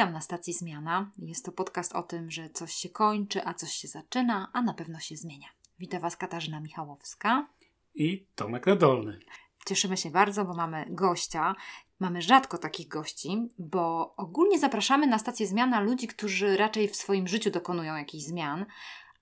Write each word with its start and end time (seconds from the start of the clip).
Witam 0.00 0.12
na 0.12 0.20
stacji 0.20 0.52
Zmiana. 0.52 1.10
Jest 1.18 1.44
to 1.44 1.52
podcast 1.52 1.92
o 1.92 2.02
tym, 2.02 2.30
że 2.30 2.50
coś 2.50 2.74
się 2.74 2.88
kończy, 2.88 3.46
a 3.46 3.54
coś 3.54 3.72
się 3.72 3.88
zaczyna, 3.88 4.50
a 4.52 4.62
na 4.62 4.74
pewno 4.74 5.00
się 5.00 5.16
zmienia. 5.16 5.46
Witam 5.78 6.00
Was 6.00 6.16
Katarzyna 6.16 6.60
Michałowska 6.60 7.48
i 7.94 8.26
Tomek 8.34 8.66
Nadolny. 8.66 9.18
Cieszymy 9.66 9.96
się 9.96 10.10
bardzo, 10.10 10.44
bo 10.44 10.54
mamy 10.54 10.86
gościa. 10.90 11.54
Mamy 11.98 12.22
rzadko 12.22 12.58
takich 12.58 12.88
gości, 12.88 13.48
bo 13.58 14.14
ogólnie 14.16 14.58
zapraszamy 14.58 15.06
na 15.06 15.18
stację 15.18 15.46
Zmiana 15.46 15.80
ludzi, 15.80 16.06
którzy 16.06 16.56
raczej 16.56 16.88
w 16.88 16.96
swoim 16.96 17.28
życiu 17.28 17.50
dokonują 17.50 17.96
jakichś 17.96 18.24
zmian, 18.24 18.66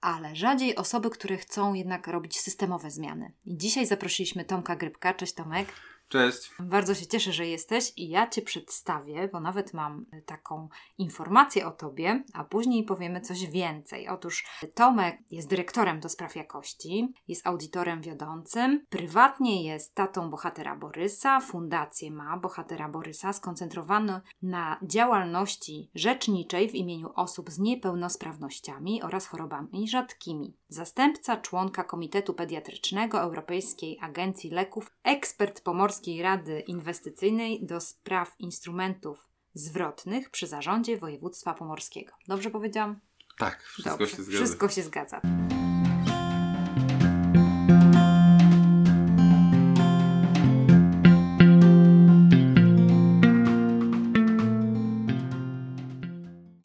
ale 0.00 0.36
rzadziej 0.36 0.76
osoby, 0.76 1.10
które 1.10 1.36
chcą 1.36 1.74
jednak 1.74 2.06
robić 2.06 2.40
systemowe 2.40 2.90
zmiany. 2.90 3.32
I 3.44 3.56
dzisiaj 3.56 3.86
zaprosiliśmy 3.86 4.44
Tomka 4.44 4.76
Grybka. 4.76 5.14
Cześć 5.14 5.34
Tomek. 5.34 5.68
Cześć. 6.08 6.50
Bardzo 6.60 6.94
się 6.94 7.06
cieszę, 7.06 7.32
że 7.32 7.46
jesteś 7.46 7.92
i 7.96 8.08
ja 8.08 8.28
Cię 8.28 8.42
przedstawię, 8.42 9.28
bo 9.32 9.40
nawet 9.40 9.74
mam 9.74 10.06
taką 10.26 10.68
informację 10.98 11.66
o 11.66 11.70
Tobie, 11.70 12.24
a 12.34 12.44
później 12.44 12.84
powiemy 12.84 13.20
coś 13.20 13.46
więcej. 13.46 14.08
Otóż 14.08 14.46
Tomek 14.74 15.18
jest 15.30 15.48
dyrektorem 15.48 16.00
do 16.00 16.08
spraw 16.08 16.36
jakości, 16.36 17.12
jest 17.28 17.46
audytorem 17.46 18.02
wiodącym, 18.02 18.86
prywatnie 18.88 19.64
jest 19.64 19.94
tatą 19.94 20.30
bohatera 20.30 20.76
Borysa, 20.76 21.40
fundację 21.40 22.10
ma 22.10 22.36
bohatera 22.36 22.88
Borysa 22.88 23.32
skoncentrowano 23.32 24.20
na 24.42 24.80
działalności 24.82 25.90
rzeczniczej 25.94 26.70
w 26.70 26.74
imieniu 26.74 27.10
osób 27.14 27.50
z 27.50 27.58
niepełnosprawnościami 27.58 29.02
oraz 29.02 29.26
chorobami 29.26 29.88
rzadkimi. 29.88 30.56
Zastępca 30.68 31.36
członka 31.36 31.84
Komitetu 31.84 32.34
Pediatrycznego 32.34 33.20
Europejskiej 33.20 33.98
Agencji 34.00 34.50
Leków, 34.50 34.90
ekspert 35.04 35.60
pomorski 35.60 35.98
Polskiej 35.98 36.22
Rady 36.22 36.60
Inwestycyjnej 36.60 37.66
do 37.66 37.80
spraw 37.80 38.34
instrumentów 38.38 39.28
zwrotnych 39.54 40.30
przy 40.30 40.46
zarządzie 40.46 40.96
województwa 40.96 41.54
pomorskiego. 41.54 42.12
Dobrze 42.28 42.50
powiedziałam? 42.50 43.00
Tak, 43.38 43.62
wszystko 43.62 43.98
Dobrze, 43.98 44.16
się 44.16 44.22
zgadza. 44.22 44.38
Wszystko 44.38 44.68
się 44.68 44.82
zgadza. 44.82 45.20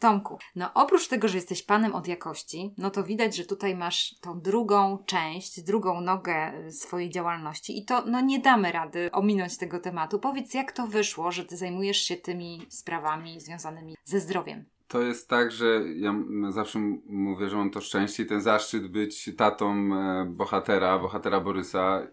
Tomku, 0.03 0.37
no 0.55 0.73
oprócz 0.73 1.07
tego, 1.07 1.27
że 1.27 1.37
jesteś 1.37 1.63
panem 1.63 1.95
od 1.95 2.07
jakości, 2.07 2.73
no 2.77 2.89
to 2.89 3.03
widać, 3.03 3.35
że 3.35 3.45
tutaj 3.45 3.75
masz 3.75 4.15
tą 4.21 4.39
drugą 4.39 4.97
część, 5.05 5.61
drugą 5.61 6.01
nogę 6.01 6.53
swojej 6.71 7.09
działalności 7.09 7.77
i 7.77 7.85
to 7.85 8.05
no 8.05 8.21
nie 8.21 8.39
damy 8.39 8.71
rady 8.71 9.11
ominąć 9.11 9.57
tego 9.57 9.79
tematu. 9.79 10.19
Powiedz, 10.19 10.53
jak 10.53 10.71
to 10.71 10.87
wyszło, 10.87 11.31
że 11.31 11.45
ty 11.45 11.57
zajmujesz 11.57 11.97
się 11.97 12.17
tymi 12.17 12.65
sprawami 12.69 13.39
związanymi 13.39 13.95
ze 14.03 14.19
zdrowiem? 14.19 14.65
To 14.87 15.01
jest 15.01 15.29
tak, 15.29 15.51
że 15.51 15.81
ja 15.95 16.15
zawsze 16.49 16.79
mówię, 17.05 17.49
że 17.49 17.57
mam 17.57 17.69
to 17.69 17.81
szczęście 17.81 18.23
i 18.23 18.25
ten 18.25 18.41
zaszczyt 18.41 18.87
być 18.87 19.35
tatą 19.37 19.95
e, 19.95 20.25
bohatera, 20.25 20.99
bohatera 20.99 21.39
Borysa. 21.39 22.07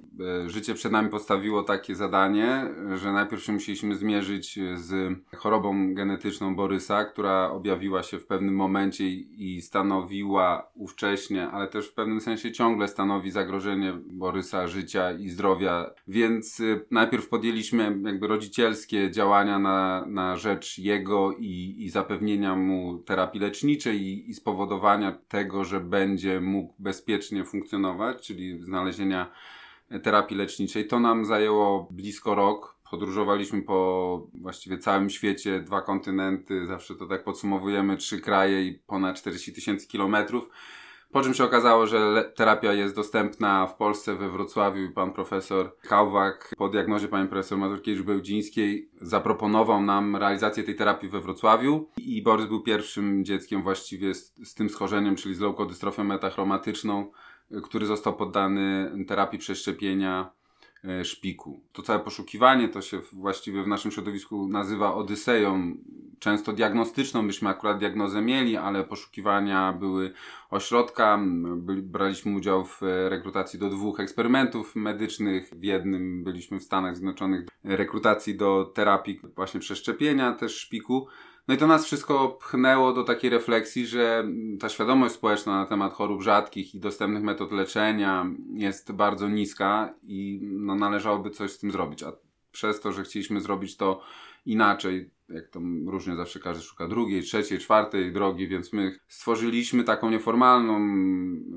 E, 0.45 0.51
życie 0.51 0.75
przed 0.75 0.93
nami 0.93 1.09
postawiło 1.09 1.63
takie 1.63 1.95
zadanie, 1.95 2.75
że 2.95 3.13
najpierw 3.13 3.43
się 3.43 3.53
musieliśmy 3.53 3.95
zmierzyć 3.95 4.59
z 4.75 5.19
chorobą 5.37 5.95
genetyczną 5.95 6.57
Borysa, 6.57 7.05
która 7.05 7.51
objawiła 7.51 8.03
się 8.03 8.19
w 8.19 8.27
pewnym 8.27 8.55
momencie 8.55 9.09
i 9.09 9.63
stanowiła 9.63 10.71
ówcześnie, 10.75 11.49
ale 11.49 11.69
też 11.69 11.89
w 11.89 11.95
pewnym 11.95 12.21
sensie 12.21 12.53
ciągle 12.53 12.89
stanowi 12.89 13.31
zagrożenie 13.31 13.93
Borysa 14.07 14.67
życia 14.67 15.13
i 15.13 15.29
zdrowia. 15.29 15.91
Więc 16.09 16.61
e, 16.61 16.81
najpierw 16.91 17.29
podjęliśmy 17.29 18.01
jakby 18.05 18.27
rodzicielskie 18.27 19.11
działania 19.11 19.59
na, 19.59 20.05
na 20.07 20.37
rzecz 20.37 20.79
jego 20.79 21.33
i, 21.33 21.75
i 21.79 21.91
zapewnienia 21.91 22.57
mu 22.57 22.70
mu 22.71 22.99
terapii 22.99 23.41
leczniczej 23.41 24.03
i, 24.03 24.31
i 24.31 24.35
spowodowania 24.35 25.19
tego, 25.29 25.65
że 25.65 25.81
będzie 25.81 26.41
mógł 26.41 26.75
bezpiecznie 26.79 27.45
funkcjonować, 27.45 28.27
czyli 28.27 28.63
znalezienia 28.63 29.31
terapii 30.03 30.37
leczniczej. 30.37 30.87
To 30.87 31.01
nam 31.01 31.25
zajęło 31.25 31.89
blisko 31.91 32.35
rok. 32.35 32.77
Podróżowaliśmy 32.91 33.63
po 33.63 34.29
właściwie 34.35 34.79
całym 34.79 35.11
świecie, 35.11 35.61
dwa 35.61 35.83
kontynenty, 35.83 36.67
zawsze 36.67 36.95
to 36.95 37.07
tak 37.07 37.25
podsumowujemy, 37.25 37.97
trzy 37.97 38.21
kraje 38.21 38.67
i 38.67 38.75
ponad 38.75 39.17
40 39.17 39.53
tysięcy 39.53 39.89
kilometrów. 39.89 40.49
Po 41.13 41.23
czym 41.23 41.35
się 41.35 41.45
okazało, 41.45 41.87
że 41.87 42.33
terapia 42.37 42.73
jest 42.73 42.97
dostępna 42.97 43.67
w 43.67 43.77
Polsce, 43.77 44.15
we 44.17 44.31
Wrocławiu 44.31 44.83
i 44.83 44.89
pan 44.89 45.13
profesor 45.13 45.77
Kałwak 45.81 46.55
po 46.59 46.69
diagnozie 46.69 47.09
pani 47.09 47.29
profesor 47.29 47.59
Mazurkiewicz-Bełdzińskiej 47.59 48.89
zaproponował 49.01 49.83
nam 49.83 50.17
realizację 50.17 50.65
tej 50.65 50.77
terapii 50.77 51.09
we 51.09 51.21
Wrocławiu. 51.21 51.89
I 51.97 52.23
Borys 52.23 52.47
był 52.47 52.63
pierwszym 52.63 53.25
dzieckiem 53.25 53.63
właściwie 53.63 54.15
z, 54.15 54.35
z 54.45 54.55
tym 54.55 54.71
schorzeniem, 54.71 55.17
czyli 55.17 55.35
z 55.35 55.41
leukodystrofią 55.41 56.05
metachromatyczną, 56.05 57.11
który 57.63 57.87
został 57.87 58.17
poddany 58.17 58.93
terapii 59.09 59.39
przeszczepienia 59.39 60.40
szpiku. 61.05 61.61
To 61.73 61.83
całe 61.83 62.01
poszukiwanie 62.01 62.69
to 62.69 62.83
się 62.83 63.01
właściwie 63.13 63.63
w 63.63 63.67
naszym 63.67 63.91
środowisku 63.91 64.49
nazywa 64.49 64.95
odyseją 64.95 65.77
często 66.19 66.53
diagnostyczną, 66.53 67.27
byśmy 67.27 67.49
akurat 67.49 67.79
diagnozę 67.79 68.23
mieli, 68.23 68.57
ale 68.57 68.85
poszukiwania 68.85 69.73
były 69.73 70.13
ośrodka. 70.51 71.19
Braliśmy 71.83 72.37
udział 72.37 72.65
w 72.65 72.81
rekrutacji 73.09 73.59
do 73.59 73.71
dwóch 73.71 74.01
eksperymentów 74.01 74.77
medycznych. 74.77 75.51
W 75.53 75.65
jednym 75.65 76.25
byliśmy 76.25 76.59
w 76.59 76.63
Stanach 76.63 76.97
Zjednoczonych 76.97 77.47
rekrutacji 77.65 78.37
do 78.37 78.73
terapii 78.75 79.21
właśnie 79.37 79.61
przeszczepienia 79.61 80.33
też 80.33 80.57
szpiku. 80.57 81.07
No 81.51 81.55
i 81.55 81.59
to 81.59 81.67
nas 81.67 81.85
wszystko 81.85 82.29
pchnęło 82.29 82.93
do 82.93 83.05
takiej 83.05 83.31
refleksji, 83.31 83.87
że 83.87 84.25
ta 84.61 84.69
świadomość 84.69 85.15
społeczna 85.15 85.53
na 85.53 85.67
temat 85.67 85.93
chorób 85.93 86.23
rzadkich 86.23 86.75
i 86.75 86.81
dostępnych 86.81 87.23
metod 87.23 87.53
leczenia 87.53 88.27
jest 88.55 88.93
bardzo 88.93 89.29
niska 89.29 89.95
i 90.03 90.41
no, 90.43 90.75
należałoby 90.75 91.31
coś 91.31 91.51
z 91.51 91.59
tym 91.59 91.71
zrobić. 91.71 92.03
A 92.03 92.13
przez 92.53 92.81
to, 92.81 92.93
że 92.93 93.03
chcieliśmy 93.03 93.41
zrobić 93.41 93.77
to 93.77 94.01
inaczej, 94.47 95.11
jak 95.29 95.49
to 95.49 95.61
różnie 95.87 96.17
zawsze 96.17 96.41
każdy 96.41 96.63
szuka 96.63 96.89
drugiej, 96.89 97.23
trzeciej, 97.23 97.59
czwartej 97.59 98.13
drogi, 98.13 98.49
więc 98.49 98.73
my 98.73 98.99
stworzyliśmy 99.09 99.85
taką 99.85 100.11
nieformalną 100.11 100.81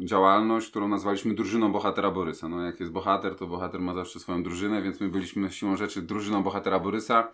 działalność, 0.05 0.69
którą 0.69 0.87
nazwaliśmy 0.87 1.33
drużyną 1.33 1.71
bohatera 1.71 2.11
Borysa. 2.11 2.49
No 2.49 2.61
jak 2.61 2.79
jest 2.79 2.91
bohater, 2.91 3.35
to 3.35 3.47
bohater 3.47 3.81
ma 3.81 3.93
zawsze 3.93 4.19
swoją 4.19 4.43
drużynę, 4.43 4.81
więc 4.81 4.99
my 4.99 5.09
byliśmy 5.09 5.51
siłą 5.51 5.77
rzeczy 5.77 6.01
drużyną 6.01 6.43
bohatera 6.43 6.79
Borysa. 6.79 7.31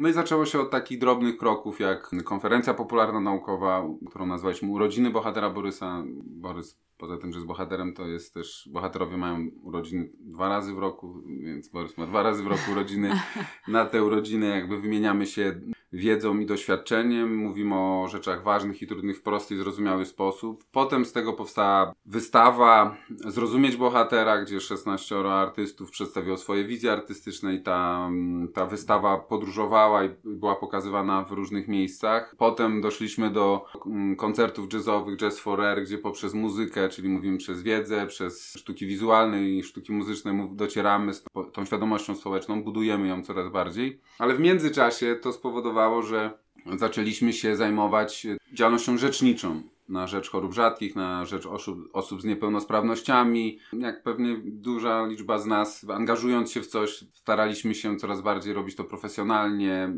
No 0.00 0.08
i 0.08 0.12
zaczęło 0.12 0.46
się 0.46 0.60
od 0.60 0.70
takich 0.70 0.98
drobnych 0.98 1.36
kroków, 1.36 1.80
jak 1.80 2.10
konferencja 2.24 2.74
popularna 2.74 3.20
naukowa, 3.20 3.84
którą 4.10 4.26
nazwaliśmy 4.26 4.70
Urodziny 4.70 5.10
Bohatera 5.10 5.50
Borysa. 5.50 6.04
Borys 6.24 6.80
poza 7.00 7.18
tym, 7.18 7.32
że 7.32 7.38
jest 7.38 7.46
bohaterem, 7.46 7.94
to 7.94 8.06
jest 8.06 8.34
też, 8.34 8.68
bohaterowie 8.72 9.16
mają 9.16 9.48
urodziny 9.62 10.10
dwa 10.20 10.48
razy 10.48 10.74
w 10.74 10.78
roku, 10.78 11.22
więc 11.40 11.68
Borys 11.68 11.98
ma 11.98 12.06
dwa 12.06 12.22
razy 12.22 12.42
w 12.42 12.46
roku 12.46 12.72
urodziny. 12.72 13.10
Na 13.68 13.86
te 13.86 14.04
urodziny 14.04 14.46
jakby 14.46 14.80
wymieniamy 14.80 15.26
się 15.26 15.60
wiedzą 15.92 16.38
i 16.38 16.46
doświadczeniem, 16.46 17.36
mówimy 17.36 17.74
o 17.74 18.08
rzeczach 18.08 18.42
ważnych 18.42 18.82
i 18.82 18.86
trudnych 18.86 19.18
w 19.18 19.22
prosty 19.22 19.54
i 19.54 19.58
zrozumiały 19.58 20.06
sposób. 20.06 20.64
Potem 20.72 21.04
z 21.04 21.12
tego 21.12 21.32
powstała 21.32 21.94
wystawa 22.06 22.96
Zrozumieć 23.10 23.76
Bohatera, 23.76 24.42
gdzie 24.42 24.60
16 24.60 25.16
artystów 25.18 25.90
przedstawiło 25.90 26.36
swoje 26.36 26.64
wizje 26.64 26.92
artystyczne 26.92 27.54
i 27.54 27.62
ta, 27.62 28.10
ta 28.54 28.66
wystawa 28.66 29.18
podróżowała 29.18 30.04
i 30.04 30.08
była 30.24 30.56
pokazywana 30.56 31.24
w 31.24 31.32
różnych 31.32 31.68
miejscach. 31.68 32.34
Potem 32.38 32.80
doszliśmy 32.80 33.30
do 33.30 33.64
mm, 33.86 34.16
koncertów 34.16 34.72
jazzowych 34.72 35.16
Jazz 35.16 35.40
for 35.40 35.60
Air, 35.60 35.82
gdzie 35.82 35.98
poprzez 35.98 36.34
muzykę, 36.34 36.88
czyli 36.90 37.08
mówimy 37.08 37.38
przez 37.38 37.62
wiedzę, 37.62 38.06
przez 38.06 38.54
sztuki 38.58 38.86
wizualne 38.86 39.42
i 39.42 39.62
sztuki 39.62 39.92
muzyczne 39.92 40.48
docieramy 40.52 41.14
z 41.14 41.24
tą 41.52 41.64
świadomością 41.64 42.14
społeczną, 42.14 42.62
budujemy 42.62 43.08
ją 43.08 43.22
coraz 43.22 43.52
bardziej. 43.52 44.00
Ale 44.18 44.34
w 44.34 44.40
międzyczasie 44.40 45.16
to 45.22 45.32
spowodowało 45.32 46.02
że 46.02 46.30
zaczęliśmy 46.76 47.32
się 47.32 47.56
zajmować 47.56 48.26
działalnością 48.52 48.98
rzeczniczą 48.98 49.62
na 49.88 50.06
rzecz 50.06 50.30
chorób 50.30 50.52
rzadkich, 50.52 50.96
na 50.96 51.24
rzecz 51.24 51.46
osób, 51.46 51.88
osób 51.92 52.22
z 52.22 52.24
niepełnosprawnościami. 52.24 53.58
Jak 53.72 54.02
pewnie 54.02 54.36
duża 54.44 55.06
liczba 55.06 55.38
z 55.38 55.46
nas, 55.46 55.86
angażując 55.90 56.52
się 56.52 56.60
w 56.60 56.66
coś, 56.66 57.04
staraliśmy 57.14 57.74
się 57.74 57.96
coraz 57.96 58.20
bardziej 58.20 58.52
robić 58.52 58.76
to 58.76 58.84
profesjonalnie, 58.84 59.92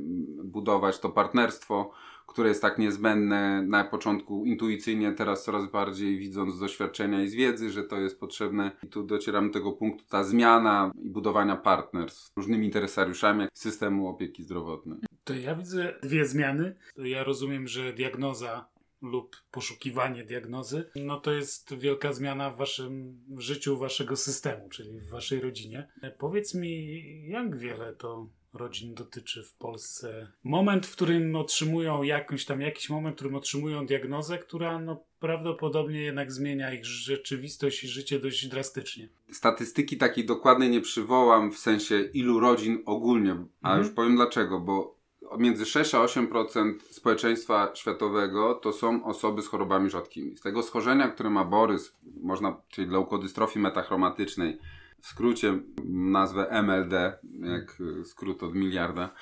budować 0.44 1.00
to 1.00 1.08
partnerstwo 1.08 1.90
które 2.32 2.48
jest 2.48 2.62
tak 2.62 2.78
niezbędne 2.78 3.62
na 3.62 3.84
początku 3.84 4.44
intuicyjnie, 4.44 5.12
teraz 5.12 5.44
coraz 5.44 5.70
bardziej 5.70 6.18
widząc 6.18 6.54
z 6.54 6.58
doświadczenia 6.58 7.22
i 7.22 7.28
z 7.28 7.34
wiedzy, 7.34 7.70
że 7.70 7.84
to 7.84 8.00
jest 8.00 8.20
potrzebne. 8.20 8.70
I 8.82 8.86
tu 8.86 9.02
docieramy 9.02 9.48
do 9.48 9.54
tego 9.54 9.72
punktu, 9.72 10.04
ta 10.08 10.24
zmiana 10.24 10.92
i 11.02 11.10
budowania 11.10 11.56
partnerstw 11.56 12.24
z 12.24 12.32
różnymi 12.36 12.66
interesariuszami 12.66 13.46
systemu 13.54 14.08
opieki 14.08 14.42
zdrowotnej. 14.42 14.98
To 15.24 15.34
ja 15.34 15.54
widzę 15.54 15.94
dwie 16.02 16.24
zmiany. 16.24 16.74
To 16.94 17.04
ja 17.04 17.24
rozumiem, 17.24 17.68
że 17.68 17.92
diagnoza 17.92 18.72
lub 19.02 19.36
poszukiwanie 19.50 20.24
diagnozy, 20.24 20.90
no 20.96 21.20
to 21.20 21.32
jest 21.32 21.74
wielka 21.74 22.12
zmiana 22.12 22.50
w 22.50 22.56
waszym 22.56 23.20
życiu, 23.36 23.78
waszego 23.78 24.16
systemu, 24.16 24.68
czyli 24.68 25.00
w 25.00 25.08
waszej 25.08 25.40
rodzinie. 25.40 25.88
Powiedz 26.18 26.54
mi, 26.54 26.96
jak 27.28 27.56
wiele 27.56 27.92
to 27.92 28.28
rodzin 28.54 28.94
dotyczy 28.94 29.42
w 29.42 29.54
Polsce. 29.54 30.32
Moment, 30.44 30.86
w 30.86 30.92
którym 30.92 31.36
otrzymują 31.36 32.02
jakąś 32.02 32.44
tam, 32.44 32.60
jakiś 32.60 32.90
moment, 32.90 33.14
w 33.14 33.16
którym 33.16 33.34
otrzymują 33.34 33.86
diagnozę, 33.86 34.38
która 34.38 34.78
no, 34.78 35.04
prawdopodobnie 35.20 36.00
jednak 36.00 36.32
zmienia 36.32 36.74
ich 36.74 36.84
rzeczywistość 36.84 37.84
i 37.84 37.88
życie 37.88 38.18
dość 38.18 38.46
drastycznie. 38.46 39.08
Statystyki 39.30 39.96
takiej 39.96 40.26
dokładnej 40.26 40.70
nie 40.70 40.80
przywołam 40.80 41.52
w 41.52 41.58
sensie 41.58 42.00
ilu 42.00 42.40
rodzin 42.40 42.82
ogólnie, 42.86 43.32
a 43.62 43.68
mhm. 43.68 43.78
już 43.78 43.90
powiem 43.90 44.16
dlaczego, 44.16 44.60
bo 44.60 45.02
między 45.38 45.66
6 45.66 45.94
a 45.94 45.98
8% 45.98 46.74
społeczeństwa 46.90 47.70
światowego 47.74 48.54
to 48.54 48.72
są 48.72 49.04
osoby 49.04 49.42
z 49.42 49.46
chorobami 49.46 49.90
rzadkimi. 49.90 50.36
Z 50.36 50.40
tego 50.40 50.62
schorzenia, 50.62 51.08
które 51.08 51.30
ma 51.30 51.44
Borys, 51.44 51.96
można, 52.22 52.56
czyli 52.68 52.90
leukodystrofii 52.90 53.58
metachromatycznej, 53.58 54.58
w 55.02 55.06
skrócie 55.06 55.60
nazwę 55.84 56.48
MLD, 56.50 57.18
jak 57.40 57.82
skrót 58.04 58.42
od 58.42 58.54
miliarda. 58.54 59.14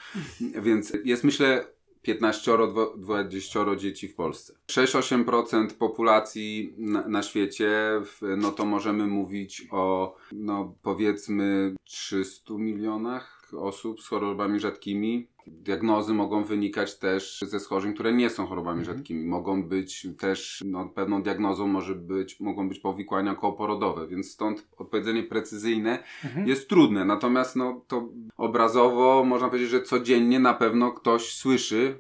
Więc 0.62 0.92
jest 1.04 1.24
myślę 1.24 1.64
15-20 2.08 3.76
dzieci 3.76 4.08
w 4.08 4.14
Polsce. 4.14 4.54
6-8% 4.66 5.68
populacji 5.68 6.74
na, 6.78 7.08
na, 7.08 7.22
świecie, 7.22 8.00
no 8.36 8.50
to 8.50 8.64
możemy 8.64 9.06
mówić 9.06 9.66
o, 9.70 10.16
no 10.32 10.74
powiedzmy 10.82 11.74
300 11.84 12.54
milionach 12.54 13.40
osób 13.58 14.00
z 14.00 14.06
chorobami 14.08 14.60
rzadkimi. 14.60 15.28
Diagnozy 15.46 16.14
mogą 16.14 16.44
wynikać 16.44 16.98
też 16.98 17.40
ze 17.46 17.60
schorzeń, 17.60 17.94
które 17.94 18.12
nie 18.12 18.30
są 18.30 18.46
chorobami 18.46 18.80
mhm. 18.80 18.96
rzadkimi. 18.96 19.24
Mogą 19.24 19.62
być 19.62 20.08
też, 20.18 20.62
no, 20.66 20.88
pewną 20.88 21.22
diagnozą 21.22 21.66
może 21.66 21.94
być, 21.94 22.40
mogą 22.40 22.68
być 22.68 22.78
powikłania 22.78 23.34
kołoporodowe, 23.34 24.06
więc 24.06 24.30
stąd 24.30 24.68
odpowiedzenie 24.78 25.22
precyzyjne 25.22 25.98
mhm. 26.24 26.48
jest 26.48 26.68
trudne. 26.68 27.04
Natomiast 27.04 27.56
no, 27.56 27.84
to 27.88 28.08
obrazowo 28.36 29.24
można 29.24 29.48
powiedzieć, 29.48 29.70
że 29.70 29.82
codziennie 29.82 30.40
na 30.40 30.54
pewno 30.54 30.92
ktoś 30.92 31.32
słyszy, 31.34 31.98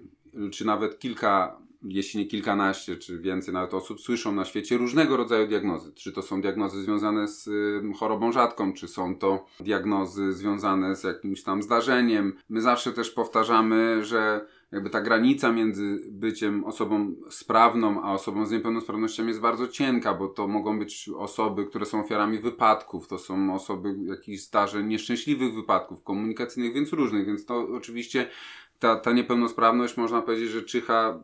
czy 0.52 0.66
nawet 0.66 0.98
kilka 0.98 1.60
jeśli 1.82 2.20
nie 2.20 2.26
kilkanaście, 2.26 2.96
czy 2.96 3.18
więcej 3.18 3.54
nawet 3.54 3.74
osób 3.74 4.00
słyszą 4.00 4.32
na 4.32 4.44
świecie 4.44 4.76
różnego 4.76 5.16
rodzaju 5.16 5.46
diagnozy. 5.46 5.92
Czy 5.92 6.12
to 6.12 6.22
są 6.22 6.40
diagnozy 6.40 6.82
związane 6.82 7.28
z 7.28 7.46
y, 7.46 7.82
chorobą 7.98 8.32
rzadką, 8.32 8.72
czy 8.72 8.88
są 8.88 9.18
to 9.18 9.46
diagnozy 9.60 10.32
związane 10.32 10.96
z 10.96 11.04
jakimś 11.04 11.42
tam 11.42 11.62
zdarzeniem. 11.62 12.36
My 12.48 12.60
zawsze 12.60 12.92
też 12.92 13.10
powtarzamy, 13.10 14.04
że 14.04 14.46
jakby 14.72 14.90
ta 14.90 15.00
granica 15.00 15.52
między 15.52 16.00
byciem 16.10 16.64
osobą 16.64 17.14
sprawną, 17.30 18.02
a 18.02 18.12
osobą 18.12 18.46
z 18.46 18.50
niepełnosprawnością 18.50 19.26
jest 19.26 19.40
bardzo 19.40 19.68
cienka, 19.68 20.14
bo 20.14 20.28
to 20.28 20.48
mogą 20.48 20.78
być 20.78 21.10
osoby, 21.16 21.66
które 21.66 21.86
są 21.86 22.04
ofiarami 22.04 22.38
wypadków, 22.38 23.08
to 23.08 23.18
są 23.18 23.54
osoby 23.54 23.94
jakichś 24.04 24.42
zdarzeń, 24.42 24.86
nieszczęśliwych 24.86 25.54
wypadków 25.54 26.02
komunikacyjnych, 26.02 26.74
więc 26.74 26.92
różnych, 26.92 27.26
więc 27.26 27.44
to 27.44 27.58
oczywiście 27.58 28.28
ta, 28.80 28.96
ta 28.96 29.12
niepełnosprawność 29.12 29.96
można 29.96 30.22
powiedzieć, 30.22 30.50
że 30.50 30.62
czyha 30.62 31.22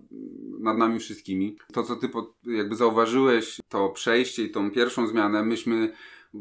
nad 0.61 0.79
nami 0.79 0.99
wszystkimi. 0.99 1.57
To, 1.73 1.83
co 1.83 1.97
ty 1.97 2.09
jakby 2.45 2.77
zauważyłeś, 2.77 3.61
to 3.69 3.89
przejście 3.89 4.45
i 4.45 4.51
tą 4.51 4.71
pierwszą 4.71 5.07
zmianę, 5.07 5.43
myśmy 5.43 5.93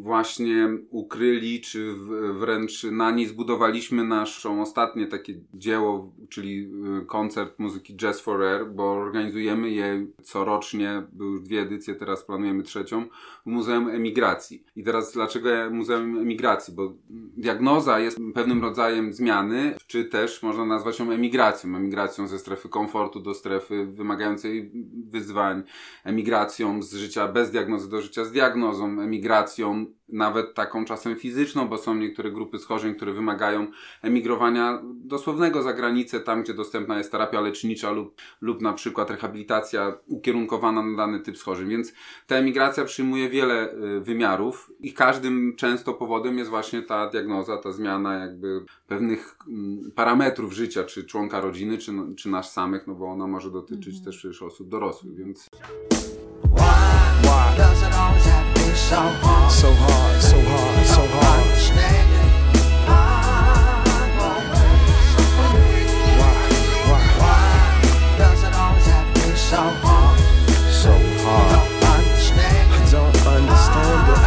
właśnie 0.01 0.69
ukryli, 0.89 1.61
czy 1.61 1.95
wręcz 2.39 2.83
na 2.83 3.11
niej 3.11 3.27
zbudowaliśmy 3.27 4.03
naszą 4.03 4.61
ostatnie 4.61 5.07
takie 5.07 5.33
dzieło, 5.53 6.11
czyli 6.29 6.69
y, 7.01 7.05
koncert 7.05 7.59
muzyki 7.59 7.95
Jazz 7.95 8.21
for 8.21 8.43
Air, 8.43 8.67
bo 8.67 8.91
organizujemy 8.91 9.71
je 9.71 10.05
corocznie, 10.23 11.03
były 11.11 11.41
dwie 11.41 11.61
edycje, 11.61 11.95
teraz 11.95 12.23
planujemy 12.23 12.63
trzecią, 12.63 13.05
w 13.45 13.49
Muzeum 13.49 13.89
Emigracji. 13.89 14.63
I 14.75 14.83
teraz 14.83 15.13
dlaczego 15.13 15.49
Muzeum 15.71 16.17
Emigracji? 16.17 16.73
Bo 16.73 16.93
diagnoza 17.37 17.99
jest 17.99 18.17
pewnym 18.33 18.61
rodzajem 18.61 19.13
zmiany, 19.13 19.75
czy 19.87 20.05
też 20.05 20.43
można 20.43 20.65
nazwać 20.65 20.99
ją 20.99 21.11
emigracją. 21.11 21.75
Emigracją 21.75 22.27
ze 22.27 22.39
strefy 22.39 22.69
komfortu 22.69 23.19
do 23.19 23.33
strefy 23.33 23.85
wymagającej 23.85 24.71
wyzwań, 25.09 25.63
emigracją 26.03 26.81
z 26.81 26.93
życia 26.93 27.27
bez 27.27 27.51
diagnozy 27.51 27.89
do 27.89 28.01
życia 28.01 28.25
z 28.25 28.31
diagnozą, 28.31 29.01
emigracją 29.01 29.84
nawet 30.09 30.53
taką 30.53 30.85
czasem 30.85 31.15
fizyczną, 31.15 31.67
bo 31.67 31.77
są 31.77 31.95
niektóre 31.95 32.31
grupy 32.31 32.59
schorzeń, 32.59 32.95
które 32.95 33.13
wymagają 33.13 33.67
emigrowania 34.01 34.81
dosłownego 34.83 35.61
za 35.61 35.73
granicę, 35.73 36.19
tam 36.19 36.43
gdzie 36.43 36.53
dostępna 36.53 36.97
jest 36.97 37.11
terapia 37.11 37.41
lecznicza 37.41 37.91
lub, 37.91 38.21
lub 38.41 38.61
na 38.61 38.73
przykład 38.73 39.09
rehabilitacja 39.09 39.97
ukierunkowana 40.07 40.83
na 40.83 40.97
dany 40.97 41.19
typ 41.19 41.37
schorzeń. 41.37 41.69
Więc 41.69 41.93
ta 42.27 42.35
emigracja 42.35 42.85
przyjmuje 42.85 43.29
wiele 43.29 43.73
y, 43.73 44.01
wymiarów 44.01 44.71
i 44.79 44.93
każdym 44.93 45.55
często 45.55 45.93
powodem 45.93 46.37
jest 46.37 46.49
właśnie 46.49 46.81
ta 46.81 47.09
diagnoza, 47.09 47.57
ta 47.57 47.71
zmiana 47.71 48.15
jakby 48.15 48.65
pewnych 48.87 49.37
mm, 49.47 49.91
parametrów 49.95 50.53
życia, 50.53 50.83
czy 50.83 51.03
członka 51.03 51.41
rodziny, 51.41 51.77
czy, 51.77 51.91
czy 52.17 52.29
nas 52.29 52.53
samych, 52.53 52.87
no 52.87 52.95
bo 52.95 53.05
ona 53.05 53.27
może 53.27 53.51
dotyczyć 53.51 53.93
mm 53.93 54.01
-hmm. 54.01 54.05
też 54.05 54.17
przecież 54.17 54.41
osób 54.41 54.69
dorosłych, 54.69 55.15
więc... 55.15 55.49
Why? 56.55 57.27
Why? 57.27 58.34
So 58.85 58.95
hard, 58.95 59.51
so 59.51 59.73
hard, 59.73 60.21
so 60.21 60.37
hard, 60.41 60.85
so 60.85 61.01
hard. 61.07 61.45
Why, 66.19 66.33
why, 66.89 67.01
why 67.19 68.17
does 68.19 68.43
it 68.43 68.53
always 68.53 68.85
have 68.85 69.37
so 69.37 69.57
hard? 69.57 70.19
So 70.69 70.91
hard. 71.25 71.65
I 71.77 72.89
don't 72.91 73.17
understand 73.25 74.05
it. 74.11 74.21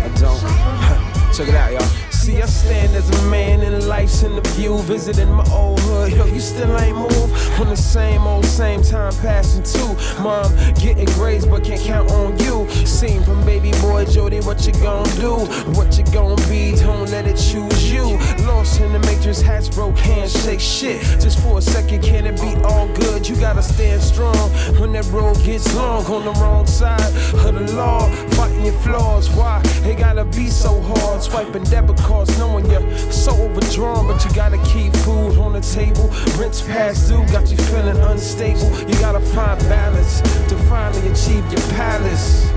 I 0.00 0.08
don't. 0.18 1.36
Check 1.36 1.48
it 1.48 1.54
out, 1.54 1.72
y'all. 1.72 2.01
See, 2.22 2.40
I 2.40 2.46
stand 2.46 2.94
as 2.94 3.10
a 3.10 3.22
man 3.30 3.62
and 3.62 3.88
life's 3.88 4.22
in 4.22 4.36
the 4.36 4.42
view. 4.50 4.78
Visiting 4.82 5.28
my 5.32 5.44
old 5.50 5.80
hood, 5.80 6.12
yo, 6.12 6.24
you 6.26 6.38
still 6.38 6.78
ain't 6.78 6.96
moved. 6.96 7.60
On 7.60 7.68
the 7.68 7.76
same 7.76 8.24
old, 8.28 8.44
same 8.44 8.80
time 8.80 9.12
passing 9.16 9.64
too. 9.64 9.96
Mom, 10.22 10.46
getting 10.76 11.06
grades, 11.16 11.44
but 11.44 11.64
can't 11.64 11.80
count 11.80 12.12
on 12.12 12.38
you. 12.38 12.70
Seen 12.86 13.24
from 13.24 13.44
baby 13.44 13.72
boy 13.80 14.04
Jody, 14.04 14.38
what 14.38 14.64
you 14.64 14.72
gon' 14.74 15.04
do? 15.16 15.34
What 15.72 15.98
you 15.98 16.04
gon' 16.12 16.36
be? 16.48 16.76
Don't 16.76 17.10
let 17.10 17.26
it 17.26 17.38
choose 17.38 17.92
you. 17.92 18.16
Lost 18.46 18.80
in 18.80 18.92
the 18.92 19.00
matrix, 19.00 19.40
hats 19.40 19.68
broke, 19.68 19.98
handshake 19.98 20.60
shit. 20.60 21.02
Just 21.20 21.40
for 21.40 21.58
a 21.58 21.60
second, 21.60 22.04
can 22.04 22.24
it 22.28 22.40
be 22.40 22.54
all 22.62 22.86
good? 22.94 23.28
You 23.28 23.34
gotta 23.34 23.64
stand 23.64 24.00
strong 24.00 24.48
when 24.78 24.92
that 24.92 25.06
road 25.06 25.42
gets 25.42 25.74
long. 25.74 26.06
On 26.06 26.24
the 26.24 26.32
wrong 26.40 26.68
side 26.68 27.00
of 27.34 27.54
the 27.54 27.74
law, 27.74 28.08
fighting 28.36 28.64
your 28.64 28.78
flaws. 28.84 29.28
Why? 29.30 29.60
It 29.84 29.98
gotta 29.98 30.24
be 30.24 30.46
so 30.46 30.80
hard. 30.80 31.20
Swiping 31.20 31.64
debit 31.64 31.96
cards 31.96 32.11
knowing 32.38 32.70
you're 32.70 33.12
so 33.12 33.32
overdrawn, 33.32 34.06
but 34.06 34.24
you 34.24 34.32
gotta 34.34 34.58
keep 34.64 34.92
food 34.98 35.38
on 35.38 35.52
the 35.52 35.60
table. 35.60 36.08
Rent's 36.38 36.62
past 36.62 37.08
due, 37.08 37.24
got 37.32 37.50
you 37.50 37.56
feeling 37.56 37.98
unstable. 37.98 38.70
You 38.88 38.94
gotta 39.00 39.20
find 39.20 39.58
balance 39.68 40.20
to 40.20 40.56
finally 40.68 41.08
achieve 41.08 41.44
your 41.52 41.62
palace. 41.72 42.50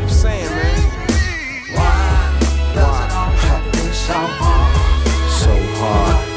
I'm 0.00 0.08
saying, 0.08 0.50
man. 0.50 0.80
Why 1.74 2.38
does 2.74 3.44
it 3.44 3.72
be 3.72 3.92
so 3.92 4.14
hard? 4.14 4.78
So 5.28 5.52
hard. 5.78 6.27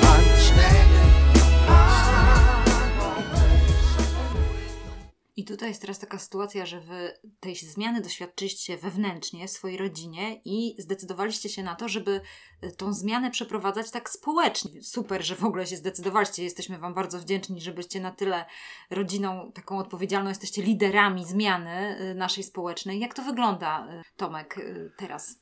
Tutaj 5.52 5.70
jest 5.70 5.82
teraz 5.82 6.00
taka 6.00 6.20
sytuacja, 6.20 6.66
że 6.66 6.80
wy 6.80 7.12
tej 7.40 7.56
zmiany 7.56 8.02
doświadczyliście 8.02 8.78
wewnętrznie 8.78 9.48
w 9.48 9.52
swojej 9.52 9.78
rodzinie 9.78 10.42
i 10.46 10.76
zdecydowaliście 10.80 11.50
się 11.50 11.64
na 11.64 11.76
to, 11.76 11.90
żeby 11.90 12.22
y, 12.64 12.72
tą 12.72 12.94
zmianę 12.94 13.32
przeprowadzać 13.32 13.92
tak 13.92 14.10
społecznie. 14.10 14.84
Super, 14.84 15.26
że 15.26 15.36
w 15.36 15.46
ogóle 15.46 15.68
się 15.68 15.76
zdecydowaliście. 15.76 16.44
Jesteśmy 16.44 16.78
Wam 16.78 16.94
bardzo 16.94 17.20
wdzięczni, 17.20 17.62
żebyście 17.62 18.00
na 18.00 18.12
tyle 18.12 18.46
rodziną 18.90 19.52
taką 19.54 19.78
odpowiedzialną, 19.78 20.30
jesteście 20.30 20.62
liderami 20.62 21.26
zmiany 21.26 22.02
y, 22.12 22.16
naszej 22.16 22.44
społecznej. 22.44 23.00
Jak 23.00 23.14
to 23.14 23.22
wygląda, 23.22 23.88
y, 24.00 24.18
Tomek, 24.18 24.60
teraz? 24.98 25.42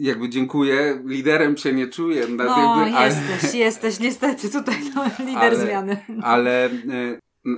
jakby 0.00 0.28
dziękuję, 0.28 1.02
liderem 1.04 1.56
się 1.56 1.72
nie 1.72 1.88
czuję. 1.88 2.26
No, 2.28 2.44
jakby, 2.44 2.96
ale, 2.96 3.06
jesteś, 3.06 3.54
jesteś 3.54 4.00
niestety 4.00 4.50
tutaj 4.50 4.76
no, 4.94 5.04
lider 5.18 5.42
ale, 5.42 5.56
zmiany. 5.56 5.96
Ale 6.22 6.70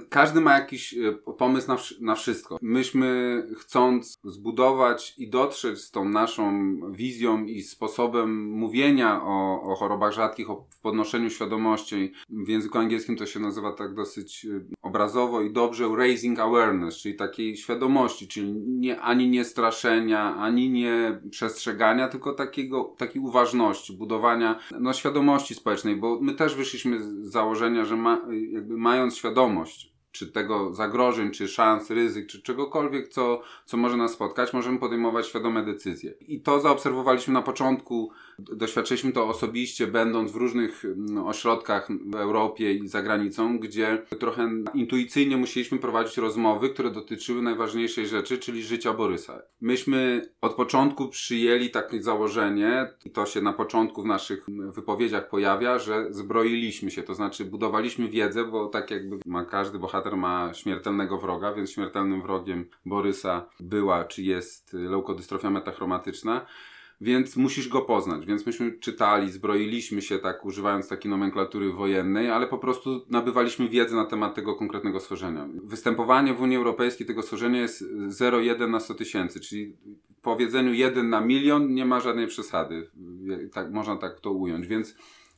każdy 0.09 0.41
ma 0.41 0.55
jakiś 0.55 0.95
e, 0.95 1.13
pomysł 1.13 1.69
na, 1.69 1.77
na 2.01 2.15
wszystko. 2.15 2.59
Myśmy 2.63 3.43
chcąc 3.59 4.19
zbudować 4.25 5.15
i 5.19 5.31
dotrzeć 5.31 5.79
z 5.79 5.91
tą 5.91 6.09
naszą 6.09 6.75
wizją 6.93 7.45
i 7.45 7.63
sposobem 7.63 8.51
mówienia 8.51 9.23
o, 9.23 9.63
o 9.63 9.75
chorobach 9.75 10.13
rzadkich, 10.13 10.51
o 10.51 10.67
podnoszeniu 10.83 11.31
świadomości, 11.31 12.13
w 12.29 12.49
języku 12.49 12.79
angielskim 12.79 13.17
to 13.17 13.27
się 13.27 13.41
nazywa 13.41 13.73
tak 13.73 13.95
dosyć 13.95 14.45
e, 14.45 14.61
obrazowo 14.83 15.41
i 15.41 15.53
dobrze 15.53 15.89
raising 15.97 16.39
awareness, 16.39 16.97
czyli 16.97 17.17
takiej 17.17 17.57
świadomości, 17.57 18.29
czyli 18.29 18.53
nie, 18.53 19.01
ani 19.01 19.29
nie 19.29 19.45
straszenia, 19.45 20.37
ani 20.37 20.71
nie 20.71 21.21
przestrzegania, 21.31 22.09
tylko 22.09 22.33
takiego, 22.33 22.95
takiej 22.99 23.23
uważności, 23.23 23.93
budowania 23.93 24.59
no, 24.81 24.93
świadomości 24.93 25.55
społecznej, 25.55 25.97
bo 25.97 26.21
my 26.21 26.35
też 26.35 26.55
wyszliśmy 26.55 27.03
z 27.03 27.33
założenia, 27.33 27.85
że 27.85 27.97
ma, 27.97 28.27
jakby 28.51 28.77
mając 28.77 29.17
świadomość, 29.17 29.78
czy 30.19 30.27
tego 30.27 30.75
zagrożeń, 30.75 31.31
czy 31.31 31.49
szans, 31.49 31.91
ryzyk, 31.91 32.27
czy 32.27 32.43
czegokolwiek, 32.43 33.09
co, 33.09 33.43
co 33.65 33.77
może 33.77 33.97
nas 33.97 34.13
spotkać, 34.13 34.53
możemy 34.53 34.79
podejmować 34.79 35.27
świadome 35.27 35.63
decyzje. 35.63 36.15
I 36.21 36.41
to 36.41 36.61
zaobserwowaliśmy 36.61 37.35
na 37.35 37.43
początku, 37.43 38.11
doświadczyliśmy 38.39 39.13
to 39.13 39.29
osobiście, 39.29 39.87
będąc 39.87 40.33
w 40.33 40.37
różnych 40.37 40.85
mm, 40.85 41.27
ośrodkach 41.27 41.89
w 42.07 42.15
Europie 42.15 42.73
i 42.73 42.89
za 42.89 43.03
granicą, 43.03 43.59
gdzie 43.59 44.03
trochę 44.19 44.51
intuicyjnie 44.75 45.37
musieliśmy 45.37 45.79
prowadzić 45.79 46.17
rozmowy, 46.17 46.71
które 46.71 46.91
dotyczyły 46.91 47.43
najważniejszej 47.43 48.07
rzeczy, 48.07 48.39
czyli 48.39 48.63
życia 48.63 48.93
Borysa. 48.93 49.43
Myśmy 49.61 50.29
od 50.41 50.55
początku 50.55 51.09
przyjęli 51.09 51.71
takie 51.71 52.03
założenie, 52.03 52.89
i 53.05 53.11
to 53.11 53.27
się 53.27 53.43
na 53.43 53.53
początku 53.53 54.03
w 54.03 54.07
naszych 54.07 54.47
wypowiedziach 54.49 55.29
pojawia, 55.29 55.79
że 55.79 56.07
zbroiliśmy 56.11 56.91
się, 56.91 57.03
to 57.03 57.15
znaczy 57.15 57.45
budowaliśmy 57.45 58.09
wiedzę, 58.09 58.45
bo 58.45 58.67
tak 58.67 58.91
jakby 58.91 59.19
ma 59.27 59.45
każdy 59.45 59.79
bohater 59.79 60.17
ma 60.17 60.55
śmiertelnego 60.55 61.19
wroga, 61.19 61.55
więc 61.55 61.71
śmiertelnym 61.71 62.23
wrogiem 62.23 62.65
Borysa 62.87 63.47
była 63.61 64.05
czy 64.05 64.23
jest 64.23 64.73
leukodystrofia 64.73 65.51
metachromatyczna 65.51 66.47
więc 67.01 67.37
musisz 67.37 67.69
go 67.69 67.83
poznać. 67.83 68.27
Więc 68.27 68.47
myśmy 68.47 68.73
czytali, 68.73 69.33
zbroiliśmy 69.33 70.03
się 70.03 70.19
tak, 70.19 70.45
używając 70.45 70.89
takiej 70.89 71.11
nomenklatury 71.11 71.73
wojennej, 71.73 72.31
ale 72.31 72.47
po 72.47 72.59
prostu 72.59 73.07
nabywaliśmy 73.11 73.69
wiedzę 73.69 73.97
na 73.97 74.05
temat 74.05 74.35
tego 74.35 74.55
konkretnego 74.55 75.01
schorzenia. 75.01 75.49
Występowanie 75.65 76.35
w 76.35 76.41
Unii 76.41 76.57
Europejskiej 76.57 77.07
tego 77.07 77.23
schorzenia 77.23 77.61
jest 77.61 77.85
0,1 78.09 78.71
na 78.71 78.81
100 78.81 78.95
tysięcy, 78.95 79.41
czyli 79.41 79.77
powiedzeniu 80.23 80.73
1 80.73 81.11
na 81.11 81.21
milion 81.21 81.75
nie 81.75 81.85
ma 81.85 82.01
żadnej 82.01 82.27
przesady. 82.27 82.91
Tak, 83.53 83.73
można 83.73 83.97
tak 83.97 84.21
to 84.21 84.33
ująć, 84.33 84.67
więc 84.67 84.95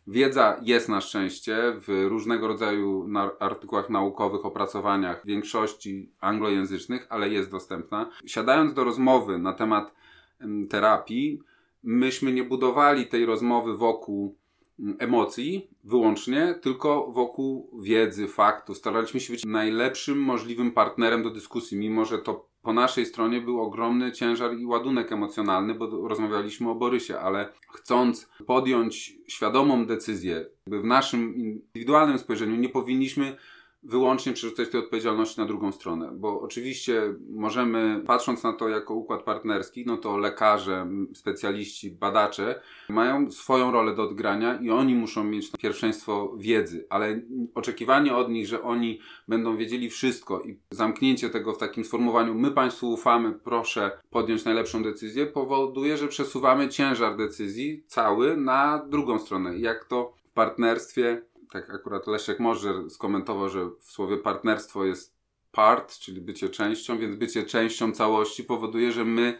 Wiedza 0.06 0.60
jest 0.62 0.88
na 0.88 1.00
szczęście 1.00 1.56
w 1.76 2.06
różnego 2.08 2.48
rodzaju 2.48 3.08
na 3.08 3.30
artykułach 3.38 3.90
naukowych, 3.90 4.46
opracowaniach, 4.46 5.26
większości 5.26 6.10
anglojęzycznych, 6.20 7.06
ale 7.08 7.28
jest 7.28 7.50
dostępna. 7.50 8.10
Siadając 8.26 8.74
do 8.74 8.84
rozmowy 8.84 9.38
na 9.38 9.52
temat 9.52 9.94
terapii, 10.70 11.42
myśmy 11.82 12.32
nie 12.32 12.44
budowali 12.44 13.06
tej 13.06 13.26
rozmowy 13.26 13.76
wokół 13.76 14.36
mm, 14.80 14.96
emocji 14.98 15.70
wyłącznie, 15.84 16.54
tylko 16.62 17.12
wokół 17.12 17.80
wiedzy, 17.82 18.28
faktów. 18.28 18.76
Staraliśmy 18.76 19.20
się 19.20 19.32
być 19.32 19.44
najlepszym 19.44 20.18
możliwym 20.18 20.72
partnerem 20.72 21.22
do 21.22 21.30
dyskusji, 21.30 21.78
mimo 21.78 22.04
że 22.04 22.18
to 22.18 22.50
po 22.62 22.72
naszej 22.72 23.06
stronie 23.06 23.40
był 23.40 23.60
ogromny 23.60 24.12
ciężar 24.12 24.58
i 24.58 24.66
ładunek 24.66 25.12
emocjonalny, 25.12 25.74
bo 25.74 26.08
rozmawialiśmy 26.08 26.70
o 26.70 26.74
Borysie, 26.74 27.18
ale 27.18 27.52
chcąc 27.72 28.30
podjąć 28.46 29.16
świadomą 29.26 29.86
decyzję, 29.86 30.46
w 30.66 30.84
naszym 30.84 31.34
indywidualnym 31.36 32.18
spojrzeniu 32.18 32.56
nie 32.56 32.68
powinniśmy 32.68 33.36
wyłącznie 33.82 34.32
przerzucać 34.32 34.68
tej 34.68 34.80
odpowiedzialności 34.80 35.40
na 35.40 35.46
drugą 35.46 35.72
stronę, 35.72 36.10
bo 36.14 36.40
oczywiście 36.40 37.14
możemy, 37.30 38.02
patrząc 38.06 38.42
na 38.42 38.52
to 38.52 38.68
jako 38.68 38.94
układ 38.94 39.22
partnerski, 39.22 39.84
no 39.86 39.96
to 39.96 40.16
lekarze, 40.16 40.86
specjaliści, 41.14 41.90
badacze 41.90 42.60
mają 42.88 43.30
swoją 43.30 43.70
rolę 43.70 43.94
do 43.94 44.02
odgrania 44.02 44.58
i 44.60 44.70
oni 44.70 44.94
muszą 44.94 45.24
mieć 45.24 45.50
pierwszeństwo 45.52 46.34
wiedzy, 46.38 46.86
ale 46.90 47.20
oczekiwanie 47.54 48.16
od 48.16 48.30
nich, 48.30 48.46
że 48.46 48.62
oni 48.62 49.00
będą 49.28 49.56
wiedzieli 49.56 49.90
wszystko 49.90 50.40
i 50.40 50.58
zamknięcie 50.70 51.30
tego 51.30 51.52
w 51.52 51.58
takim 51.58 51.84
sformułowaniu 51.84 52.34
my 52.34 52.50
Państwu 52.50 52.92
ufamy, 52.92 53.32
proszę 53.32 53.90
podjąć 54.10 54.44
najlepszą 54.44 54.82
decyzję, 54.82 55.26
powoduje, 55.26 55.96
że 55.96 56.08
przesuwamy 56.08 56.68
ciężar 56.68 57.16
decyzji 57.16 57.84
cały 57.86 58.36
na 58.36 58.86
drugą 58.88 59.18
stronę. 59.18 59.58
Jak 59.58 59.84
to 59.84 60.12
w 60.30 60.32
partnerstwie 60.32 61.22
tak 61.52 61.74
akurat 61.74 62.06
Leszek 62.06 62.40
Możer 62.40 62.90
skomentował, 62.90 63.48
że 63.48 63.70
w 63.80 63.90
słowie 63.90 64.16
partnerstwo 64.16 64.84
jest 64.84 65.14
part, 65.52 65.98
czyli 65.98 66.20
bycie 66.20 66.48
częścią, 66.48 66.98
więc 66.98 67.16
bycie 67.16 67.42
częścią 67.42 67.92
całości 67.92 68.44
powoduje, 68.44 68.92
że 68.92 69.04
my, 69.04 69.38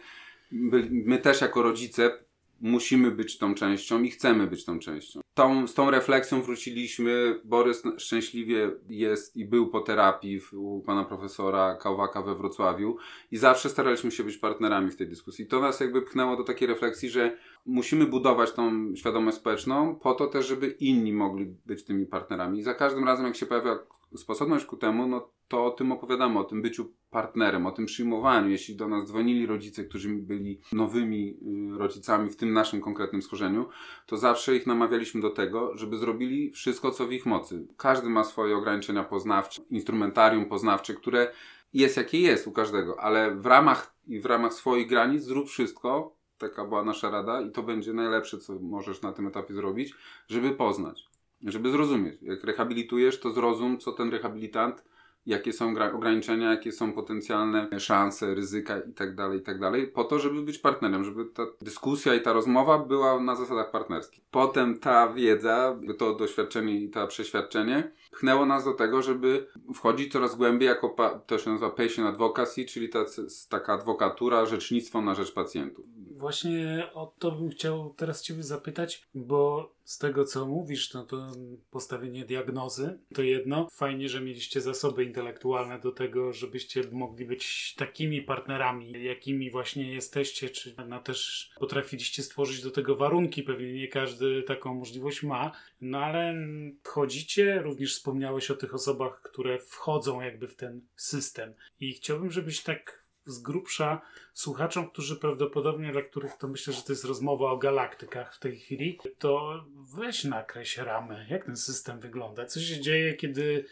my 0.91 1.17
też 1.17 1.41
jako 1.41 1.61
rodzice 1.61 2.19
musimy 2.61 3.11
być 3.11 3.37
tą 3.37 3.55
częścią 3.55 4.03
i 4.03 4.09
chcemy 4.09 4.47
być 4.47 4.65
tą 4.65 4.79
częścią. 4.79 5.21
Tą, 5.33 5.67
z 5.67 5.73
tą 5.73 5.91
refleksją 5.91 6.41
wróciliśmy. 6.41 7.39
Borys 7.43 7.83
szczęśliwie 7.97 8.71
jest 8.89 9.37
i 9.37 9.45
był 9.45 9.69
po 9.69 9.81
terapii 9.81 10.41
u 10.53 10.81
pana 10.81 11.05
profesora 11.05 11.75
Kałwaka 11.75 12.21
we 12.21 12.35
Wrocławiu 12.35 12.97
i 13.31 13.37
zawsze 13.37 13.69
staraliśmy 13.69 14.11
się 14.11 14.23
być 14.23 14.37
partnerami 14.37 14.91
w 14.91 14.95
tej 14.95 15.07
dyskusji. 15.07 15.47
To 15.47 15.61
nas 15.61 15.79
jakby 15.79 16.01
pchnęło 16.01 16.37
do 16.37 16.43
takiej 16.43 16.67
refleksji, 16.67 17.09
że 17.09 17.37
musimy 17.65 18.05
budować 18.05 18.51
tą 18.51 18.95
świadomość 18.95 19.37
społeczną 19.37 19.95
po 19.95 20.13
to 20.13 20.27
też, 20.27 20.47
żeby 20.47 20.67
inni 20.67 21.13
mogli 21.13 21.45
być 21.65 21.83
tymi 21.83 22.05
partnerami. 22.05 22.59
I 22.59 22.63
za 22.63 22.73
każdym 22.73 23.03
razem, 23.03 23.25
jak 23.25 23.35
się 23.35 23.45
pojawia 23.45 23.79
sposobność 24.15 24.65
ku 24.65 24.77
temu, 24.77 25.07
no 25.07 25.29
to 25.47 25.65
o 25.65 25.71
tym 25.71 25.91
opowiadamy, 25.91 26.39
o 26.39 26.43
tym 26.43 26.61
byciu 26.61 26.93
partnerem, 27.09 27.65
o 27.65 27.71
tym 27.71 27.85
przyjmowaniu. 27.85 28.49
Jeśli 28.49 28.75
do 28.75 28.87
nas 28.87 29.07
dzwonili 29.07 29.45
rodzice, 29.45 29.83
którzy 29.83 30.09
byli 30.09 30.61
nowymi 30.71 31.37
y, 31.75 31.77
rodzicami 31.77 32.29
w 32.29 32.35
tym 32.35 32.53
naszym 32.53 32.81
konkretnym 32.81 33.21
schorzeniu, 33.21 33.65
to 34.05 34.17
zawsze 34.17 34.55
ich 34.55 34.67
namawialiśmy 34.67 35.21
do 35.21 35.29
tego, 35.29 35.77
żeby 35.77 35.97
zrobili 35.97 36.51
wszystko, 36.51 36.91
co 36.91 37.07
w 37.07 37.11
ich 37.11 37.25
mocy. 37.25 37.67
Każdy 37.77 38.09
ma 38.09 38.23
swoje 38.23 38.57
ograniczenia 38.57 39.03
poznawcze, 39.03 39.61
instrumentarium 39.69 40.45
poznawcze, 40.45 40.93
które 40.93 41.31
jest 41.73 41.97
jakie 41.97 42.19
jest 42.19 42.47
u 42.47 42.51
każdego, 42.51 42.99
ale 42.99 43.35
w 43.35 43.45
ramach 43.45 43.95
i 44.07 44.19
w 44.19 44.25
ramach 44.25 44.53
swoich 44.53 44.87
granic 44.87 45.23
zrób 45.23 45.49
wszystko, 45.49 46.15
taka 46.37 46.65
była 46.65 46.83
nasza 46.83 47.09
rada 47.09 47.41
i 47.41 47.51
to 47.51 47.63
będzie 47.63 47.93
najlepsze, 47.93 48.37
co 48.37 48.59
możesz 48.59 49.01
na 49.01 49.13
tym 49.13 49.27
etapie 49.27 49.53
zrobić, 49.53 49.93
żeby 50.27 50.51
poznać, 50.51 51.07
żeby 51.43 51.71
zrozumieć. 51.71 52.21
Jak 52.21 52.43
rehabilitujesz, 52.43 53.19
to 53.19 53.31
zrozum, 53.31 53.77
co 53.77 53.91
ten 53.91 54.11
rehabilitant 54.11 54.83
jakie 55.25 55.53
są 55.53 55.73
ograniczenia, 55.93 56.51
jakie 56.51 56.71
są 56.71 56.93
potencjalne 56.93 57.79
szanse, 57.79 58.35
ryzyka 58.35 58.75
itd., 58.75 59.15
tak 59.15 59.33
itd., 59.33 59.71
tak 59.71 59.93
po 59.93 60.03
to, 60.03 60.19
żeby 60.19 60.41
być 60.41 60.57
partnerem, 60.57 61.03
żeby 61.03 61.25
ta 61.25 61.43
dyskusja 61.61 62.15
i 62.15 62.21
ta 62.21 62.33
rozmowa 62.33 62.79
była 62.79 63.19
na 63.19 63.35
zasadach 63.35 63.71
partnerskich. 63.71 64.23
Potem 64.31 64.79
ta 64.79 65.13
wiedza, 65.13 65.79
to 65.97 66.15
doświadczenie 66.15 66.81
i 66.81 66.89
to 66.89 67.07
przeświadczenie 67.07 67.91
pchnęło 68.11 68.45
nas 68.45 68.65
do 68.65 68.73
tego, 68.73 69.01
żeby 69.01 69.47
wchodzić 69.73 70.11
coraz 70.11 70.35
głębiej 70.35 70.67
jako, 70.67 70.95
to 71.27 71.37
się 71.37 71.49
nazywa 71.49 71.69
patient 71.69 72.09
advocacy, 72.09 72.65
czyli 72.65 72.89
ta, 72.89 73.05
taka 73.49 73.73
adwokatura, 73.73 74.45
rzecznictwo 74.45 75.01
na 75.01 75.15
rzecz 75.15 75.33
pacjentów. 75.33 75.85
Właśnie 76.21 76.89
o 76.93 77.13
to 77.19 77.31
bym 77.31 77.49
chciał 77.49 77.93
teraz 77.97 78.23
Ciebie 78.23 78.43
zapytać, 78.43 79.07
bo 79.13 79.71
z 79.83 79.97
tego 79.97 80.25
co 80.25 80.47
mówisz, 80.47 80.93
no 80.93 81.05
to 81.05 81.31
postawienie 81.71 82.25
diagnozy 82.25 82.99
to 83.13 83.21
jedno. 83.21 83.67
Fajnie, 83.71 84.09
że 84.09 84.21
mieliście 84.21 84.61
zasoby 84.61 85.03
intelektualne 85.03 85.79
do 85.79 85.91
tego, 85.91 86.33
żebyście 86.33 86.81
mogli 86.91 87.25
być 87.25 87.75
takimi 87.77 88.21
partnerami, 88.21 89.03
jakimi 89.03 89.51
właśnie 89.51 89.93
jesteście, 89.93 90.49
czy 90.49 90.75
no 90.87 90.99
też 90.99 91.51
potrafiliście 91.59 92.23
stworzyć 92.23 92.63
do 92.63 92.71
tego 92.71 92.95
warunki. 92.95 93.43
Pewnie 93.43 93.73
nie 93.73 93.87
każdy 93.87 94.43
taką 94.43 94.73
możliwość 94.73 95.23
ma, 95.23 95.51
no 95.81 95.97
ale 95.97 96.35
wchodzicie, 96.83 97.61
również 97.61 97.95
wspomniałeś 97.95 98.51
o 98.51 98.55
tych 98.55 98.73
osobach, 98.73 99.21
które 99.21 99.59
wchodzą 99.59 100.21
jakby 100.21 100.47
w 100.47 100.55
ten 100.55 100.81
system. 100.95 101.53
I 101.79 101.93
chciałbym, 101.93 102.31
żebyś 102.31 102.63
tak 102.63 103.00
z 103.25 103.39
grubsza 103.39 104.01
słuchaczom, 104.33 104.89
którzy 104.89 105.15
prawdopodobnie, 105.15 105.91
dla 105.91 106.01
których 106.01 106.37
to 106.37 106.47
myślę, 106.47 106.73
że 106.73 106.81
to 106.81 106.91
jest 106.91 107.05
rozmowa 107.05 107.51
o 107.51 107.57
galaktykach 107.57 108.35
w 108.35 108.39
tej 108.39 108.59
chwili, 108.59 108.99
to 109.17 109.63
weź 109.95 110.23
nakreś 110.23 110.77
ramy, 110.77 111.27
jak 111.29 111.45
ten 111.45 111.57
system 111.57 111.99
wygląda, 111.99 112.45
co 112.45 112.59
się 112.59 112.81
dzieje, 112.81 113.13
kiedy 113.13 113.65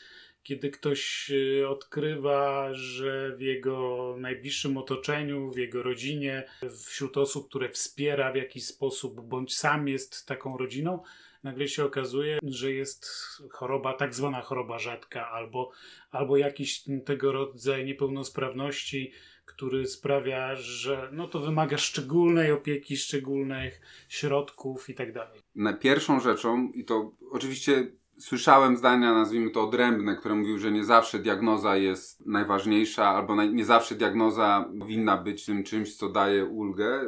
kiedy 0.44 0.70
ktoś 0.70 1.32
y, 1.32 1.68
odkrywa, 1.70 2.74
że 2.74 3.36
w 3.36 3.42
jego 3.42 4.16
najbliższym 4.20 4.78
otoczeniu, 4.78 5.52
w 5.52 5.58
jego 5.58 5.84
rodzinie, 5.84 6.44
wśród 6.86 7.18
osób, 7.18 7.50
które 7.50 7.70
wspiera 7.70 8.32
w 8.32 8.36
jakiś 8.36 8.66
sposób, 8.66 9.22
bądź 9.22 9.58
sam 9.58 9.88
jest 9.88 10.26
taką 10.26 10.58
rodziną, 10.58 11.04
nagle 11.44 11.68
się 11.68 11.86
okazuje, 11.86 12.40
że 12.44 12.72
jest 12.72 13.08
choroba, 13.52 13.94
tak 13.94 14.16
zwana 14.16 14.42
choroba 14.42 14.80
rzadka, 14.80 15.30
albo, 15.30 15.72
albo 16.12 16.38
jakiś 16.38 16.84
tego 17.06 17.32
rodzaju 17.32 17.86
niepełnosprawności, 17.86 19.12
który 19.50 19.88
sprawia, 19.88 20.56
że 20.56 21.10
no 21.12 21.28
to 21.28 21.40
wymaga 21.40 21.78
szczególnej 21.78 22.52
opieki, 22.52 22.98
szczególnych 22.98 23.82
środków 24.10 24.90
i 24.90 24.96
tak 24.96 25.14
dalej. 25.14 25.40
Pierwszą 25.80 26.20
rzeczą, 26.20 26.72
i 26.74 26.86
to 26.86 27.12
oczywiście 27.32 27.92
słyszałem 28.20 28.78
zdania, 28.78 29.14
nazwijmy 29.14 29.52
to 29.52 29.64
odrębne, 29.64 30.16
które 30.16 30.36
mówiły, 30.36 30.60
że 30.60 30.72
nie 30.72 30.86
zawsze 30.86 31.20
diagnoza 31.20 31.78
jest 31.78 32.26
najważniejsza, 32.26 33.08
albo 33.08 33.44
nie 33.44 33.66
zawsze 33.66 33.96
diagnoza 33.96 34.70
powinna 34.80 35.18
być 35.18 35.46
tym 35.46 35.64
czymś, 35.64 35.96
co 35.96 36.10
daje 36.10 36.46
ulgę. 36.46 37.02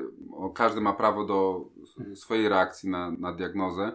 Każdy 0.56 0.82
ma 0.82 0.94
prawo 0.94 1.26
do 1.26 1.70
swojej 2.16 2.50
reakcji 2.50 2.90
na, 2.90 3.12
na 3.12 3.34
diagnozę. 3.34 3.92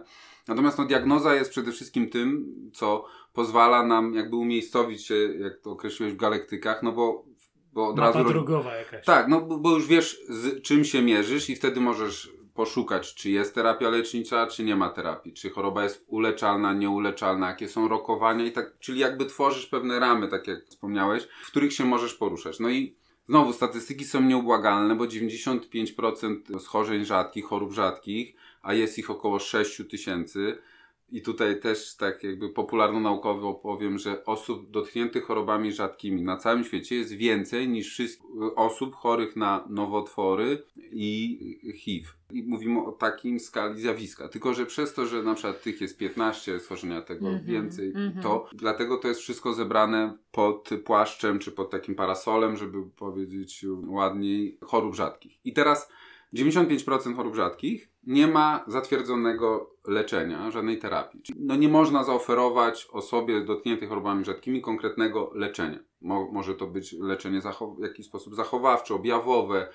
Natomiast 0.47 0.77
no, 0.77 0.85
diagnoza 0.85 1.35
jest 1.35 1.51
przede 1.51 1.71
wszystkim 1.71 2.09
tym, 2.09 2.53
co 2.73 3.05
pozwala 3.33 3.83
nam 3.83 4.13
jakby 4.13 4.35
umiejscowić 4.35 5.05
się, 5.05 5.15
jak 5.15 5.57
to 5.57 5.71
określiłeś 5.71 6.13
w 6.13 6.17
galaktykach, 6.17 6.83
no 6.83 6.91
bo 6.91 7.25
bo 7.77 7.87
od 7.87 7.97
Mapa 7.97 8.19
razu. 8.19 8.29
drogowa 8.29 8.75
jakaś. 8.75 9.05
Tak, 9.05 9.27
no 9.27 9.41
bo 9.41 9.71
już 9.75 9.87
wiesz, 9.87 10.19
z 10.29 10.61
czym 10.61 10.85
się 10.85 11.01
mierzysz, 11.01 11.49
i 11.49 11.55
wtedy 11.55 11.79
możesz 11.81 12.31
poszukać, 12.53 13.15
czy 13.15 13.29
jest 13.29 13.55
terapia 13.55 13.89
lecznicza, 13.89 14.47
czy 14.47 14.63
nie 14.63 14.75
ma 14.75 14.89
terapii, 14.89 15.33
czy 15.33 15.49
choroba 15.49 15.83
jest 15.83 16.05
uleczalna, 16.07 16.73
nieuleczalna, 16.73 17.47
jakie 17.49 17.69
są 17.69 17.87
rokowania 17.87 18.45
i 18.45 18.51
tak, 18.51 18.79
czyli 18.79 18.99
jakby 18.99 19.25
tworzysz 19.25 19.65
pewne 19.65 19.99
ramy, 19.99 20.27
tak 20.27 20.47
jak 20.47 20.65
wspomniałeś, 20.65 21.27
w 21.43 21.47
których 21.47 21.73
się 21.73 21.85
możesz 21.85 22.13
poruszać. 22.13 22.59
No 22.59 22.69
i 22.69 22.95
Znowu, 23.29 23.53
statystyki 23.53 24.05
są 24.05 24.21
nieubłagalne, 24.21 24.95
bo 24.95 25.03
95% 25.03 26.59
schorzeń 26.59 27.05
rzadkich, 27.05 27.45
chorób 27.45 27.73
rzadkich, 27.73 28.35
a 28.61 28.73
jest 28.73 28.97
ich 28.97 29.09
około 29.09 29.39
6 29.39 29.81
tysięcy, 29.89 30.57
i 31.11 31.21
tutaj 31.21 31.59
też 31.59 31.95
tak 31.95 32.23
jakby 32.23 32.49
popularno-naukowo 32.49 33.53
powiem, 33.53 33.97
że 33.97 34.25
osób 34.25 34.71
dotkniętych 34.71 35.23
chorobami 35.23 35.71
rzadkimi 35.71 36.21
na 36.21 36.37
całym 36.37 36.63
świecie 36.63 36.95
jest 36.95 37.13
więcej 37.13 37.69
niż 37.69 37.89
wszystkich 37.89 38.27
osób 38.55 38.95
chorych 38.95 39.35
na 39.35 39.65
nowotwory 39.69 40.63
i 40.91 41.73
HIV. 41.75 42.07
I 42.31 42.43
mówimy 42.43 42.85
o 42.85 42.91
takim 42.91 43.39
skali 43.39 43.81
zjawiska. 43.81 44.27
Tylko, 44.27 44.53
że 44.53 44.65
przez 44.65 44.93
to, 44.93 45.05
że 45.05 45.23
na 45.23 45.33
przykład 45.33 45.61
tych 45.61 45.81
jest 45.81 45.97
15, 45.97 46.59
stworzenia 46.59 47.01
tego 47.01 47.27
mm 47.27 47.41
-hmm, 47.41 47.45
więcej, 47.45 47.91
mm 47.95 48.11
-hmm. 48.11 48.23
to 48.23 48.49
dlatego 48.53 48.97
to 48.97 49.07
jest 49.07 49.21
wszystko 49.21 49.53
zebrane 49.53 50.17
pod 50.31 50.69
płaszczem 50.85 51.39
czy 51.39 51.51
pod 51.51 51.69
takim 51.69 51.95
parasolem, 51.95 52.57
żeby 52.57 52.77
powiedzieć 52.95 53.65
ładniej, 53.87 54.57
chorób 54.61 54.95
rzadkich. 54.95 55.39
I 55.45 55.53
teraz 55.53 55.89
95% 56.33 57.15
chorób 57.15 57.35
rzadkich 57.35 57.89
nie 58.07 58.27
ma 58.27 58.63
zatwierdzonego 58.67 59.75
leczenia, 59.87 60.51
żadnej 60.51 60.79
terapii. 60.79 61.21
No 61.39 61.55
nie 61.55 61.69
można 61.69 62.03
zaoferować 62.03 62.87
osobie 62.91 63.41
dotkniętej 63.41 63.87
chorobami 63.87 64.25
rzadkimi 64.25 64.61
konkretnego 64.61 65.31
leczenia. 65.33 65.79
Mo 66.01 66.31
może 66.31 66.55
to 66.55 66.67
być 66.67 66.93
leczenie 66.93 67.41
w 67.79 67.83
jakiś 67.83 68.05
sposób 68.05 68.35
zachowawcze, 68.35 68.93
objawowe, 68.93 69.69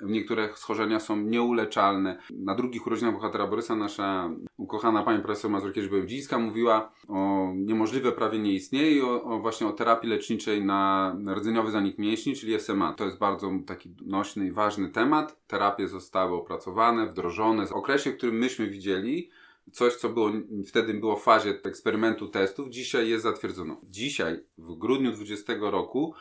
Niektóre 0.00 0.48
schorzenia 0.56 1.00
są 1.00 1.16
nieuleczalne. 1.16 2.18
Na 2.30 2.54
drugich 2.54 2.86
urodzinach 2.86 3.14
bohatera 3.14 3.46
Borysa 3.46 3.76
nasza 3.76 4.30
ukochana 4.56 5.02
pani 5.02 5.22
profesor 5.22 5.50
Mazurkiewicz-Będzińska 5.50 6.38
mówiła 6.38 6.92
o 7.08 7.52
niemożliwe 7.54 8.12
prawie 8.12 8.38
nie 8.38 8.52
istnieje 8.52 9.06
o, 9.06 9.22
o, 9.22 9.38
właśnie 9.38 9.66
o 9.66 9.72
terapii 9.72 10.10
leczniczej 10.10 10.64
na 10.64 11.16
rdzeniowy 11.34 11.70
zanik 11.70 11.98
mięśni, 11.98 12.36
czyli 12.36 12.60
SMA. 12.60 12.94
To 12.94 13.04
jest 13.04 13.18
bardzo 13.18 13.50
taki 13.66 13.94
nośny 14.06 14.46
i 14.46 14.52
ważny 14.52 14.88
temat. 14.88 15.46
Terapie 15.46 15.88
zostały 15.88 16.36
opracowane, 16.36 17.06
wdrożone. 17.06 17.66
W 17.66 17.72
okresie, 17.72 18.10
w 18.10 18.16
którym 18.16 18.38
myśmy 18.38 18.66
widzieli, 18.66 19.30
coś, 19.72 19.94
co 19.94 20.08
było, 20.08 20.30
wtedy 20.66 20.94
było 20.94 21.16
w 21.16 21.22
fazie 21.22 21.50
eksperymentu 21.64 22.28
testów, 22.28 22.68
dzisiaj 22.68 23.08
jest 23.08 23.22
zatwierdzone. 23.22 23.76
Dzisiaj, 23.82 24.40
w 24.58 24.74
grudniu 24.74 25.12
20 25.12 25.52
roku, 25.60 26.14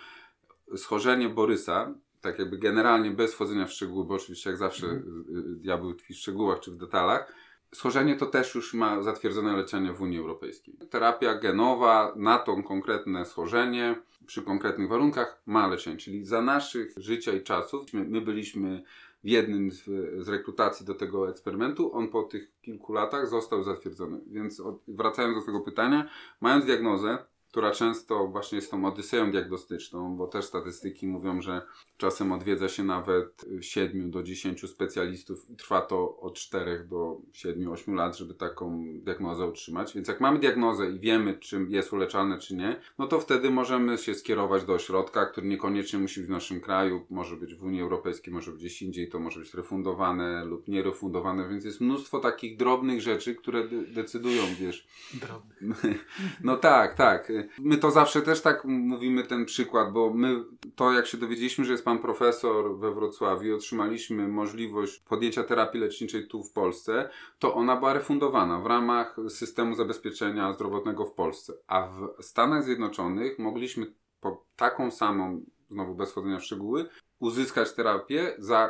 schorzenie 0.77 1.29
Borysa 1.29 1.93
tak 2.23 2.39
jakby 2.39 2.57
generalnie 2.57 3.11
bez 3.11 3.33
wchodzenia 3.33 3.65
w 3.65 3.71
szczegóły, 3.71 4.05
bo 4.05 4.13
oczywiście 4.13 4.49
jak 4.49 4.59
zawsze 4.59 4.87
mm. 4.87 5.25
diabeł 5.61 5.93
tkwi 5.93 6.13
w 6.13 6.17
szczegółach 6.17 6.59
czy 6.59 6.71
w 6.71 6.77
detalach, 6.77 7.33
schorzenie 7.73 8.15
to 8.15 8.25
też 8.25 8.55
już 8.55 8.73
ma 8.73 9.01
zatwierdzone 9.01 9.57
leczenie 9.57 9.93
w 9.93 10.01
Unii 10.01 10.19
Europejskiej. 10.19 10.75
Terapia 10.89 11.35
genowa 11.35 12.13
na 12.15 12.39
to 12.39 12.63
konkretne 12.63 13.25
schorzenie 13.25 13.95
przy 14.25 14.41
konkretnych 14.41 14.89
warunkach 14.89 15.41
ma 15.45 15.67
leczenie, 15.67 15.97
czyli 15.97 16.25
za 16.25 16.41
naszych 16.41 16.93
życia 16.97 17.33
i 17.33 17.43
czasów 17.43 17.93
my, 17.93 18.03
my 18.03 18.21
byliśmy 18.21 18.83
w 19.23 19.27
jednym 19.27 19.71
z, 19.71 19.83
z, 20.17 20.29
rekrutacji 20.29 20.85
do 20.85 20.93
tego 20.93 21.29
eksperymentu, 21.29 21.95
on 21.95 22.07
po 22.07 22.23
tych 22.23 22.51
kilku 22.61 22.93
latach 22.93 23.27
został 23.27 23.63
zatwierdzony. 23.63 24.19
Więc 24.27 24.59
od, 24.59 24.81
wracając 24.87 25.35
do 25.39 25.45
tego 25.45 25.61
pytania, 25.61 26.09
mając 26.41 26.65
diagnozę, 26.65 27.17
która 27.53 27.71
często 27.71 28.27
właśnie 28.27 28.55
jest 28.55 28.71
tą 28.71 28.85
odyseją 28.85 29.31
diagnostyczną, 29.31 30.17
bo 30.17 30.27
też 30.27 30.45
statystyki 30.45 31.07
mówią, 31.07 31.41
że 31.41 31.61
czasem 31.97 32.31
odwiedza 32.31 32.69
się 32.69 32.83
nawet 32.83 33.45
7 33.61 34.11
do 34.11 34.23
10 34.23 34.69
specjalistów 34.69 35.49
i 35.49 35.55
trwa 35.55 35.81
to 35.81 36.19
od 36.19 36.35
4 36.35 36.87
do 36.89 37.17
7-8 37.33 37.93
lat, 37.93 38.17
żeby 38.17 38.33
taką 38.33 38.83
diagnozę 38.99 39.45
otrzymać. 39.45 39.93
Więc 39.95 40.07
jak 40.07 40.21
mamy 40.21 40.39
diagnozę 40.39 40.91
i 40.91 40.99
wiemy, 40.99 41.37
czy 41.37 41.65
jest 41.69 41.93
uleczalne, 41.93 42.39
czy 42.39 42.55
nie, 42.55 42.81
no 42.97 43.07
to 43.07 43.19
wtedy 43.19 43.49
możemy 43.49 43.97
się 43.97 44.15
skierować 44.15 44.65
do 44.65 44.73
ośrodka, 44.73 45.25
który 45.25 45.47
niekoniecznie 45.47 45.99
musi 45.99 46.19
być 46.19 46.29
w 46.29 46.31
naszym 46.31 46.61
kraju, 46.61 47.05
może 47.09 47.35
być 47.35 47.55
w 47.55 47.63
Unii 47.63 47.81
Europejskiej, 47.81 48.33
może 48.33 48.51
być 48.51 48.59
gdzieś 48.59 48.81
indziej, 48.81 49.09
to 49.09 49.19
może 49.19 49.39
być 49.39 49.53
refundowane 49.53 50.45
lub 50.45 50.67
nierefundowane, 50.67 51.49
więc 51.49 51.65
jest 51.65 51.81
mnóstwo 51.81 52.19
takich 52.19 52.57
drobnych 52.57 53.01
rzeczy, 53.01 53.35
które 53.35 53.67
de 53.67 53.83
decydują, 53.83 54.43
wiesz. 54.59 54.87
Drobnych. 55.13 55.83
No 56.43 56.57
tak, 56.57 56.95
tak. 56.95 57.31
My 57.59 57.77
to 57.77 57.91
zawsze 57.91 58.21
też 58.21 58.41
tak 58.41 58.65
mówimy 58.65 59.23
ten 59.23 59.45
przykład, 59.45 59.93
bo 59.93 60.13
my 60.13 60.43
to 60.75 60.91
jak 60.91 61.07
się 61.07 61.17
dowiedzieliśmy, 61.17 61.65
że 61.65 61.71
jest 61.71 61.85
pan 61.85 61.99
profesor 61.99 62.77
we 62.77 62.93
Wrocławiu 62.93 63.55
otrzymaliśmy 63.55 64.27
możliwość 64.27 64.99
podjęcia 64.99 65.43
terapii 65.43 65.81
leczniczej 65.81 66.27
tu 66.27 66.43
w 66.43 66.51
Polsce, 66.51 67.09
to 67.39 67.53
ona 67.53 67.75
była 67.75 67.93
refundowana 67.93 68.59
w 68.59 68.65
ramach 68.65 69.15
systemu 69.29 69.75
zabezpieczenia 69.75 70.53
zdrowotnego 70.53 71.05
w 71.05 71.13
Polsce. 71.13 71.53
A 71.67 71.87
w 71.87 72.23
Stanach 72.23 72.63
Zjednoczonych 72.63 73.39
mogliśmy 73.39 73.85
po 74.21 74.45
taką 74.55 74.91
samą, 74.91 75.45
znowu 75.71 75.95
bez 75.95 76.11
wchodzenia 76.11 76.39
w 76.39 76.43
szczegóły, 76.43 76.89
uzyskać 77.19 77.73
terapię 77.73 78.35
za 78.37 78.69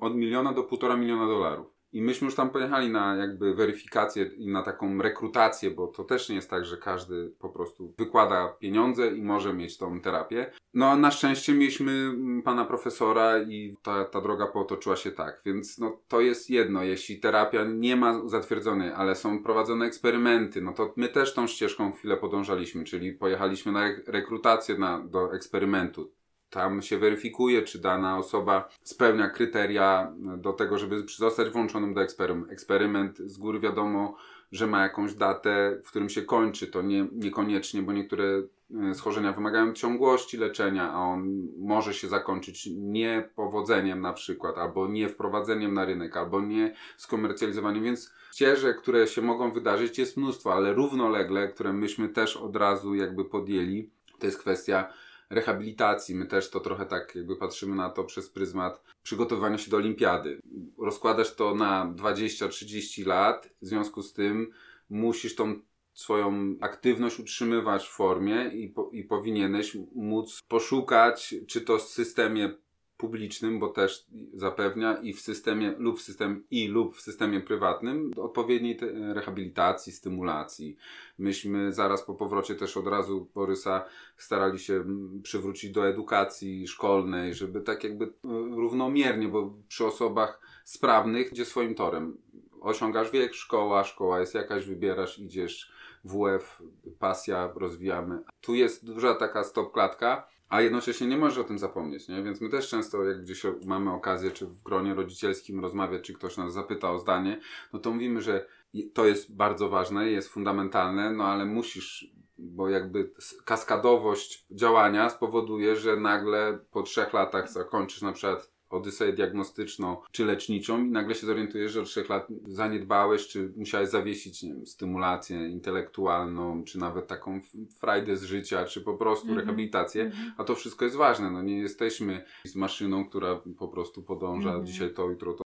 od 0.00 0.14
miliona 0.14 0.52
do 0.52 0.64
półtora 0.64 0.96
miliona 0.96 1.26
dolarów. 1.26 1.75
I 1.96 2.02
myśmy 2.02 2.24
już 2.24 2.34
tam 2.34 2.50
pojechali 2.50 2.90
na 2.90 3.16
jakby 3.16 3.54
weryfikację 3.54 4.24
i 4.24 4.48
na 4.48 4.62
taką 4.62 5.02
rekrutację, 5.02 5.70
bo 5.70 5.86
to 5.86 6.04
też 6.04 6.28
nie 6.28 6.36
jest 6.36 6.50
tak, 6.50 6.64
że 6.64 6.76
każdy 6.76 7.32
po 7.38 7.48
prostu 7.48 7.94
wykłada 7.98 8.48
pieniądze 8.48 9.08
i 9.08 9.22
może 9.22 9.54
mieć 9.54 9.78
tą 9.78 10.00
terapię. 10.00 10.50
No 10.74 10.90
a 10.90 10.96
na 10.96 11.10
szczęście 11.10 11.54
mieliśmy 11.54 11.92
mm, 11.92 12.42
pana 12.42 12.64
profesora 12.64 13.38
i 13.38 13.76
ta, 13.82 14.04
ta 14.04 14.20
droga 14.20 14.46
potoczyła 14.46 14.96
się 14.96 15.12
tak. 15.12 15.42
Więc 15.44 15.78
no, 15.78 16.00
to 16.08 16.20
jest 16.20 16.50
jedno, 16.50 16.82
jeśli 16.82 17.20
terapia 17.20 17.64
nie 17.64 17.96
ma 17.96 18.28
zatwierdzonej, 18.28 18.90
ale 18.90 19.14
są 19.14 19.42
prowadzone 19.42 19.86
eksperymenty, 19.86 20.62
no 20.62 20.72
to 20.72 20.92
my 20.96 21.08
też 21.08 21.34
tą 21.34 21.46
ścieżką 21.46 21.92
chwilę 21.92 22.16
podążaliśmy, 22.16 22.84
czyli 22.84 23.12
pojechaliśmy 23.12 23.72
na 23.72 23.88
rekrutację 24.06 24.78
na, 24.78 25.00
do 25.00 25.34
eksperymentu 25.34 26.15
tam 26.50 26.82
się 26.82 26.98
weryfikuje, 26.98 27.62
czy 27.62 27.78
dana 27.78 28.18
osoba 28.18 28.68
spełnia 28.82 29.30
kryteria 29.30 30.12
do 30.38 30.52
tego, 30.52 30.78
żeby 30.78 31.02
zostać 31.16 31.50
włączonym 31.50 31.94
do 31.94 32.02
eksperymentu. 32.02 32.52
Eksperyment 32.52 33.18
z 33.18 33.38
góry 33.38 33.60
wiadomo, 33.60 34.16
że 34.52 34.66
ma 34.66 34.82
jakąś 34.82 35.14
datę, 35.14 35.80
w 35.84 35.88
którym 35.88 36.08
się 36.08 36.22
kończy. 36.22 36.66
To 36.66 36.82
nie, 36.82 37.08
niekoniecznie, 37.12 37.82
bo 37.82 37.92
niektóre 37.92 38.42
e, 38.90 38.94
schorzenia 38.94 39.32
wymagają 39.32 39.72
ciągłości 39.72 40.36
leczenia, 40.36 40.92
a 40.92 40.98
on 40.98 41.48
może 41.58 41.94
się 41.94 42.08
zakończyć 42.08 42.68
niepowodzeniem 42.76 44.00
na 44.00 44.12
przykład, 44.12 44.58
albo 44.58 44.88
nie 44.88 45.08
wprowadzeniem 45.08 45.74
na 45.74 45.84
rynek, 45.84 46.16
albo 46.16 46.40
nie 46.40 46.74
skomercjalizowaniem, 46.96 47.84
więc 47.84 48.12
ścieżek, 48.32 48.76
które 48.76 49.06
się 49.06 49.22
mogą 49.22 49.52
wydarzyć 49.52 49.98
jest 49.98 50.16
mnóstwo, 50.16 50.54
ale 50.54 50.72
równolegle, 50.72 51.48
które 51.48 51.72
myśmy 51.72 52.08
też 52.08 52.36
od 52.36 52.56
razu 52.56 52.94
jakby 52.94 53.24
podjęli, 53.24 53.90
to 54.18 54.26
jest 54.26 54.38
kwestia 54.38 54.92
rehabilitacji. 55.30 56.14
My 56.14 56.26
też 56.26 56.50
to 56.50 56.60
trochę 56.60 56.86
tak 56.86 57.14
jakby 57.14 57.36
patrzymy 57.36 57.76
na 57.76 57.90
to 57.90 58.04
przez 58.04 58.30
pryzmat 58.30 58.82
przygotowywania 59.02 59.58
się 59.58 59.70
do 59.70 59.76
olimpiady. 59.76 60.40
Rozkładasz 60.78 61.34
to 61.34 61.54
na 61.54 61.94
20-30 61.96 63.06
lat, 63.06 63.48
w 63.62 63.66
związku 63.66 64.02
z 64.02 64.12
tym 64.12 64.50
musisz 64.90 65.34
tą 65.34 65.60
swoją 65.94 66.56
aktywność 66.60 67.20
utrzymywać 67.20 67.86
w 67.86 67.90
formie 67.90 68.48
i, 68.48 68.68
po, 68.68 68.90
i 68.92 69.04
powinieneś 69.04 69.76
móc 69.94 70.42
poszukać, 70.48 71.34
czy 71.48 71.60
to 71.60 71.78
w 71.78 71.82
systemie 71.82 72.54
publicznym, 72.96 73.58
bo 73.58 73.68
też 73.68 74.06
zapewnia 74.34 74.96
i 74.96 75.12
w 75.12 75.20
systemie 75.20 75.74
lub 75.78 75.98
w 75.98 76.02
systemie 76.02 76.40
i 76.50 76.68
lub 76.68 76.96
w 76.96 77.00
systemie 77.00 77.40
prywatnym 77.40 78.10
odpowiedniej 78.16 78.78
rehabilitacji, 79.14 79.92
stymulacji. 79.92 80.76
Myśmy 81.18 81.72
zaraz 81.72 82.02
po 82.02 82.14
powrocie 82.14 82.54
też 82.54 82.76
od 82.76 82.86
razu 82.86 83.28
Borysa 83.34 83.84
starali 84.16 84.58
się 84.58 84.84
przywrócić 85.22 85.70
do 85.70 85.88
edukacji 85.88 86.68
szkolnej, 86.68 87.34
żeby 87.34 87.60
tak 87.60 87.84
jakby 87.84 88.04
e, 88.04 88.10
równomiernie, 88.56 89.28
bo 89.28 89.54
przy 89.68 89.86
osobach 89.86 90.40
sprawnych 90.64 91.32
idzie 91.32 91.44
swoim 91.44 91.74
torem. 91.74 92.16
Osiągasz 92.60 93.10
wiek, 93.10 93.34
szkoła, 93.34 93.84
szkoła 93.84 94.20
jest 94.20 94.34
jakaś, 94.34 94.66
wybierasz, 94.66 95.18
idziesz 95.18 95.72
WF, 96.04 96.62
pasja, 96.98 97.52
rozwijamy. 97.54 98.18
Tu 98.40 98.54
jest 98.54 98.86
duża 98.86 99.14
taka 99.14 99.44
stop 99.44 99.72
klatka, 99.72 100.28
a 100.48 100.60
jednocześnie 100.60 101.06
nie 101.06 101.16
możesz 101.16 101.38
o 101.38 101.44
tym 101.44 101.58
zapomnieć, 101.58 102.08
nie? 102.08 102.22
Więc 102.22 102.40
my 102.40 102.48
też 102.48 102.68
często, 102.68 103.04
jak 103.04 103.22
gdzieś 103.22 103.42
mamy 103.64 103.92
okazję, 103.92 104.30
czy 104.30 104.46
w 104.46 104.62
gronie 104.62 104.94
rodzicielskim 104.94 105.60
rozmawiać, 105.60 106.02
czy 106.02 106.14
ktoś 106.14 106.36
nas 106.36 106.52
zapyta 106.52 106.90
o 106.90 106.98
zdanie, 106.98 107.40
no 107.72 107.78
to 107.78 107.90
mówimy, 107.90 108.22
że 108.22 108.46
to 108.94 109.06
jest 109.06 109.36
bardzo 109.36 109.68
ważne, 109.68 110.10
jest 110.10 110.28
fundamentalne, 110.28 111.10
no 111.10 111.24
ale 111.24 111.44
musisz, 111.44 112.10
bo 112.38 112.68
jakby 112.68 113.12
kaskadowość 113.44 114.46
działania 114.50 115.10
spowoduje, 115.10 115.76
że 115.76 115.96
nagle 115.96 116.58
po 116.70 116.82
trzech 116.82 117.12
latach 117.12 117.50
zakończysz 117.50 118.02
na 118.02 118.12
przykład 118.12 118.55
odyseję 118.76 119.12
diagnostyczną 119.12 119.96
czy 120.10 120.24
leczniczą 120.24 120.84
i 120.84 120.90
nagle 120.90 121.14
się 121.14 121.26
zorientujesz, 121.26 121.72
że 121.72 121.80
od 121.80 121.86
trzech 121.86 122.08
lat 122.08 122.28
zaniedbałeś, 122.46 123.26
czy 123.26 123.52
musiałeś 123.56 123.88
zawiesić 123.88 124.42
nie 124.42 124.54
wiem, 124.54 124.66
stymulację 124.66 125.48
intelektualną, 125.48 126.64
czy 126.64 126.78
nawet 126.78 127.06
taką 127.06 127.40
frajdę 127.78 128.16
z 128.16 128.22
życia, 128.22 128.64
czy 128.64 128.80
po 128.80 128.94
prostu 128.94 129.26
mm 129.26 129.36
-hmm. 129.36 129.40
rehabilitację, 129.40 130.02
mm 130.02 130.12
-hmm. 130.12 130.30
a 130.36 130.44
to 130.44 130.54
wszystko 130.54 130.84
jest 130.84 130.96
ważne. 130.96 131.30
No 131.30 131.42
nie 131.42 131.58
jesteśmy 131.58 132.24
z 132.44 132.56
maszyną, 132.56 133.08
która 133.08 133.40
po 133.58 133.68
prostu 133.68 134.02
podąża 134.02 134.50
mm 134.50 134.62
-hmm. 134.62 134.66
dzisiaj 134.66 134.94
to, 134.94 135.10
jutro 135.10 135.32
to. 135.32 135.45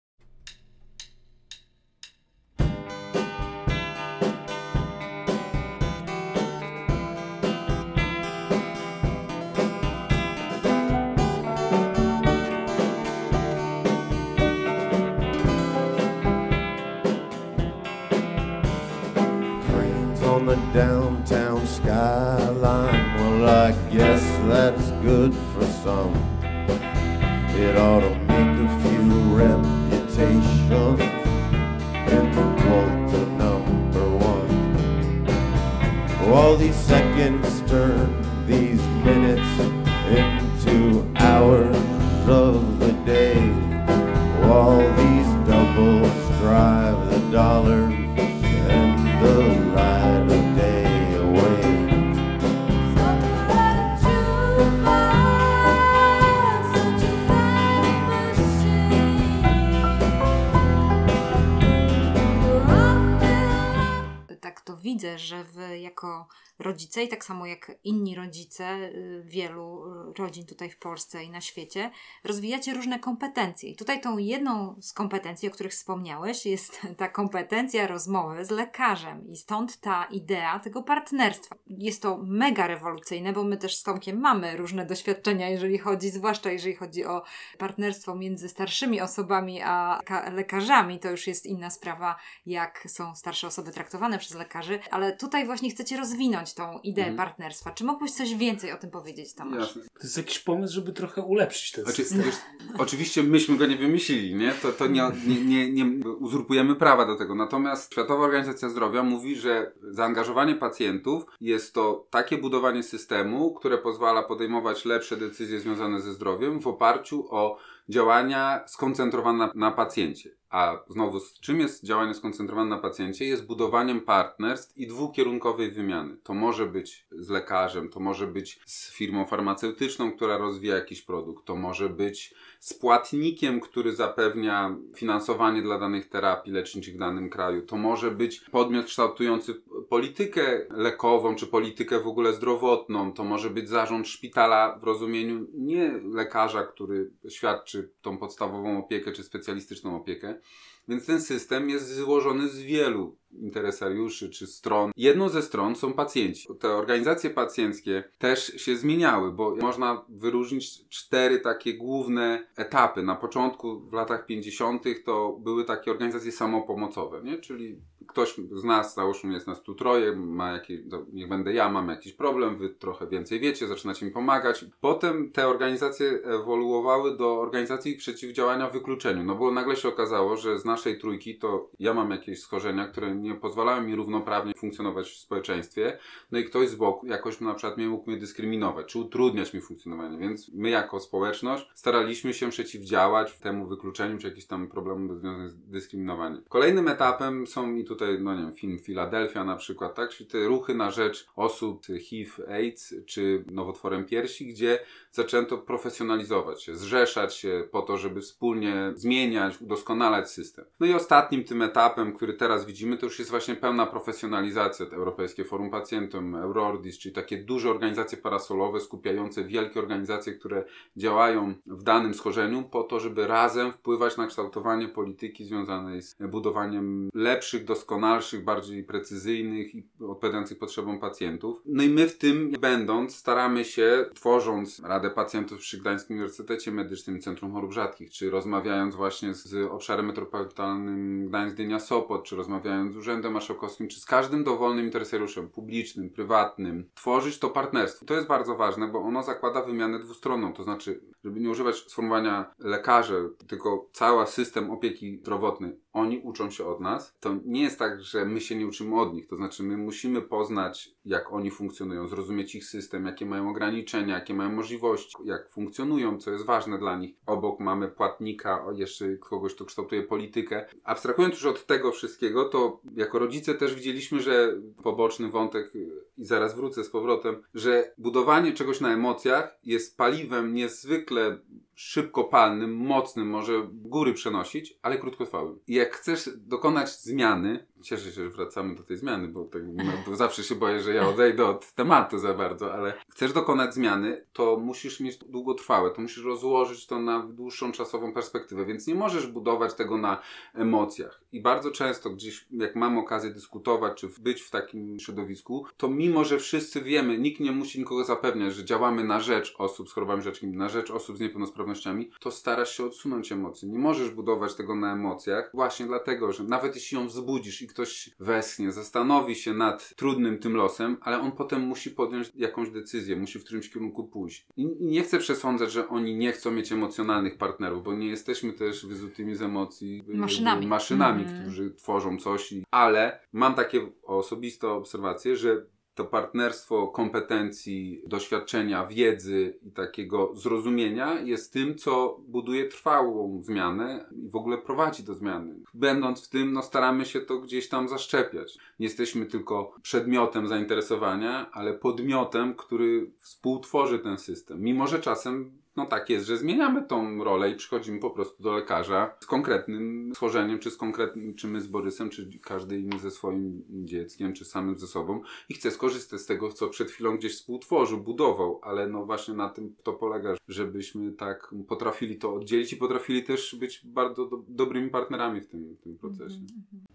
Tak 67.14 67.24
samo 67.24 67.46
jak 67.46 67.70
inni 67.84 68.03
rodzice 68.24 68.64
y, 68.78 69.22
wielu 69.24 69.84
y, 70.10 70.18
rodzin 70.18 70.46
tutaj 70.46 70.70
w 70.70 70.78
Polsce 70.78 71.24
i 71.24 71.30
na 71.30 71.40
świecie, 71.40 71.90
rozwijacie 72.24 72.74
różne 72.74 72.98
kompetencje. 72.98 73.70
I 73.70 73.76
tutaj 73.76 74.00
tą 74.00 74.18
jedną 74.18 74.76
z 74.80 74.92
kompetencji, 74.92 75.48
o 75.48 75.52
których 75.52 75.72
wspomniałeś, 75.72 76.46
jest 76.46 76.80
ta 76.98 77.08
kompetencja 77.08 77.86
rozmowy 77.86 78.44
z 78.44 78.50
lekarzem. 78.50 79.28
I 79.28 79.36
stąd 79.36 79.80
ta 79.80 80.04
idea 80.04 80.58
tego 80.58 80.82
partnerstwa. 80.82 81.56
Jest 81.66 82.02
to 82.02 82.18
mega 82.22 82.66
rewolucyjne, 82.66 83.32
bo 83.32 83.44
my 83.44 83.56
też 83.56 83.76
z 83.76 83.82
Tomkiem 83.82 84.20
mamy 84.20 84.56
różne 84.56 84.86
doświadczenia, 84.86 85.48
jeżeli 85.48 85.78
chodzi, 85.78 86.10
zwłaszcza 86.10 86.50
jeżeli 86.50 86.74
chodzi 86.76 87.04
o 87.04 87.22
partnerstwo 87.58 88.14
między 88.14 88.48
starszymi 88.48 89.00
osobami 89.00 89.62
a 89.62 90.00
ka- 90.04 90.30
lekarzami. 90.30 90.98
To 90.98 91.10
już 91.10 91.26
jest 91.26 91.46
inna 91.46 91.70
sprawa, 91.70 92.16
jak 92.46 92.84
są 92.88 93.14
starsze 93.14 93.46
osoby 93.46 93.72
traktowane 93.72 94.18
przez 94.18 94.34
lekarzy, 94.34 94.78
ale 94.90 95.16
tutaj 95.16 95.46
właśnie 95.46 95.70
chcecie 95.70 95.96
rozwinąć 95.96 96.54
tą 96.54 96.78
ideę 96.80 97.04
Mhm. 97.04 97.16
partnerstwa. 97.28 97.70
Czy 97.70 97.84
mógłbyś 97.84 98.10
coś 98.14 98.34
więcej 98.34 98.72
o 98.72 98.78
tym 98.78 98.90
powiedzieć, 98.90 99.34
Tomasz? 99.34 99.58
Jasne. 99.58 99.82
To 99.82 100.02
jest 100.02 100.16
jakiś 100.16 100.38
pomysł, 100.38 100.74
żeby 100.74 100.92
trochę 100.92 101.22
ulepszyć 101.22 101.72
ten 101.72 101.84
Znaczy, 101.84 102.04
system. 102.04 102.22
wiesz, 102.22 102.34
oczywiście 102.78 103.22
myśmy 103.22 103.56
go 103.56 103.66
nie 103.66 103.76
wymyślili, 103.76 104.34
nie? 104.34 104.52
To, 104.52 104.72
to 104.72 104.86
nie, 104.86 105.02
nie, 105.26 105.44
nie, 105.44 105.72
nie 105.72 106.08
uzurpujemy 106.10 106.76
prawa 106.76 107.06
do 107.06 107.16
tego. 107.16 107.34
Natomiast 107.34 107.92
Światowa 107.92 108.24
Organizacja 108.24 108.68
Zdrowia 108.68 109.02
mówi, 109.02 109.36
że 109.36 109.72
zaangażowanie 109.82 110.54
pacjentów 110.54 111.24
jest 111.40 111.74
to 111.74 112.06
takie 112.10 112.38
budowanie 112.38 112.82
systemu, 112.82 113.54
które 113.54 113.78
pozwala 113.78 114.22
podejmować 114.22 114.84
lepsze 114.84 115.16
decyzje 115.16 115.60
związane 115.60 116.00
ze 116.00 116.12
zdrowiem 116.12 116.60
w 116.60 116.66
oparciu 116.66 117.26
o 117.30 117.58
działania 117.88 118.64
skoncentrowane 118.66 119.38
na, 119.38 119.52
na 119.54 119.70
pacjencie. 119.70 120.30
A 120.54 120.84
znowu, 120.88 121.20
z 121.20 121.40
czym 121.40 121.60
jest 121.60 121.84
działanie 121.84 122.14
skoncentrowane 122.14 122.70
na 122.70 122.78
pacjencie? 122.78 123.24
Jest 123.24 123.46
budowaniem 123.46 124.00
partnerstw 124.00 124.78
i 124.78 124.86
dwukierunkowej 124.86 125.70
wymiany. 125.70 126.16
To 126.22 126.34
może 126.34 126.66
być 126.66 127.06
z 127.10 127.28
lekarzem, 127.28 127.88
to 127.88 128.00
może 128.00 128.26
być 128.26 128.60
z 128.66 128.92
firmą 128.92 129.26
farmaceutyczną, 129.26 130.12
która 130.12 130.38
rozwija 130.38 130.74
jakiś 130.74 131.02
produkt, 131.02 131.44
to 131.44 131.56
może 131.56 131.88
być 131.88 132.34
z 132.60 132.74
płatnikiem, 132.74 133.60
który 133.60 133.94
zapewnia 133.94 134.76
finansowanie 134.96 135.62
dla 135.62 135.78
danych 135.78 136.08
terapii 136.08 136.52
leczniczych 136.52 136.94
w 136.94 136.98
danym 136.98 137.30
kraju. 137.30 137.62
To 137.62 137.76
może 137.76 138.10
być 138.10 138.40
podmiot 138.40 138.86
kształtujący 138.86 139.54
politykę 139.88 140.66
lekową, 140.70 141.34
czy 141.34 141.46
politykę 141.46 142.00
w 142.00 142.06
ogóle 142.06 142.32
zdrowotną. 142.32 143.12
To 143.12 143.24
może 143.24 143.50
być 143.50 143.68
zarząd 143.68 144.08
szpitala 144.08 144.78
w 144.78 144.84
rozumieniu 144.84 145.46
nie 145.54 146.00
lekarza, 146.12 146.64
który 146.64 147.10
świadczy 147.28 147.90
tą 148.02 148.18
podstawową 148.18 148.78
opiekę, 148.78 149.12
czy 149.12 149.22
specjalistyczną 149.22 149.96
opiekę. 149.96 150.40
Więc 150.88 151.06
ten 151.06 151.20
system 151.22 151.70
jest 151.70 151.94
złożony 151.94 152.48
z 152.48 152.60
wielu 152.60 153.16
interesariuszy 153.40 154.30
czy 154.30 154.46
stron. 154.46 154.90
Jedną 154.96 155.28
ze 155.28 155.42
stron 155.42 155.76
są 155.76 155.92
pacjenci. 155.92 156.48
Te 156.60 156.68
organizacje 156.68 157.30
pacjenckie 157.30 158.04
też 158.18 158.46
się 158.46 158.76
zmieniały, 158.76 159.32
bo 159.32 159.56
można 159.56 160.04
wyróżnić 160.08 160.88
cztery 160.88 161.40
takie 161.40 161.74
główne 161.74 162.46
etapy. 162.56 163.02
Na 163.02 163.14
początku, 163.14 163.80
w 163.80 163.92
latach 163.92 164.26
50., 164.26 164.84
to 165.04 165.38
były 165.40 165.64
takie 165.64 165.90
organizacje 165.90 166.32
samopomocowe, 166.32 167.22
nie? 167.22 167.38
czyli 167.38 167.80
ktoś 168.06 168.34
z 168.52 168.64
nas, 168.64 168.94
załóżmy 168.94 169.32
jest 169.32 169.46
nas 169.46 169.62
tu 169.62 169.74
troje, 169.74 170.16
ma 170.16 170.52
jakieś, 170.52 170.80
niech 171.12 171.28
będę 171.28 171.52
ja, 171.52 171.70
mam 171.70 171.88
jakiś 171.88 172.12
problem, 172.12 172.58
wy 172.58 172.70
trochę 172.70 173.06
więcej 173.06 173.40
wiecie, 173.40 173.66
zaczynacie 173.66 174.06
mi 174.06 174.12
pomagać. 174.12 174.64
Potem 174.80 175.32
te 175.32 175.48
organizacje 175.48 176.08
ewoluowały 176.24 177.16
do 177.16 177.40
organizacji 177.40 177.96
przeciwdziałania 177.96 178.70
wykluczeniu, 178.70 179.24
no 179.24 179.34
bo 179.34 179.50
nagle 179.50 179.76
się 179.76 179.88
okazało, 179.88 180.36
że 180.36 180.58
z 180.58 180.64
naszej 180.64 180.98
trójki 180.98 181.38
to 181.38 181.70
ja 181.78 181.94
mam 181.94 182.10
jakieś 182.10 182.40
schorzenia, 182.40 182.88
które 182.88 183.14
nie 183.24 183.34
pozwalają 183.34 183.82
mi 183.82 183.94
równoprawnie 183.94 184.54
funkcjonować 184.54 185.10
w 185.10 185.18
społeczeństwie, 185.18 185.98
no 186.32 186.38
i 186.38 186.44
ktoś 186.44 186.68
z 186.68 186.74
boku 186.74 187.06
jakoś 187.06 187.40
na 187.40 187.54
przykład 187.54 187.76
mnie 187.76 187.88
mógł 187.88 188.10
mnie 188.10 188.20
dyskryminować, 188.20 188.86
czy 188.86 188.98
utrudniać 188.98 189.54
mi 189.54 189.60
funkcjonowanie, 189.60 190.18
więc 190.18 190.50
my 190.54 190.70
jako 190.70 191.00
społeczność 191.00 191.66
staraliśmy 191.74 192.34
się 192.34 192.50
przeciwdziałać 192.50 193.38
temu 193.38 193.66
wykluczeniu, 193.66 194.18
czy 194.18 194.26
jakimś 194.26 194.46
tam 194.46 194.68
problemom 194.68 195.18
związanym 195.18 195.48
z 195.48 195.56
dyskryminowaniem. 195.56 196.42
Kolejnym 196.48 196.88
etapem 196.88 197.46
są 197.46 197.74
i 197.74 197.84
tutaj, 197.84 198.18
no 198.20 198.34
nie 198.34 198.42
wiem, 198.42 198.54
film 198.54 198.78
Philadelphia 198.78 199.44
na 199.44 199.56
przykład, 199.56 199.94
tak, 199.94 200.10
czyli 200.10 200.30
te 200.30 200.46
ruchy 200.46 200.74
na 200.74 200.90
rzecz 200.90 201.26
osób 201.36 201.86
HIV, 202.00 202.48
AIDS, 202.48 202.94
czy 203.06 203.44
nowotworem 203.46 204.04
piersi, 204.04 204.46
gdzie 204.46 204.78
zaczęto 205.12 205.58
profesjonalizować 205.58 206.62
się, 206.62 206.76
zrzeszać 206.76 207.34
się 207.34 207.68
po 207.70 207.82
to, 207.82 207.98
żeby 207.98 208.20
wspólnie 208.20 208.92
zmieniać, 208.94 209.60
udoskonalać 209.60 210.30
system. 210.30 210.64
No 210.80 210.86
i 210.86 210.94
ostatnim 210.94 211.44
tym 211.44 211.62
etapem, 211.62 212.12
który 212.12 212.34
teraz 212.34 212.66
widzimy, 212.66 212.96
to 212.96 213.06
już 213.06 213.13
jest 213.18 213.30
właśnie 213.30 213.54
pełna 213.54 213.86
profesjonalizacja. 213.86 214.86
Europejskie 214.86 215.44
Forum 215.44 215.70
Pacjentom, 215.70 216.34
Eurordis, 216.34 216.98
czyli 216.98 217.14
takie 217.14 217.38
duże 217.38 217.70
organizacje 217.70 218.18
parasolowe 218.18 218.80
skupiające 218.80 219.44
wielkie 219.44 219.80
organizacje, 219.80 220.32
które 220.32 220.64
działają 220.96 221.54
w 221.66 221.82
danym 221.82 222.14
schorzeniu 222.14 222.62
po 222.62 222.82
to, 222.82 223.00
żeby 223.00 223.26
razem 223.26 223.72
wpływać 223.72 224.16
na 224.16 224.26
kształtowanie 224.26 224.88
polityki 224.88 225.44
związanej 225.44 226.02
z 226.02 226.16
budowaniem 226.20 227.08
lepszych, 227.14 227.64
doskonalszych, 227.64 228.44
bardziej 228.44 228.84
precyzyjnych 228.84 229.74
i 229.74 229.86
odpowiadających 230.00 230.58
potrzebom 230.58 230.98
pacjentów. 231.00 231.62
No 231.66 231.82
i 231.82 231.88
my 231.88 232.08
w 232.08 232.18
tym 232.18 232.50
będąc 232.60 233.16
staramy 233.16 233.64
się, 233.64 234.06
tworząc 234.14 234.82
Radę 234.84 235.10
Pacjentów 235.10 235.58
przy 235.58 235.78
Gdańskim 235.78 236.16
Uniwersytecie 236.16 236.72
Medycznym 236.72 237.20
Centrum 237.20 237.52
Chorób 237.52 237.72
Rzadkich, 237.72 238.10
czy 238.10 238.30
rozmawiając 238.30 238.94
właśnie 238.94 239.34
z 239.34 239.70
obszarem 239.70 240.06
metropolitalnym 240.06 241.28
Gdańsk-Dynia-Sopot, 241.28 242.22
czy 242.22 242.36
rozmawiając 242.36 242.93
z 242.94 242.96
Urzędem 242.96 243.32
Marszałkowskim, 243.32 243.88
czy 243.88 244.00
z 244.00 244.06
każdym 244.06 244.44
dowolnym 244.44 244.84
interesariuszem 244.84 245.48
publicznym, 245.48 246.10
prywatnym, 246.10 246.90
tworzyć 246.94 247.38
to 247.38 247.50
partnerstwo. 247.50 248.06
To 248.06 248.14
jest 248.14 248.26
bardzo 248.26 248.56
ważne, 248.56 248.88
bo 248.88 248.98
ono 248.98 249.22
zakłada 249.22 249.62
wymianę 249.62 249.98
dwustronną, 249.98 250.52
to 250.52 250.64
znaczy, 250.64 251.00
żeby 251.24 251.40
nie 251.40 251.50
używać 251.50 251.76
sformułowania 251.76 252.54
lekarze, 252.58 253.28
tylko 253.46 253.88
cały 253.92 254.26
system 254.26 254.70
opieki 254.70 255.18
zdrowotnej, 255.18 255.83
oni 255.94 256.18
uczą 256.18 256.50
się 256.50 256.66
od 256.66 256.80
nas. 256.80 257.14
To 257.20 257.36
nie 257.44 257.62
jest 257.62 257.78
tak, 257.78 258.02
że 258.02 258.24
my 258.24 258.40
się 258.40 258.56
nie 258.56 258.66
uczymy 258.66 259.00
od 259.00 259.14
nich, 259.14 259.26
to 259.26 259.36
znaczy 259.36 259.62
my 259.62 259.76
musimy 259.76 260.22
poznać, 260.22 260.94
jak 261.04 261.32
oni 261.32 261.50
funkcjonują, 261.50 262.06
zrozumieć 262.06 262.54
ich 262.54 262.64
system, 262.64 263.06
jakie 263.06 263.26
mają 263.26 263.50
ograniczenia, 263.50 264.14
jakie 264.14 264.34
mają 264.34 264.52
możliwości, 264.52 265.16
jak 265.24 265.50
funkcjonują, 265.50 266.18
co 266.18 266.30
jest 266.30 266.44
ważne 266.44 266.78
dla 266.78 266.96
nich. 266.96 267.14
Obok 267.26 267.60
mamy 267.60 267.88
płatnika, 267.88 268.64
jeszcze 268.74 269.16
kogoś, 269.16 269.54
kto 269.54 269.64
kształtuje 269.64 270.02
politykę. 270.02 270.66
Abstrahując 270.84 271.34
już 271.34 271.46
od 271.46 271.66
tego 271.66 271.92
wszystkiego, 271.92 272.44
to 272.44 272.80
jako 272.96 273.18
rodzice 273.18 273.54
też 273.54 273.74
widzieliśmy, 273.74 274.20
że 274.20 274.60
poboczny 274.82 275.30
wątek, 275.30 275.72
i 276.16 276.24
zaraz 276.24 276.56
wrócę 276.56 276.84
z 276.84 276.90
powrotem, 276.90 277.42
że 277.54 277.94
budowanie 277.98 278.52
czegoś 278.52 278.80
na 278.80 278.92
emocjach 278.92 279.58
jest 279.64 279.96
paliwem 279.96 280.54
niezwykle 280.54 281.38
szybkopalnym, 281.76 282.76
mocnym, 282.76 283.28
może 283.28 283.52
góry 283.72 284.12
przenosić, 284.12 284.78
ale 284.82 284.98
krótkotrwałym. 284.98 285.58
I 285.66 285.74
jak 285.74 285.96
chcesz 285.96 286.30
dokonać 286.36 287.00
zmiany, 287.00 287.66
cieszę 287.84 288.04
się, 288.04 288.22
że 288.22 288.28
wracamy 288.28 288.74
do 288.74 288.82
tej 288.82 288.96
zmiany, 288.96 289.28
bo, 289.28 289.44
tak, 289.44 289.62
no, 289.66 289.92
bo 290.06 290.16
zawsze 290.16 290.44
się 290.44 290.54
boję, 290.54 290.80
że 290.80 290.94
ja 290.94 291.08
odejdę 291.08 291.46
od 291.46 291.72
tematu 291.72 292.18
za 292.18 292.34
bardzo, 292.34 292.74
ale 292.74 292.94
chcesz 293.10 293.32
dokonać 293.32 293.74
zmiany, 293.74 294.26
to 294.32 294.56
musisz 294.56 295.00
mieć 295.00 295.16
długotrwałe, 295.16 295.90
to 295.90 296.02
musisz 296.02 296.24
rozłożyć 296.24 296.86
to 296.86 297.00
na 297.00 297.26
dłuższą 297.26 297.72
czasową 297.72 298.12
perspektywę, 298.12 298.66
więc 298.66 298.86
nie 298.86 298.94
możesz 298.94 299.26
budować 299.26 299.74
tego 299.74 299.96
na 299.96 300.22
emocjach. 300.54 301.20
I 301.32 301.40
bardzo 301.40 301.70
często 301.70 302.10
gdzieś, 302.10 302.46
jak 302.50 302.76
mam 302.76 302.98
okazję 302.98 303.30
dyskutować, 303.30 304.00
czy 304.00 304.08
być 304.20 304.42
w 304.42 304.50
takim 304.50 304.98
środowisku, 305.00 305.66
to 305.76 305.88
mimo, 305.88 306.24
że 306.24 306.38
wszyscy 306.38 306.80
wiemy, 306.80 307.18
nikt 307.18 307.40
nie 307.40 307.52
musi 307.52 307.78
nikogo 307.78 308.04
zapewniać, 308.04 308.54
że 308.54 308.64
działamy 308.64 309.04
na 309.04 309.20
rzecz 309.20 309.54
osób 309.58 309.88
z 309.88 309.92
chorobami 309.92 310.22
rzadkimi, 310.22 310.56
na 310.56 310.68
rzecz 310.68 310.90
osób 310.90 311.16
z 311.16 311.20
niepełnosprawnościami, 311.20 312.10
to 312.20 312.30
starasz 312.30 312.76
się 312.76 312.84
odsunąć 312.84 313.32
emocje. 313.32 313.68
Nie 313.68 313.78
możesz 313.78 314.10
budować 314.10 314.54
tego 314.54 314.74
na 314.74 314.92
emocjach, 314.92 315.50
właśnie 315.54 315.86
dlatego, 315.86 316.32
że 316.32 316.44
nawet 316.44 316.74
jeśli 316.74 316.98
ją 316.98 317.06
wzbudzisz 317.06 317.62
i 317.62 317.68
ktoś 317.74 318.10
westchnie, 318.20 318.72
zastanowi 318.72 319.34
się 319.34 319.54
nad 319.54 319.94
trudnym 319.96 320.38
tym 320.38 320.56
losem, 320.56 320.96
ale 321.00 321.20
on 321.20 321.32
potem 321.32 321.62
musi 321.62 321.90
podjąć 321.90 322.32
jakąś 322.34 322.70
decyzję, 322.70 323.16
musi 323.16 323.38
w 323.38 323.44
którymś 323.44 323.70
kierunku 323.70 324.04
pójść. 324.04 324.46
I 324.56 324.66
nie 324.80 325.02
chcę 325.02 325.18
przesądzać, 325.18 325.72
że 325.72 325.88
oni 325.88 326.16
nie 326.16 326.32
chcą 326.32 326.50
mieć 326.50 326.72
emocjonalnych 326.72 327.38
partnerów, 327.38 327.84
bo 327.84 327.94
nie 327.94 328.08
jesteśmy 328.08 328.52
też 328.52 328.86
wyzutymi 328.86 329.34
z 329.34 329.42
emocji 329.42 330.04
y, 330.08 330.16
Maszynami. 330.16 330.66
maszynami 330.66 331.22
Mhm. 331.22 331.42
którzy 331.42 331.70
tworzą 331.70 332.18
coś, 332.18 332.52
i, 332.52 332.64
ale 332.70 333.20
mam 333.32 333.54
takie 333.54 333.92
osobiste 334.02 334.68
obserwacje, 334.68 335.36
że 335.36 335.66
to 335.94 336.04
partnerstwo 336.04 336.88
kompetencji, 336.88 338.02
doświadczenia, 338.06 338.86
wiedzy 338.86 339.58
i 339.62 339.70
takiego 339.70 340.30
zrozumienia 340.34 341.20
jest 341.20 341.52
tym, 341.52 341.74
co 341.74 342.20
buduje 342.28 342.68
trwałą 342.68 343.42
zmianę 343.42 344.08
i 344.12 344.28
w 344.28 344.36
ogóle 344.36 344.58
prowadzi 344.58 345.02
do 345.02 345.14
zmiany. 345.14 345.54
Będąc 345.74 346.26
w 346.26 346.28
tym, 346.28 346.52
no 346.52 346.62
staramy 346.62 347.04
się 347.04 347.20
to 347.20 347.38
gdzieś 347.38 347.68
tam 347.68 347.88
zaszczepiać. 347.88 348.58
Nie 348.78 348.86
jesteśmy 348.86 349.26
tylko 349.26 349.74
przedmiotem 349.82 350.48
zainteresowania, 350.48 351.50
ale 351.52 351.74
podmiotem, 351.74 352.54
który 352.54 353.10
współtworzy 353.18 353.98
ten 353.98 354.18
system. 354.18 354.60
Mimo, 354.60 354.86
że 354.86 354.98
czasem 354.98 355.63
no 355.76 355.86
tak 355.86 356.10
jest, 356.10 356.26
że 356.26 356.36
zmieniamy 356.36 356.82
tą 356.82 357.24
rolę 357.24 357.50
i 357.50 357.56
przychodzimy 357.56 357.98
po 357.98 358.10
prostu 358.10 358.42
do 358.42 358.52
lekarza 358.52 359.16
z 359.20 359.26
konkretnym 359.26 360.12
schorzeniem, 360.14 360.58
czy 360.58 360.70
z 360.70 360.76
konkretnym, 360.76 361.34
czy 361.34 361.48
my 361.48 361.60
z 361.60 361.66
Borysem, 361.66 362.10
czy 362.10 362.38
każdy 362.42 362.78
inny 362.78 362.98
ze 362.98 363.10
swoim 363.10 363.64
dzieckiem, 363.68 364.32
czy 364.32 364.44
samym 364.44 364.78
ze 364.78 364.86
sobą 364.86 365.20
i 365.48 365.54
chce 365.54 365.70
skorzystać 365.70 366.20
z 366.20 366.26
tego, 366.26 366.52
co 366.52 366.68
przed 366.68 366.90
chwilą 366.90 367.16
gdzieś 367.16 367.34
współtworzył, 367.34 368.00
budował, 368.00 368.60
ale 368.62 368.88
no 368.88 369.06
właśnie 369.06 369.34
na 369.34 369.48
tym 369.48 369.76
to 369.82 369.92
polega, 369.92 370.34
żebyśmy 370.48 371.12
tak 371.12 371.54
potrafili 371.68 372.16
to 372.16 372.34
oddzielić 372.34 372.72
i 372.72 372.76
potrafili 372.76 373.22
też 373.22 373.56
być 373.56 373.86
bardzo 373.86 374.26
do, 374.26 374.44
dobrymi 374.48 374.90
partnerami 374.90 375.40
w 375.40 375.46
tym, 375.46 375.74
w 375.74 375.80
tym 375.80 375.98
procesie. 375.98 376.36
Don't 376.36 376.93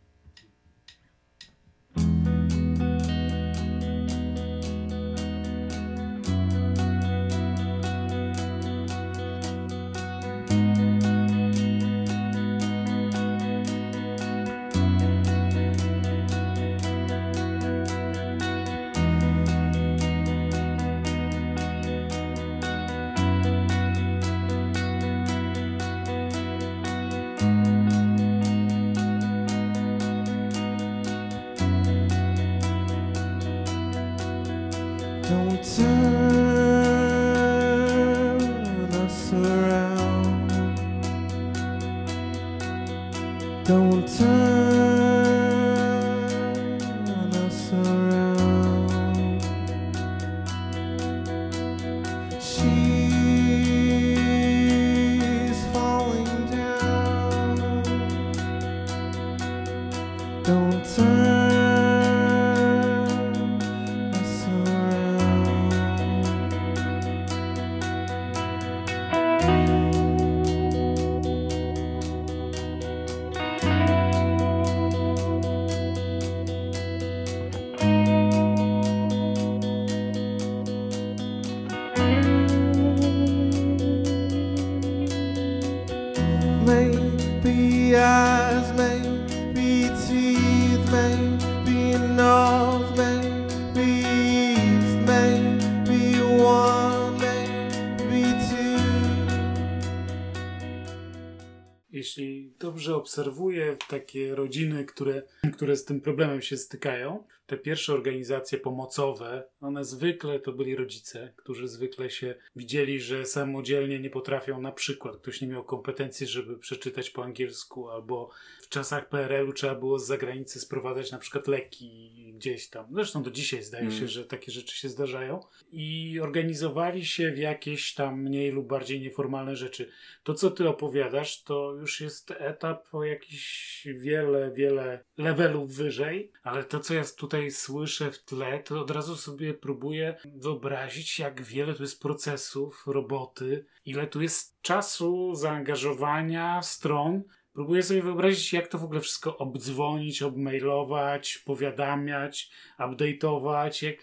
Jeśli 102.04 102.54
dobrze 102.60 102.96
obserwuję 102.96 103.78
takie 103.90 104.36
rodziny, 104.36 104.86
które, 104.86 105.22
które 105.54 105.76
z 105.76 105.86
tym 105.86 106.02
problemem 106.02 106.42
się 106.42 106.58
stykają, 106.58 107.24
te 107.46 107.58
pierwsze 107.58 107.94
organizacje 107.94 108.58
pomocowe, 108.58 109.44
one 109.62 109.86
zwykle 109.86 110.40
to 110.40 110.52
byli 110.52 110.76
rodzice, 110.76 111.34
którzy 111.36 111.68
zwykle 111.68 112.10
się 112.10 112.36
widzieli, 112.56 113.00
że 113.00 113.26
samodzielnie 113.26 114.00
nie 114.00 114.10
potrafią, 114.10 114.62
na 114.62 114.72
przykład 114.72 115.18
ktoś 115.18 115.42
nie 115.42 115.48
miał 115.48 115.64
kompetencji, 115.64 116.28
żeby 116.28 116.58
przeczytać 116.58 117.10
po 117.10 117.24
angielsku, 117.24 117.90
albo 117.90 118.30
w 118.62 118.70
czasach 118.70 119.10
PRL-u 119.10 119.54
trzeba 119.54 119.76
było 119.76 120.00
z 120.00 120.08
zagranicy 120.08 120.60
sprowadzać 120.60 121.12
na 121.12 121.18
przykład 121.18 121.48
leki 121.48 122.34
gdzieś 122.36 122.70
tam. 122.70 122.86
Zresztą 122.92 123.24
do 123.24 123.32
dzisiaj 123.32 123.64
zdaje 123.64 123.86
Mm. 123.86 124.00
się, 124.00 124.08
że 124.08 124.26
takie 124.26 124.52
rzeczy 124.52 124.78
się 124.78 124.90
zdarzają. 124.90 125.40
I 125.72 126.20
organizowali 126.22 127.06
się 127.06 127.32
w 127.32 127.38
jakieś 127.38 127.94
tam 127.94 128.22
mniej 128.22 128.52
lub 128.52 128.68
bardziej 128.68 129.02
nieformalne 129.02 129.56
rzeczy. 129.56 129.92
To, 130.24 130.34
co 130.34 130.52
ty 130.52 130.70
opowiadasz, 130.70 131.44
to 131.44 131.76
już 131.80 131.89
jest 132.02 132.32
etap 132.32 132.88
o 132.92 133.04
jakiś 133.04 133.88
wiele, 133.96 134.52
wiele 134.52 135.04
levelów 135.18 135.76
wyżej, 135.76 136.32
ale 136.44 136.64
to, 136.64 136.80
co 136.80 136.94
ja 136.94 137.04
tutaj 137.18 137.52
słyszę 137.52 138.12
w 138.12 138.24
tle, 138.24 138.60
to 138.60 138.82
od 138.82 138.92
razu 138.92 139.16
sobie 139.16 139.54
próbuję 139.54 140.16
wyobrazić, 140.36 141.20
jak 141.20 141.42
wiele 141.42 141.74
tu 141.74 141.84
jest 141.84 142.02
procesów, 142.02 142.84
roboty, 142.88 143.66
ile 143.86 144.08
tu 144.08 144.22
jest 144.22 144.62
czasu, 144.62 145.36
zaangażowania, 145.36 146.62
stron. 146.62 147.24
Próbuję 147.54 147.84
sobie 147.84 148.02
wyobrazić, 148.02 148.54
jak 148.54 148.68
to 148.68 148.78
w 148.78 148.84
ogóle 148.84 149.02
wszystko 149.02 149.38
obdzwonić, 149.38 150.22
obmailować, 150.22 151.38
powiadamiać, 151.38 152.52
update'ować. 152.80 153.86
Jak, 153.86 153.96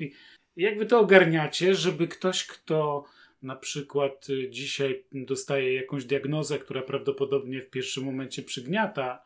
jak 0.57 0.79
wy 0.79 0.87
to 0.87 1.01
ogarniacie, 1.01 1.75
żeby 1.75 2.09
ktoś, 2.09 2.47
kto 2.47 3.05
na 3.47 3.57
przykład 3.57 4.31
y, 4.31 4.51
dzisiaj 4.51 5.05
dostaje 5.13 5.75
jakąś 5.75 6.05
diagnozę, 6.05 6.59
która 6.59 6.83
prawdopodobnie 6.83 7.63
w 7.63 7.71
pierwszym 7.71 8.05
momencie 8.05 8.43
przygniata, 8.43 9.23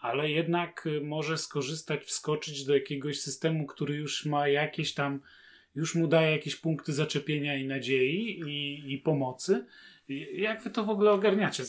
ale 0.00 0.30
jednak 0.30 0.86
y, 0.86 1.00
może 1.00 1.38
skorzystać, 1.38 2.04
wskoczyć 2.04 2.64
do 2.64 2.74
jakiegoś 2.74 3.20
systemu, 3.20 3.66
który 3.66 3.94
już 3.94 4.26
ma 4.26 4.48
jakieś 4.48 4.94
tam, 4.94 5.20
już 5.74 5.94
mu 5.94 6.06
daje 6.06 6.30
jakieś 6.30 6.56
punkty 6.56 6.92
zaczepienia 6.92 7.56
i 7.56 7.66
nadziei 7.66 8.40
i, 8.46 8.92
i 8.94 8.98
pomocy. 8.98 9.66
Jak 10.32 10.62
wy 10.62 10.70
to 10.70 10.84
w 10.84 10.90
ogóle 10.90 11.10
ogarniacie? 11.10 11.64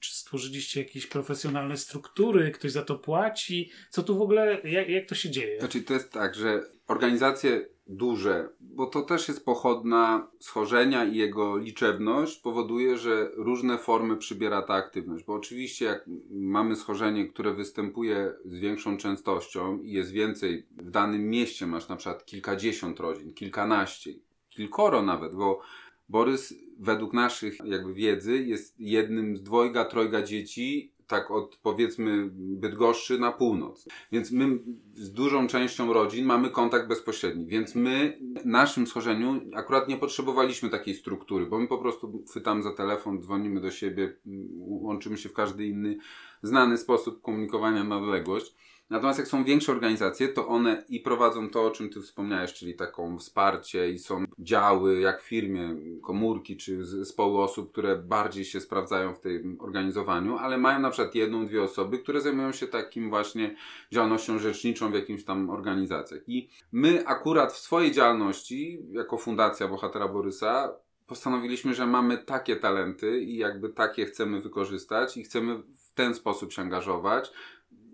Czy 0.00 0.14
stworzyliście 0.14 0.80
jakieś 0.80 1.06
profesjonalne 1.06 1.76
struktury? 1.76 2.50
Ktoś 2.50 2.72
za 2.72 2.82
to 2.82 2.98
płaci? 2.98 3.70
Co 3.90 4.02
tu 4.02 4.18
w 4.18 4.22
ogóle, 4.22 4.60
jak, 4.64 4.88
jak 4.88 5.08
to 5.08 5.14
się 5.14 5.30
dzieje? 5.30 5.58
Znaczy 5.58 5.82
to 5.82 5.94
jest 5.94 6.12
tak, 6.12 6.34
że 6.34 6.62
organizacje 6.86 7.75
duże, 7.86 8.48
bo 8.60 8.86
to 8.86 9.02
też 9.02 9.28
jest 9.28 9.44
pochodna 9.44 10.28
schorzenia 10.40 11.04
i 11.04 11.16
jego 11.16 11.56
liczebność 11.56 12.40
powoduje, 12.40 12.98
że 12.98 13.30
różne 13.34 13.78
formy 13.78 14.16
przybiera 14.16 14.62
ta 14.62 14.74
aktywność. 14.74 15.24
Bo 15.24 15.34
oczywiście 15.34 15.84
jak 15.84 16.04
mamy 16.30 16.76
schorzenie, 16.76 17.28
które 17.28 17.54
występuje 17.54 18.32
z 18.44 18.58
większą 18.58 18.96
częstością 18.96 19.78
i 19.78 19.92
jest 19.92 20.10
więcej, 20.10 20.66
w 20.70 20.90
danym 20.90 21.30
mieście 21.30 21.66
masz 21.66 21.88
na 21.88 21.96
przykład 21.96 22.24
kilkadziesiąt 22.24 23.00
rodzin, 23.00 23.34
kilkanaście, 23.34 24.14
kilkoro 24.48 25.02
nawet, 25.02 25.34
bo 25.34 25.60
Borys 26.08 26.54
według 26.78 27.12
naszych 27.12 27.58
jakby 27.64 27.94
wiedzy 27.94 28.38
jest 28.38 28.80
jednym 28.80 29.36
z 29.36 29.42
dwojga, 29.42 29.84
trojga 29.84 30.22
dzieci 30.22 30.92
tak 31.06 31.30
od 31.30 31.56
powiedzmy 31.56 32.28
Bydgoszczy 32.32 33.18
na 33.18 33.32
północ. 33.32 33.88
Więc 34.12 34.32
my 34.32 34.58
z 34.94 35.12
dużą 35.12 35.46
częścią 35.46 35.92
rodzin 35.92 36.26
mamy 36.26 36.50
kontakt 36.50 36.88
bezpośredni. 36.88 37.46
Więc 37.46 37.74
my 37.74 38.18
w 38.42 38.46
naszym 38.46 38.86
schorzeniu 38.86 39.40
akurat 39.54 39.88
nie 39.88 39.96
potrzebowaliśmy 39.96 40.70
takiej 40.70 40.94
struktury, 40.94 41.46
bo 41.46 41.58
my 41.58 41.68
po 41.68 41.78
prostu 41.78 42.24
chwytamy 42.30 42.62
za 42.62 42.72
telefon, 42.72 43.22
dzwonimy 43.22 43.60
do 43.60 43.70
siebie, 43.70 44.16
łączymy 44.56 45.18
się 45.18 45.28
w 45.28 45.32
każdy 45.32 45.66
inny 45.66 45.98
znany 46.42 46.78
sposób 46.78 47.22
komunikowania 47.22 47.84
na 47.84 47.96
odległość. 47.98 48.54
Natomiast 48.90 49.18
jak 49.18 49.28
są 49.28 49.44
większe 49.44 49.72
organizacje, 49.72 50.28
to 50.28 50.48
one 50.48 50.84
i 50.88 51.00
prowadzą 51.00 51.50
to, 51.50 51.64
o 51.64 51.70
czym 51.70 51.90
ty 51.90 52.00
wspomniałeś, 52.00 52.54
czyli 52.54 52.74
taką 52.74 53.18
wsparcie 53.18 53.90
i 53.90 53.98
są 53.98 54.24
działy, 54.38 55.00
jak 55.00 55.22
w 55.22 55.28
firmie, 55.28 55.76
komórki 56.02 56.56
czy 56.56 56.84
zespoły 56.84 57.42
osób, 57.42 57.72
które 57.72 57.96
bardziej 57.96 58.44
się 58.44 58.60
sprawdzają 58.60 59.14
w 59.14 59.20
tym 59.20 59.56
organizowaniu, 59.60 60.36
ale 60.36 60.58
mają 60.58 60.80
na 60.80 60.90
przykład 60.90 61.14
jedną, 61.14 61.46
dwie 61.46 61.62
osoby, 61.62 61.98
które 61.98 62.20
zajmują 62.20 62.52
się 62.52 62.66
takim 62.66 63.10
właśnie 63.10 63.56
działalnością 63.92 64.38
rzeczniczą 64.38 64.90
w 64.90 64.94
jakimś 64.94 65.24
tam 65.24 65.50
organizacjach. 65.50 66.20
I 66.26 66.48
my 66.72 67.06
akurat 67.06 67.52
w 67.52 67.58
swojej 67.58 67.92
działalności, 67.92 68.82
jako 68.90 69.18
Fundacja 69.18 69.68
Bohatera 69.68 70.08
Borysa, 70.08 70.72
postanowiliśmy, 71.06 71.74
że 71.74 71.86
mamy 71.86 72.18
takie 72.18 72.56
talenty 72.56 73.20
i 73.20 73.36
jakby 73.36 73.68
takie 73.68 74.06
chcemy 74.06 74.40
wykorzystać 74.40 75.16
i 75.16 75.22
chcemy 75.22 75.58
w 75.58 75.94
ten 75.94 76.14
sposób 76.14 76.52
się 76.52 76.62
angażować, 76.62 77.32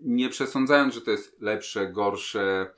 nie 0.03 0.29
przesądzając, 0.29 0.93
że 0.93 1.01
to 1.01 1.11
jest 1.11 1.41
lepsze, 1.41 1.87
gorsze, 1.87 2.73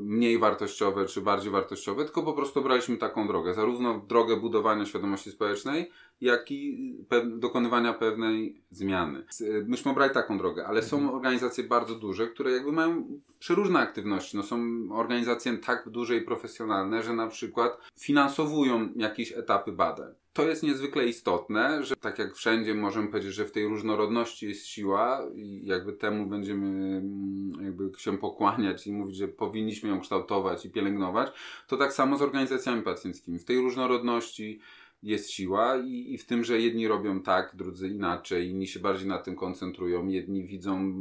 mniej 0.00 0.38
wartościowe 0.38 1.06
czy 1.06 1.20
bardziej 1.20 1.50
wartościowe, 1.50 2.04
tylko 2.04 2.22
po 2.22 2.32
prostu 2.32 2.62
braliśmy 2.62 2.96
taką 2.96 3.26
drogę. 3.26 3.54
Zarówno 3.54 3.98
drogę 3.98 4.36
budowania 4.36 4.86
świadomości 4.86 5.30
społecznej, 5.30 5.90
jak 6.20 6.50
i 6.50 6.94
pew- 7.08 7.38
dokonywania 7.38 7.92
pewnej 7.92 8.62
zmiany. 8.70 9.24
S- 9.28 9.44
Myśmy 9.66 9.90
obrali 9.90 10.14
taką 10.14 10.38
drogę, 10.38 10.66
ale 10.66 10.82
są 10.82 11.14
organizacje 11.14 11.64
bardzo 11.64 11.94
duże, 11.94 12.26
które 12.28 12.50
jakby 12.52 12.72
mają 12.72 13.20
przeróżne 13.38 13.78
aktywności. 13.78 14.36
No 14.36 14.42
są 14.42 14.88
organizacje 14.92 15.58
tak 15.58 15.88
duże 15.88 16.16
i 16.16 16.22
profesjonalne, 16.22 17.02
że 17.02 17.12
na 17.12 17.26
przykład 17.26 17.78
finansowują 18.00 18.88
jakieś 18.96 19.32
etapy 19.32 19.72
badań. 19.72 20.12
To 20.32 20.48
jest 20.48 20.62
niezwykle 20.62 21.06
istotne, 21.06 21.84
że 21.84 21.96
tak 21.96 22.18
jak 22.18 22.34
wszędzie 22.34 22.74
możemy 22.74 23.08
powiedzieć, 23.08 23.34
że 23.34 23.44
w 23.44 23.52
tej 23.52 23.66
różnorodności 23.68 24.46
jest 24.48 24.66
siła 24.66 25.22
i 25.34 25.66
jakby 25.66 25.92
temu 25.92 26.26
będziemy 26.26 26.66
mm, 26.96 27.52
jakby 27.64 27.90
się 27.98 28.18
pokłaniać 28.18 28.86
i 28.86 28.92
mówić, 28.92 29.16
że 29.16 29.28
powinniśmy 29.28 29.88
ją 29.88 30.00
kształtować 30.00 30.64
i 30.64 30.70
pielęgnować, 30.70 31.32
to 31.68 31.76
tak 31.76 31.92
samo 31.92 32.16
z 32.18 32.22
organizacjami 32.22 32.82
pacjenckimi. 32.82 33.38
W 33.38 33.44
tej 33.44 33.58
różnorodności 33.58 34.60
jest 35.02 35.30
siła 35.30 35.76
i, 35.76 36.14
i 36.14 36.18
w 36.18 36.26
tym, 36.26 36.44
że 36.44 36.60
jedni 36.60 36.88
robią 36.88 37.22
tak, 37.22 37.56
drudzy 37.56 37.88
inaczej, 37.88 38.48
inni 38.48 38.66
się 38.66 38.80
bardziej 38.80 39.08
na 39.08 39.18
tym 39.18 39.36
koncentrują, 39.36 40.06
jedni 40.06 40.46
widzą 40.46 40.94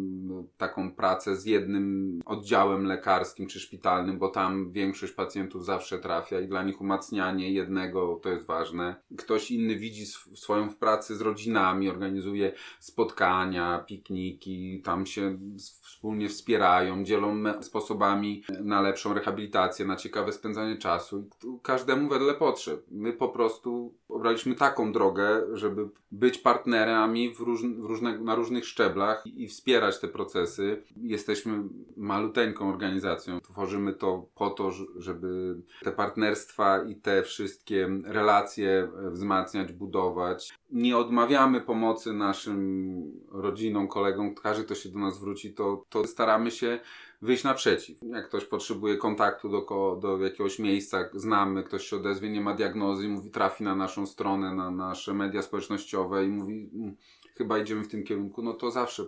taką 0.57 0.91
pracę 0.91 1.35
z 1.35 1.45
jednym 1.45 2.19
oddziałem 2.25 2.85
lekarskim 2.85 3.47
czy 3.47 3.59
szpitalnym, 3.59 4.19
bo 4.19 4.29
tam 4.29 4.71
większość 4.71 5.13
pacjentów 5.13 5.65
zawsze 5.65 5.99
trafia 5.99 6.39
i 6.39 6.47
dla 6.47 6.63
nich 6.63 6.81
umacnianie 6.81 7.53
jednego 7.53 8.19
to 8.23 8.29
jest 8.29 8.45
ważne. 8.45 8.95
Ktoś 9.17 9.51
inny 9.51 9.75
widzi 9.75 10.03
sw- 10.03 10.35
swoją 10.35 10.69
pracę 10.69 11.15
z 11.15 11.21
rodzinami, 11.21 11.89
organizuje 11.89 12.53
spotkania, 12.79 13.85
pikniki, 13.87 14.81
tam 14.83 15.05
się 15.05 15.39
wspólnie 15.81 16.29
wspierają, 16.29 17.03
dzielą 17.03 17.43
sposobami 17.61 18.43
na 18.63 18.81
lepszą 18.81 19.13
rehabilitację, 19.13 19.85
na 19.85 19.95
ciekawe 19.95 20.31
spędzanie 20.31 20.77
czasu. 20.77 21.29
Każdemu 21.63 22.09
wedle 22.09 22.33
potrzeb. 22.33 22.85
My 22.91 23.13
po 23.13 23.29
prostu 23.29 23.86
obraliśmy 24.09 24.55
taką 24.55 24.91
drogę, 24.91 25.43
żeby 25.53 25.89
być 26.11 26.37
partnerami 26.37 27.35
w 27.35 27.39
róż, 27.39 27.61
w 27.61 27.85
różne, 27.85 28.19
na 28.19 28.35
różnych 28.35 28.65
szczeblach 28.65 29.23
i, 29.25 29.43
i 29.43 29.47
wspierać 29.47 29.99
te 29.99 30.07
procesy. 30.07 30.83
Jesteśmy 30.97 31.63
maluteńką 31.97 32.69
organizacją. 32.69 33.41
Tworzymy 33.41 33.93
to 33.93 34.25
po 34.35 34.49
to, 34.49 34.71
żeby 34.95 35.55
te 35.83 35.91
partnerstwa 35.91 36.83
i 36.83 36.95
te 36.95 37.23
wszystkie 37.23 37.89
relacje 38.03 38.69
e, 39.07 39.11
wzmacniać, 39.11 39.71
budować. 39.71 40.53
Nie 40.71 40.97
odmawiamy 40.97 41.61
pomocy 41.61 42.13
naszym 42.13 42.87
rodzinom, 43.31 43.87
kolegom. 43.87 44.35
Każdy, 44.35 44.63
kto 44.63 44.75
się 44.75 44.89
do 44.89 44.99
nas 44.99 45.15
zwróci, 45.15 45.53
to, 45.53 45.85
to 45.89 46.07
staramy 46.07 46.51
się 46.51 46.79
wyjść 47.21 47.43
naprzeciw. 47.43 47.97
Jak 48.01 48.27
ktoś 48.27 48.45
potrzebuje 48.45 48.97
kontaktu 48.97 49.49
do, 49.49 49.97
do 50.01 50.17
jakiegoś 50.17 50.59
miejsca, 50.59 51.09
znamy, 51.13 51.63
ktoś 51.63 51.87
się 51.87 51.95
odezwie, 51.95 52.29
nie 52.29 52.41
ma 52.41 52.53
diagnozy 52.53 53.09
mówi, 53.09 53.29
trafi 53.31 53.63
na 53.63 53.75
naszą 53.75 54.05
stronę, 54.05 54.55
na 54.55 54.71
nasze 54.71 55.13
media 55.13 55.41
społecznościowe 55.41 56.25
i 56.25 56.27
mówi, 56.27 56.69
"Mm, 56.73 56.95
chyba 57.35 57.57
idziemy 57.59 57.83
w 57.83 57.87
tym 57.87 58.03
kierunku, 58.03 58.41
no 58.41 58.53
to 58.53 58.71
zawsze 58.71 59.05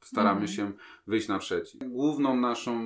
staramy 0.00 0.40
Mhm. 0.40 0.48
się 0.48 0.72
wyjść 1.06 1.28
naprzeciw. 1.28 1.80
Główną 1.88 2.36
naszą 2.36 2.80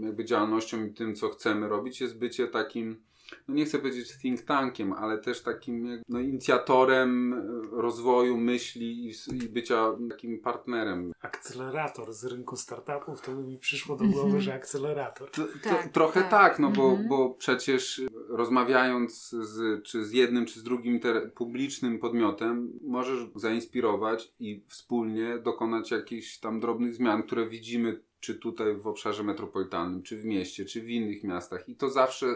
jakby 0.00 0.24
działalnością 0.24 0.84
i 0.86 0.92
tym, 0.94 1.14
co 1.14 1.28
chcemy 1.28 1.68
robić, 1.68 2.00
jest 2.00 2.18
bycie 2.18 2.46
takim 2.48 3.02
no 3.48 3.54
nie 3.54 3.64
chcę 3.64 3.78
powiedzieć 3.78 4.18
think 4.22 4.42
tankiem, 4.42 4.92
ale 4.92 5.18
też 5.18 5.42
takim 5.42 6.02
no, 6.08 6.20
inicjatorem 6.20 7.34
rozwoju 7.72 8.36
myśli 8.38 9.06
i, 9.08 9.12
i 9.34 9.48
bycia 9.48 9.92
takim 10.10 10.38
partnerem. 10.38 11.12
Akcelerator 11.22 12.12
z 12.12 12.24
rynku 12.24 12.56
startupów, 12.56 13.20
to 13.20 13.32
by 13.32 13.42
mi 13.42 13.58
przyszło 13.58 13.96
do 13.96 14.04
Mhm. 14.04 14.22
głowy, 14.22 14.40
że 14.40 14.54
akcelerator. 14.54 15.30
To, 15.30 15.42
Tak, 15.64 15.82
to, 15.82 15.88
trochę 15.92 16.20
tak. 16.20 16.30
tak, 16.30 16.58
no 16.58 16.70
bo, 16.70 16.90
Mhm. 16.90 17.08
bo 17.08 17.30
przecież 17.30 18.02
rozmawiając 18.28 19.28
z, 19.30 19.84
czy 19.84 20.04
z 20.04 20.12
jednym, 20.12 20.46
czy 20.46 20.60
z 20.60 20.62
drugim 20.62 21.00
inter- 21.00 21.30
publicznym 21.30 21.98
podmiotem, 21.98 22.72
możesz 22.82 23.20
zainspirować 23.34 24.32
i 24.40 24.62
wspólnie 24.66 25.38
dokonać 25.38 25.90
jakichś 25.90 26.38
tam 26.38 26.60
drobnych 26.60 26.94
zmian, 26.94 27.22
które 27.22 27.48
widzimy 27.48 28.00
czy 28.20 28.34
tutaj 28.34 28.76
w 28.76 28.86
obszarze 28.86 29.22
metropolitalnym, 29.24 30.02
czy 30.02 30.16
w 30.16 30.24
mieście, 30.24 30.64
czy 30.64 30.80
w 30.80 30.90
innych 30.90 31.24
miastach. 31.24 31.68
I 31.68 31.76
to 31.76 31.88
zawsze, 31.90 32.26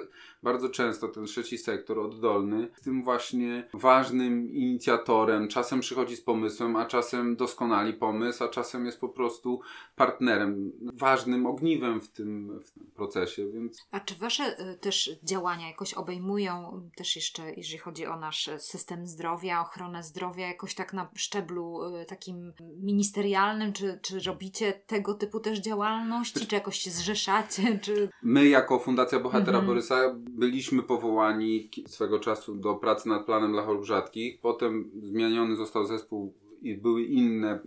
bardzo 0.42 0.68
często 0.68 1.08
ten 1.08 1.26
trzeci 1.26 1.58
sektor 1.58 1.98
oddolny 1.98 2.68
tym 2.84 3.02
właśnie 3.02 3.68
ważnym 3.74 4.52
inicjatorem. 4.52 5.48
Czasem 5.48 5.80
przychodzi 5.80 6.16
z 6.16 6.20
pomysłem, 6.20 6.76
a 6.76 6.86
czasem 6.86 7.36
doskonali 7.36 7.94
pomysł, 7.94 8.44
a 8.44 8.48
czasem 8.48 8.86
jest 8.86 9.00
po 9.00 9.08
prostu 9.08 9.60
partnerem, 9.96 10.72
ważnym 10.94 11.46
ogniwem 11.46 12.00
w 12.00 12.08
tym, 12.08 12.60
w 12.60 12.70
tym 12.70 12.90
procesie, 12.94 13.50
więc 13.52 13.86
A 13.90 14.00
czy 14.00 14.14
Wasze 14.14 14.70
y, 14.72 14.78
też 14.78 15.10
działania 15.22 15.68
jakoś 15.68 15.94
obejmują, 15.94 16.82
też 16.96 17.16
jeszcze 17.16 17.52
jeżeli 17.52 17.78
chodzi 17.78 18.06
o 18.06 18.16
nasz 18.16 18.50
system 18.58 19.06
zdrowia, 19.06 19.60
ochronę 19.60 20.02
zdrowia, 20.02 20.46
jakoś 20.46 20.74
tak 20.74 20.92
na 20.92 21.10
szczeblu 21.16 21.96
y, 21.96 22.04
takim 22.04 22.52
ministerialnym, 22.82 23.72
czy, 23.72 23.98
czy 24.02 24.20
robicie 24.20 24.72
tego 24.72 25.14
typu 25.14 25.40
też 25.40 25.58
działalności, 25.58 26.46
czy 26.46 26.54
jakoś 26.54 26.78
się 26.78 26.90
zrzeszacie, 26.90 27.78
czy... 27.78 28.08
My 28.22 28.48
jako 28.48 28.78
Fundacja 28.78 29.20
Bohatera 29.20 29.62
Mhm. 29.62 29.66
Borysa 29.66 30.14
byliśmy 30.38 30.82
powołani 30.82 31.70
swego 31.86 32.18
czasu 32.18 32.54
do 32.54 32.74
pracy 32.74 33.08
nad 33.08 33.26
planem 33.26 33.52
dla 33.52 33.62
chorób 33.62 33.84
rzadkich. 33.84 34.40
Potem 34.40 34.90
zmieniony 35.02 35.56
został 35.56 35.86
zespół 35.86 36.34
i 36.62 36.74
były 36.74 37.02
inne 37.02 37.58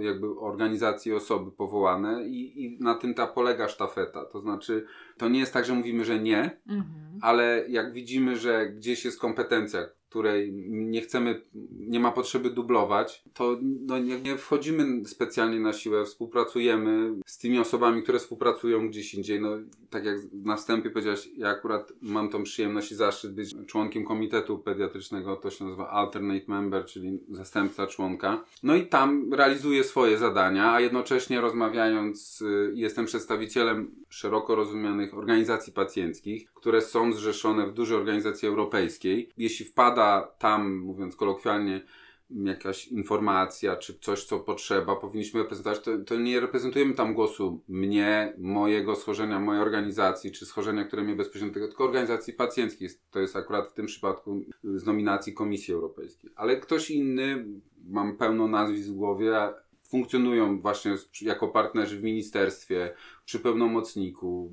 jakby 0.00 0.38
organizacje, 0.38 1.16
osoby 1.16 1.50
powołane 1.52 2.28
i, 2.28 2.64
i 2.64 2.78
na 2.80 2.94
tym 2.94 3.14
ta 3.14 3.26
polega 3.26 3.68
sztafeta. 3.68 4.24
To 4.24 4.40
znaczy, 4.40 4.86
to 5.18 5.28
nie 5.28 5.40
jest 5.40 5.52
tak, 5.52 5.64
że 5.64 5.74
mówimy, 5.74 6.04
że 6.04 6.20
nie, 6.20 6.60
Mhm. 6.68 7.18
ale 7.22 7.64
jak 7.68 7.92
widzimy, 7.92 8.36
że 8.36 8.68
gdzieś 8.68 9.04
jest 9.04 9.20
kompetencja, 9.20 9.80
której 10.10 10.52
nie 10.70 11.00
chcemy, 11.00 11.42
nie 11.72 12.00
ma 12.00 12.12
potrzeby 12.12 12.50
dublować, 12.50 13.24
to 13.34 13.58
no, 13.62 13.98
nie, 13.98 14.20
nie 14.20 14.36
wchodzimy 14.36 15.08
specjalnie 15.08 15.60
na 15.60 15.72
siłę, 15.72 16.04
współpracujemy 16.04 17.14
z 17.26 17.38
tymi 17.38 17.58
osobami, 17.58 18.02
które 18.02 18.18
współpracują 18.18 18.88
gdzieś 18.88 19.14
indziej. 19.14 19.40
No, 19.40 19.50
tak 19.90 20.04
jak 20.04 20.16
na 20.32 20.56
wstępie 20.56 20.90
powiedziałeś, 20.90 21.28
ja 21.36 21.48
akurat 21.48 21.92
mam 22.02 22.28
tą 22.28 22.42
przyjemność 22.42 22.92
i 22.92 22.94
zaszczyt 22.94 23.34
być 23.34 23.54
członkiem 23.66 24.04
komitetu 24.04 24.58
pediatrycznego, 24.58 25.36
to 25.36 25.50
się 25.50 25.64
nazywa 25.64 25.88
alternate 25.88 26.44
member, 26.48 26.84
czyli 26.84 27.20
zastępca 27.28 27.86
członka. 27.86 28.44
No 28.62 28.74
i 28.76 28.86
tam 28.86 29.34
realizuję 29.34 29.84
swoje 29.84 30.18
zadania, 30.18 30.72
a 30.72 30.80
jednocześnie 30.80 31.40
rozmawiając, 31.40 32.42
y, 32.42 32.72
jestem 32.74 33.06
przedstawicielem 33.06 33.90
szeroko 34.08 34.54
rozumianych 34.54 35.14
organizacji 35.14 35.72
pacjenckich, 35.72 36.52
które 36.54 36.80
są 36.80 37.12
zrzeszone 37.12 37.66
w 37.66 37.72
dużej 37.72 37.96
organizacji 37.96 38.48
europejskiej. 38.48 39.30
Jeśli 39.38 39.66
wpada 39.66 39.99
tam, 40.38 40.76
mówiąc 40.76 41.16
kolokwialnie, 41.16 41.82
jakaś 42.30 42.88
informacja, 42.88 43.76
czy 43.76 43.98
coś, 43.98 44.24
co 44.24 44.40
potrzeba, 44.40 44.96
powinniśmy 44.96 45.42
reprezentować, 45.42 45.80
to, 45.80 45.98
to 45.98 46.16
nie 46.16 46.40
reprezentujemy 46.40 46.94
tam 46.94 47.14
głosu 47.14 47.60
mnie, 47.68 48.34
mojego 48.38 48.96
schorzenia, 48.96 49.40
mojej 49.40 49.62
organizacji, 49.62 50.32
czy 50.32 50.46
schorzenia, 50.46 50.84
które 50.84 51.02
mnie 51.02 51.16
bezpośrednio 51.16 51.66
tylko 51.68 51.84
organizacji 51.84 52.32
pacjenckich. 52.32 52.90
To 53.10 53.20
jest 53.20 53.36
akurat 53.36 53.68
w 53.68 53.72
tym 53.72 53.86
przypadku 53.86 54.44
z 54.64 54.84
nominacji 54.84 55.34
Komisji 55.34 55.74
Europejskiej. 55.74 56.30
Ale 56.36 56.56
ktoś 56.56 56.90
inny, 56.90 57.44
mam 57.88 58.16
pełno 58.16 58.48
nazwisk 58.48 58.88
w 58.88 58.94
głowie, 58.94 59.32
funkcjonują 59.90 60.60
właśnie 60.60 60.94
jako 61.22 61.48
partnerzy 61.48 61.98
w 61.98 62.02
ministerstwie, 62.02 62.94
przy 63.24 63.40
pełnomocniku, 63.40 64.52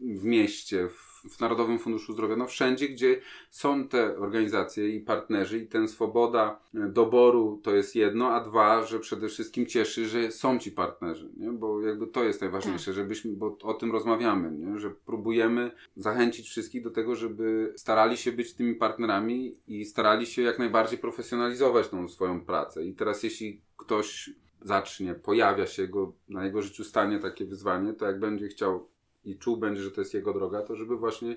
w 0.00 0.24
mieście, 0.24 0.88
w, 0.88 1.17
w 1.30 1.40
Narodowym 1.40 1.78
Funduszu 1.78 2.12
Zdrowia, 2.12 2.36
no 2.36 2.46
wszędzie, 2.46 2.88
gdzie 2.88 3.20
są 3.50 3.88
te 3.88 4.18
organizacje 4.18 4.88
i 4.88 5.00
partnerzy 5.00 5.58
i 5.58 5.66
ten 5.66 5.88
swoboda 5.88 6.60
e, 6.74 6.88
doboru 6.88 7.60
to 7.62 7.74
jest 7.74 7.96
jedno, 7.96 8.30
a 8.30 8.40
dwa, 8.40 8.82
że 8.82 9.00
przede 9.00 9.28
wszystkim 9.28 9.66
cieszy, 9.66 10.08
że 10.08 10.30
są 10.30 10.58
ci 10.58 10.72
partnerzy, 10.72 11.30
nie? 11.36 11.52
bo 11.52 11.82
jakby 11.82 12.06
to 12.06 12.24
jest 12.24 12.40
najważniejsze, 12.40 12.92
żebyśmy, 12.92 13.32
bo 13.32 13.58
o 13.62 13.74
tym 13.74 13.92
rozmawiamy, 13.92 14.50
nie? 14.50 14.78
że 14.78 14.90
próbujemy 14.90 15.70
zachęcić 15.96 16.48
wszystkich 16.48 16.82
do 16.82 16.90
tego, 16.90 17.16
żeby 17.16 17.72
starali 17.76 18.16
się 18.16 18.32
być 18.32 18.54
tymi 18.54 18.74
partnerami 18.74 19.56
i 19.66 19.84
starali 19.84 20.26
się 20.26 20.42
jak 20.42 20.58
najbardziej 20.58 20.98
profesjonalizować 20.98 21.88
tą 21.88 22.08
swoją 22.08 22.40
pracę. 22.44 22.84
I 22.84 22.94
teraz 22.94 23.22
jeśli 23.22 23.60
ktoś 23.76 24.30
zacznie, 24.62 25.14
pojawia 25.14 25.66
się 25.66 25.82
jego, 25.82 26.12
na 26.28 26.44
jego 26.44 26.62
życiu 26.62 26.84
stanie 26.84 27.18
takie 27.18 27.44
wyzwanie, 27.44 27.92
to 27.92 28.06
jak 28.06 28.20
będzie 28.20 28.48
chciał 28.48 28.88
i 29.28 29.36
czuł 29.38 29.56
będzie, 29.56 29.82
że 29.82 29.90
to 29.90 30.00
jest 30.00 30.14
jego 30.14 30.32
droga, 30.32 30.62
to 30.62 30.76
żeby 30.76 30.96
właśnie 30.96 31.36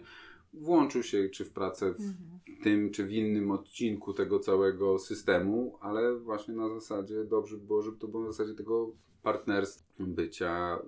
włączył 0.53 1.03
się 1.03 1.29
czy 1.29 1.45
w 1.45 1.51
pracę 1.51 1.93
w 1.93 1.99
Mhm. 1.99 2.15
tym 2.63 2.91
czy 2.91 3.05
w 3.05 3.11
innym 3.11 3.51
odcinku 3.51 4.13
tego 4.13 4.39
całego 4.39 4.99
systemu, 4.99 5.77
ale 5.81 6.15
właśnie 6.15 6.53
na 6.53 6.69
zasadzie 6.69 7.23
dobrze 7.25 7.57
by 7.57 7.65
było, 7.65 7.81
żeby 7.81 7.97
to 7.97 8.07
było 8.07 8.23
na 8.23 8.31
zasadzie 8.31 8.53
tego 8.53 8.91
partnerstwa, 9.23 9.85
bycia 9.99 10.79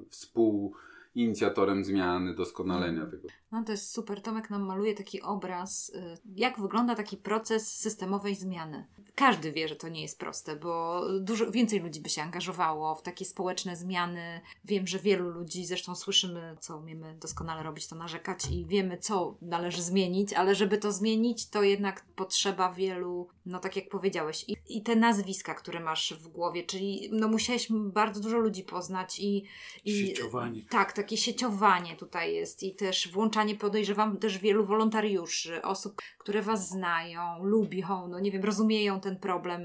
współinicjatorem 1.13 1.85
zmiany, 1.85 2.35
doskonalenia 2.35 3.05
tego. 3.05 3.27
No 3.51 3.63
to 3.63 3.71
jest 3.71 3.91
super. 3.91 4.21
Tomek 4.21 4.49
nam 4.49 4.61
maluje 4.61 4.93
taki 4.93 5.21
obraz, 5.21 5.89
y, 5.89 6.17
jak 6.35 6.59
wygląda 6.59 6.95
taki 6.95 7.17
proces 7.17 7.75
systemowej 7.77 8.35
zmiany. 8.35 8.85
Każdy 9.15 9.51
wie, 9.51 9.67
że 9.67 9.75
to 9.75 9.89
nie 9.89 10.01
jest 10.01 10.19
proste, 10.19 10.55
bo 10.55 11.03
dużo 11.19 11.51
więcej 11.51 11.79
ludzi 11.79 12.01
by 12.01 12.09
się 12.09 12.21
angażowało 12.21 12.95
w 12.95 13.01
takie 13.01 13.25
społeczne 13.25 13.75
zmiany. 13.75 14.41
Wiem, 14.65 14.87
że 14.87 14.99
wielu 14.99 15.29
ludzi, 15.29 15.65
zresztą 15.65 15.95
słyszymy, 15.95 16.55
co 16.59 16.77
umiemy 16.77 17.15
doskonale 17.21 17.63
robić, 17.63 17.87
to 17.87 17.95
narzekać 17.95 18.39
i 18.51 18.65
wiemy, 18.65 18.97
co 18.97 19.37
należy 19.41 19.81
zmienić, 19.81 20.33
ale 20.33 20.55
żeby 20.55 20.77
to 20.77 20.91
zmienić, 20.91 21.49
to 21.49 21.63
jednak 21.63 22.05
potrzeba 22.15 22.73
wielu, 22.73 23.27
no 23.45 23.59
tak 23.59 23.75
jak 23.75 23.89
powiedziałeś, 23.89 24.45
i, 24.47 24.55
i 24.69 24.81
te 24.81 24.95
nazwiska, 24.95 25.53
które 25.53 25.79
masz 25.79 26.13
w 26.13 26.27
głowie, 26.27 26.63
czyli 26.63 27.09
no 27.11 27.27
musiałeś 27.27 27.67
bardzo 27.71 28.19
dużo 28.19 28.37
ludzi 28.37 28.63
poznać 28.63 29.19
i, 29.19 29.45
i 29.85 30.07
Sieciowanie. 30.07 30.61
tak, 30.69 30.93
takie 31.03 31.17
sieciowanie 31.17 31.95
tutaj 31.95 32.33
jest 32.33 32.63
i 32.63 32.75
też 32.75 33.11
włączanie, 33.11 33.55
podejrzewam, 33.55 34.17
też 34.17 34.37
wielu 34.37 34.65
wolontariuszy, 34.65 35.61
osób, 35.61 36.01
które 36.17 36.41
Was 36.41 36.69
znają, 36.69 37.43
lubią, 37.43 38.07
no 38.07 38.19
nie 38.19 38.31
wiem, 38.31 38.43
rozumieją 38.43 39.01
ten 39.01 39.19
problem, 39.19 39.61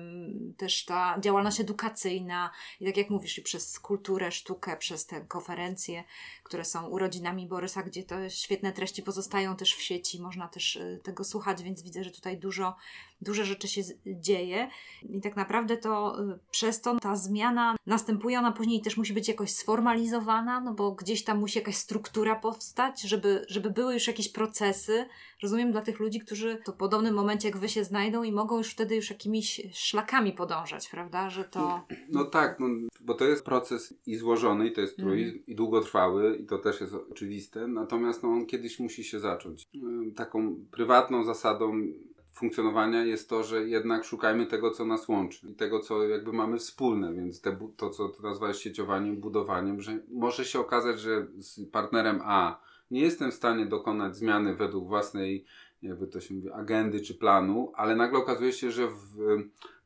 też 0.56 0.84
ta 0.84 1.16
działalność 1.20 1.60
edukacyjna 1.60 2.50
i 2.80 2.86
tak 2.86 2.96
jak 2.96 3.10
mówisz, 3.10 3.38
i 3.38 3.42
przez 3.42 3.80
kulturę, 3.80 4.32
sztukę, 4.32 4.76
przez 4.76 5.06
te 5.06 5.20
konferencje, 5.20 6.04
które 6.42 6.64
są 6.64 6.86
urodzinami 6.86 7.46
Borysa, 7.46 7.82
gdzie 7.82 8.02
te 8.02 8.30
świetne 8.30 8.72
treści 8.72 9.02
pozostają 9.02 9.56
też 9.56 9.74
w 9.74 9.82
sieci, 9.82 10.22
można 10.22 10.48
też 10.48 10.76
y, 10.76 11.00
tego 11.02 11.24
słuchać, 11.24 11.62
więc 11.62 11.82
widzę, 11.82 12.04
że 12.04 12.10
tutaj 12.10 12.38
dużo, 12.38 12.76
dużo 13.20 13.44
rzeczy 13.44 13.68
się 13.68 13.82
dzieje 14.06 14.68
i 15.02 15.20
tak 15.20 15.36
naprawdę 15.36 15.76
to 15.76 16.22
y, 16.22 16.38
przez 16.50 16.80
to 16.80 16.96
ta 17.00 17.16
zmiana 17.16 17.76
następuje, 17.86 18.38
ona 18.38 18.52
później 18.52 18.80
też 18.82 18.96
musi 18.96 19.12
być 19.12 19.28
jakoś 19.28 19.50
sformalizowana, 19.50 20.60
no 20.60 20.74
bo 20.74 20.92
gdzieś 20.92 21.24
tam 21.24 21.38
musi 21.38 21.58
jakaś 21.58 21.76
struktura 21.76 22.36
powstać, 22.36 23.02
żeby, 23.02 23.44
żeby 23.48 23.70
były 23.70 23.94
już 23.94 24.06
jakieś 24.06 24.28
procesy, 24.28 25.06
rozumiem, 25.42 25.72
dla 25.72 25.80
tych 25.82 26.00
ludzi, 26.00 26.20
którzy 26.20 26.58
to 26.64 26.72
w 26.72 26.76
podobnym 26.76 27.14
momencie 27.14 27.48
jak 27.48 27.56
wy 27.58 27.68
się 27.68 27.84
znajdą 27.84 28.22
i 28.22 28.32
mogą 28.32 28.58
już 28.58 28.70
wtedy 28.70 28.96
już 28.96 29.10
jakimiś 29.10 29.60
szlakami 29.72 30.32
podążać, 30.32 30.88
prawda, 30.88 31.30
że 31.30 31.44
to... 31.44 31.80
No 32.08 32.24
tak, 32.24 32.60
no, 32.60 32.66
bo 33.00 33.14
to 33.14 33.24
jest 33.24 33.44
proces 33.44 33.94
i 34.06 34.16
złożony, 34.16 34.66
i 34.68 34.72
to 34.72 34.80
jest 34.80 34.96
trudny, 34.96 35.08
Mhm. 35.18 35.46
i 35.46 35.54
długotrwały, 35.54 36.36
i 36.36 36.46
to 36.46 36.58
też 36.58 36.80
jest 36.80 36.94
oczywiste, 36.94 37.66
natomiast 37.68 38.22
no, 38.22 38.28
on 38.28 38.46
kiedyś 38.46 38.78
musi 38.80 39.04
się 39.04 39.20
zacząć. 39.20 39.62
Ym, 39.74 40.14
Taką 40.16 40.56
prywatną 40.70 41.24
zasadą 41.24 41.72
funkcjonowania 42.38 43.04
jest 43.04 43.28
to, 43.28 43.44
że 43.44 43.68
jednak 43.68 44.04
szukajmy 44.04 44.46
tego, 44.46 44.70
co 44.70 44.84
nas 44.84 45.08
łączy 45.08 45.48
i 45.48 45.54
tego, 45.54 45.80
co 45.80 46.08
jakby 46.08 46.32
mamy 46.32 46.58
wspólne, 46.58 47.14
więc 47.14 47.40
te, 47.40 47.58
to, 47.76 47.90
co 47.90 48.08
ty 48.08 48.22
nazwałeś 48.22 48.56
sieciowaniem, 48.56 49.16
budowaniem, 49.16 49.80
że 49.80 49.98
może 50.08 50.44
się 50.44 50.60
okazać, 50.60 51.00
że 51.00 51.26
z 51.36 51.70
partnerem 51.70 52.20
A 52.24 52.60
nie 52.90 53.00
jestem 53.00 53.30
w 53.30 53.34
stanie 53.34 53.66
dokonać 53.66 54.16
zmiany 54.16 54.54
według 54.54 54.88
własnej, 54.88 55.44
jakby 55.82 56.06
to 56.06 56.20
się 56.20 56.34
mówi, 56.34 56.50
agendy 56.50 57.00
czy 57.00 57.14
planu, 57.14 57.72
ale 57.74 57.96
nagle 57.96 58.18
okazuje 58.18 58.52
się, 58.52 58.70
że 58.70 58.88
w, 58.88 59.16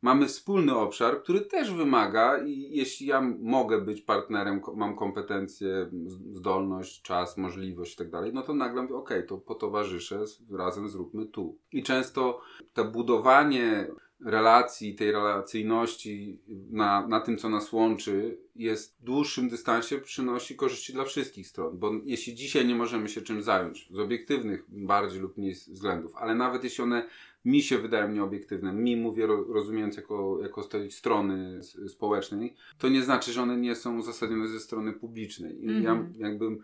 mamy 0.03 0.27
wspólny 0.27 0.77
obszar, 0.77 1.23
który 1.23 1.41
też 1.41 1.73
wymaga 1.73 2.39
i 2.39 2.77
jeśli 2.77 3.07
ja 3.07 3.21
mogę 3.41 3.81
być 3.81 4.01
partnerem, 4.01 4.61
mam 4.77 4.97
kompetencje, 4.97 5.91
zdolność, 6.33 7.03
czas, 7.03 7.39
możliwość 7.39 7.95
i 7.95 7.97
tak 7.97 8.11
no 8.33 8.43
to 8.43 8.55
nagle 8.55 8.83
mówię, 8.83 8.95
okej, 8.95 9.27
to 9.27 9.39
potowarzyszę, 9.39 10.25
razem 10.51 10.89
zróbmy 10.89 11.27
tu. 11.27 11.59
I 11.73 11.83
często 11.83 12.41
to 12.73 12.85
budowanie 12.85 13.87
relacji, 14.25 14.95
tej 14.95 15.13
relacyjności 15.13 16.39
na, 16.71 17.07
na 17.07 17.21
tym, 17.21 17.39
co 17.39 17.49
nas 17.49 17.73
łączy, 17.73 18.39
jest 18.57 18.97
w 19.01 19.05
dłuższym 19.05 19.49
dystansie 19.49 19.99
przynosi 19.99 20.57
korzyści 20.57 20.93
dla 20.93 21.05
wszystkich 21.05 21.49
stron. 21.49 21.79
Bo 21.79 21.91
jeśli 22.05 22.35
dzisiaj 22.35 22.67
nie 22.67 22.75
możemy 22.75 23.09
się 23.09 23.23
czym 23.23 23.43
zająć, 23.43 23.89
z 23.91 23.99
obiektywnych 23.99 24.65
bardziej 24.69 25.21
lub 25.21 25.37
mniej 25.37 25.55
względów, 25.55 26.17
ale 26.17 26.35
nawet 26.35 26.65
jeśli 26.65 26.85
one 26.85 27.09
mi 27.45 27.63
się 27.63 27.79
wydają 27.79 28.13
nieobiektywne, 28.13 28.73
mi 28.73 28.97
mówię 28.97 29.27
ro, 29.27 29.45
rozumiejąc 29.45 29.97
jako, 29.97 30.39
jako 30.43 30.63
z 30.63 30.69
tej 30.69 30.91
strony 30.91 31.61
społecznej, 31.89 32.55
to 32.79 32.89
nie 32.89 33.03
znaczy, 33.03 33.33
że 33.33 33.43
one 33.43 33.57
nie 33.57 33.75
są 33.75 33.99
uzasadnione 33.99 34.49
ze 34.49 34.61
strony 34.61 34.93
publicznej. 34.93 35.65
I 35.65 35.71
Mhm. 35.71 36.15
ja 36.19 36.29
jakbym 36.29 36.63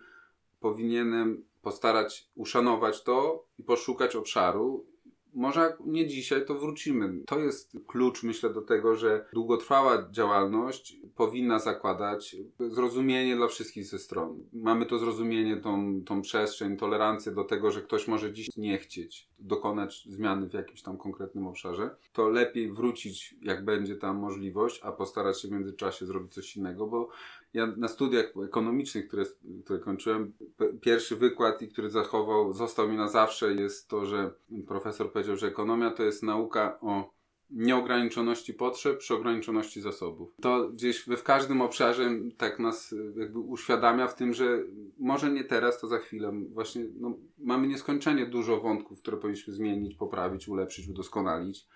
powinienem 0.60 1.44
postarać 1.62 2.28
uszanować 2.34 3.02
to 3.02 3.46
i 3.58 3.62
poszukać 3.62 4.16
obszaru. 4.16 4.86
Może 5.34 5.76
nie 5.86 6.06
dzisiaj, 6.06 6.46
to 6.46 6.54
wrócimy. 6.54 7.22
To 7.26 7.38
jest 7.38 7.76
klucz, 7.86 8.22
myślę, 8.22 8.52
do 8.52 8.62
tego, 8.62 8.96
że 8.96 9.26
długotrwała 9.32 10.08
działalność 10.10 10.96
powinna 11.16 11.58
zakładać 11.58 12.36
zrozumienie 12.60 13.36
dla 13.36 13.48
wszystkich 13.48 13.86
ze 13.86 13.98
stron. 13.98 14.44
Mamy 14.52 14.86
to 14.86 14.98
zrozumienie, 14.98 15.56
tą, 15.56 16.02
tą 16.06 16.22
przestrzeń, 16.22 16.76
tolerancję 16.76 17.32
do 17.32 17.44
tego, 17.44 17.70
że 17.70 17.82
ktoś 17.82 18.08
może 18.08 18.32
dziś 18.32 18.56
nie 18.56 18.78
chcieć 18.78 19.28
dokonać 19.38 20.04
zmiany 20.08 20.48
w 20.48 20.54
jakimś 20.54 20.82
tam 20.82 20.98
konkretnym 20.98 21.46
obszarze. 21.46 21.96
To 22.12 22.28
lepiej 22.28 22.72
wrócić, 22.72 23.36
jak 23.42 23.64
będzie 23.64 23.96
tam 23.96 24.16
możliwość, 24.16 24.80
a 24.82 24.92
postarać 24.92 25.42
się 25.42 25.48
w 25.48 25.50
międzyczasie 25.50 26.06
zrobić 26.06 26.34
coś 26.34 26.56
innego, 26.56 26.86
bo 26.86 27.08
ja 27.54 27.66
na 27.66 27.88
studiach 27.88 28.32
ekonomicznych, 28.44 29.08
które, 29.08 29.24
które 29.64 29.78
kończyłem, 29.78 30.32
pierwszy 30.80 31.16
wykład, 31.16 31.62
i 31.62 31.68
który 31.68 31.90
zachował, 31.90 32.52
został 32.52 32.88
mi 32.88 32.96
na 32.96 33.08
zawsze, 33.08 33.54
jest 33.54 33.88
to, 33.88 34.06
że 34.06 34.30
profesor 34.66 35.12
powiedział, 35.12 35.36
że 35.36 35.46
ekonomia 35.46 35.90
to 35.90 36.02
jest 36.02 36.22
nauka 36.22 36.80
o 36.80 37.18
nieograniczoności 37.50 38.54
potrzeb 38.54 38.98
przy 38.98 39.14
ograniczoności 39.14 39.80
zasobów. 39.80 40.34
To 40.42 40.68
gdzieś 40.68 41.06
we 41.06 41.16
w 41.16 41.22
każdym 41.22 41.60
obszarze 41.60 42.10
tak 42.36 42.58
nas 42.58 42.94
jakby 43.16 43.38
uświadamia 43.38 44.08
w 44.08 44.14
tym, 44.14 44.34
że 44.34 44.62
może 44.98 45.30
nie 45.30 45.44
teraz, 45.44 45.80
to 45.80 45.86
za 45.86 45.98
chwilę. 45.98 46.32
Właśnie 46.52 46.84
no, 47.00 47.18
mamy 47.38 47.68
nieskończenie 47.68 48.26
dużo 48.26 48.60
wątków, 48.60 49.00
które 49.00 49.16
powinniśmy 49.16 49.54
zmienić, 49.54 49.94
poprawić, 49.94 50.48
ulepszyć, 50.48 50.88
udoskonalić. 50.88 51.66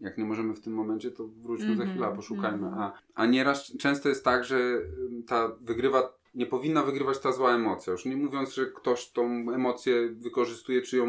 Jak 0.00 0.18
nie 0.18 0.24
możemy 0.24 0.54
w 0.54 0.60
tym 0.60 0.72
momencie, 0.72 1.10
to 1.10 1.28
wróćmy 1.42 1.66
za 1.66 1.72
Mhm, 1.82 1.90
chwilę, 1.90 2.12
poszukajmy. 2.16 2.66
mhm. 2.66 2.82
A, 2.82 2.92
a 3.14 3.26
nieraz 3.26 3.76
często 3.78 4.08
jest 4.08 4.24
tak, 4.24 4.44
że 4.44 4.80
ta 5.26 5.52
wygrywa, 5.60 6.18
nie 6.34 6.46
powinna 6.46 6.82
wygrywać 6.82 7.18
ta 7.18 7.32
zła 7.32 7.54
emocja. 7.54 7.92
Już 7.92 8.04
nie 8.04 8.16
mówiąc, 8.16 8.54
że 8.54 8.66
ktoś 8.66 9.10
tą 9.10 9.24
emocję 9.54 10.08
wykorzystuje, 10.08 10.82
czy 10.82 10.96
ją 10.96 11.06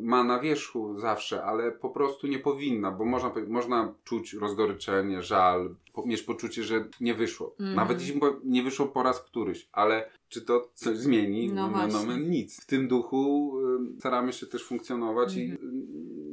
ma 0.00 0.24
na 0.24 0.40
wierzchu 0.40 0.98
zawsze, 0.98 1.44
ale 1.44 1.72
po 1.72 1.90
prostu 1.90 2.26
nie 2.26 2.38
powinna, 2.38 2.90
bo 2.90 3.04
można, 3.04 3.32
można 3.48 3.94
czuć 4.04 4.32
rozgoryczenie, 4.34 5.22
żal, 5.22 5.74
mieć 6.06 6.22
poczucie, 6.22 6.62
że 6.62 6.84
nie 7.00 7.14
wyszło. 7.14 7.54
Mhm. 7.60 7.76
Nawet 7.76 8.00
jeśli 8.00 8.20
nie 8.44 8.62
wyszło 8.62 8.86
po 8.86 9.02
raz 9.02 9.20
któryś, 9.22 9.68
ale 9.72 10.10
czy 10.28 10.42
to 10.42 10.68
coś 10.74 10.96
zmieni? 10.96 11.48
No 11.48 11.54
Nomen 11.54 11.90
właśnie. 11.90 12.12
omen 12.12 12.30
nic. 12.30 12.62
W 12.62 12.66
tym 12.66 12.88
duchu 12.88 13.52
staramy 13.98 14.32
się 14.32 14.46
też 14.46 14.64
funkcjonować 14.64 15.36
i 15.36 15.50
Mhm. 15.50 15.88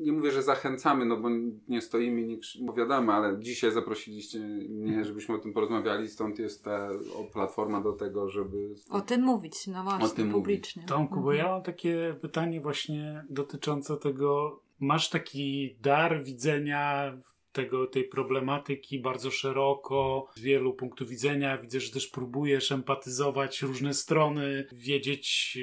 Nie 0.05 0.11
mówię, 0.11 0.31
że 0.31 0.43
zachęcamy, 0.43 1.05
no 1.05 1.17
bo 1.17 1.29
nie 1.67 1.81
stoimy 1.81 2.21
i 2.21 2.25
nie 2.27 2.37
opowiadamy, 2.69 3.13
ale 3.13 3.39
dzisiaj 3.39 3.71
zaprosiliście 3.71 4.39
mnie, 4.69 5.05
żebyśmy 5.05 5.35
o 5.35 5.37
tym 5.37 5.53
porozmawiali, 5.53 6.07
stąd 6.09 6.39
jest 6.39 6.63
ta 6.63 6.89
platforma 7.33 7.81
do 7.81 7.93
tego, 7.93 8.29
żeby... 8.29 8.75
O 8.89 9.01
tym 9.01 9.21
mówić, 9.21 9.67
no 9.67 9.83
właśnie, 9.83 10.05
O 10.05 10.09
tym 10.09 10.31
publicznie. 10.31 10.83
Tomku, 10.83 11.15
bo 11.21 11.31
Mhm. 11.31 11.37
ja 11.37 11.53
mam 11.53 11.63
takie 11.63 12.15
pytanie 12.21 12.61
właśnie 12.61 13.25
dotyczące 13.29 13.97
tego, 13.97 14.59
masz 14.79 15.09
taki 15.09 15.75
dar 15.81 16.23
widzenia 16.23 17.13
tego, 17.55 17.87
tej 17.87 18.03
problematyki 18.03 18.99
bardzo 18.99 19.31
szeroko, 19.31 20.27
z 20.35 20.41
wielu 20.41 20.73
punktów 20.73 21.09
widzenia. 21.09 21.57
Widzę, 21.57 21.79
że 21.79 21.91
też 21.91 22.07
próbujesz 22.07 22.71
empatyzować 22.71 23.61
różne 23.61 23.93
strony, 23.93 24.67
wiedzieć, 24.71 25.57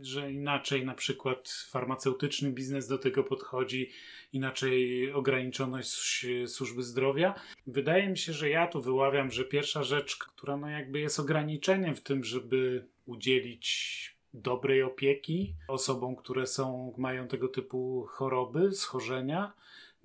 że 0.00 0.32
inaczej 0.32 0.84
na 0.84 0.94
przykład 0.94 1.66
farmaceutyczny 1.70 2.52
biznes 2.52 2.88
do 2.88 2.98
tego 2.98 3.24
podchodzi, 3.24 3.90
inaczej 4.32 5.12
ograniczoność 5.12 6.26
służby 6.46 6.82
zdrowia. 6.82 7.34
Wydaje 7.66 8.08
mi 8.08 8.18
się, 8.18 8.32
że 8.32 8.48
ja 8.48 8.66
tu 8.66 8.82
wyławiam, 8.82 9.30
że 9.30 9.44
pierwsza 9.44 9.82
rzecz, 9.82 10.16
która 10.16 10.56
no 10.56 10.68
jakby 10.68 11.00
jest 11.00 11.20
ograniczeniem 11.20 11.96
w 11.96 12.02
tym, 12.02 12.24
żeby 12.24 12.86
udzielić 13.06 14.16
dobrej 14.34 14.82
opieki 14.82 15.54
osobom, 15.68 16.16
które 16.16 16.46
są, 16.46 16.94
mają 16.98 17.28
tego 17.28 17.48
typu 17.48 18.06
choroby, 18.08 18.72
schorzenia, 18.72 19.52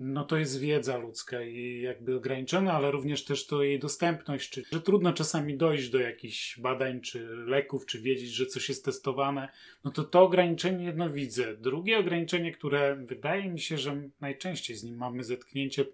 no 0.04 0.24
to 0.24 0.38
jest 0.38 0.60
wiedza 0.60 0.98
ludzka 0.98 1.44
i 1.44 1.82
jakby 1.82 2.16
ograniczona, 2.16 2.74
ale 2.74 2.92
również 2.92 3.26
też 3.26 3.48
to 3.48 3.64
jej 3.64 3.80
dostępność, 3.80 4.50
czy, 4.50 4.64
że 4.72 4.82
trudno 4.82 5.14
czasami 5.14 5.58
dojść 5.58 5.90
do 5.90 6.00
jakichś 6.00 6.60
badań, 6.60 7.02
czy 7.02 7.28
leków, 7.28 7.86
czy 7.86 8.02
wiedzieć, 8.02 8.30
że 8.30 8.46
coś 8.46 8.70
jest 8.70 8.86
testowane, 8.86 9.50
no 9.84 9.92
to 9.92 10.04
to 10.04 10.22
ograniczenie 10.22 10.86
jedno 10.86 11.10
widzę. 11.10 11.58
Drugie 11.58 12.00
ograniczenie, 12.00 12.52
które 12.52 12.96
wydaje 12.96 13.50
mi 13.50 13.60
się, 13.60 13.78
że 13.78 14.02
najczęściej 14.22 14.76
z 14.76 14.84
nim 14.84 14.98
mamy 14.98 15.24
zetknięcie, 15.24 15.86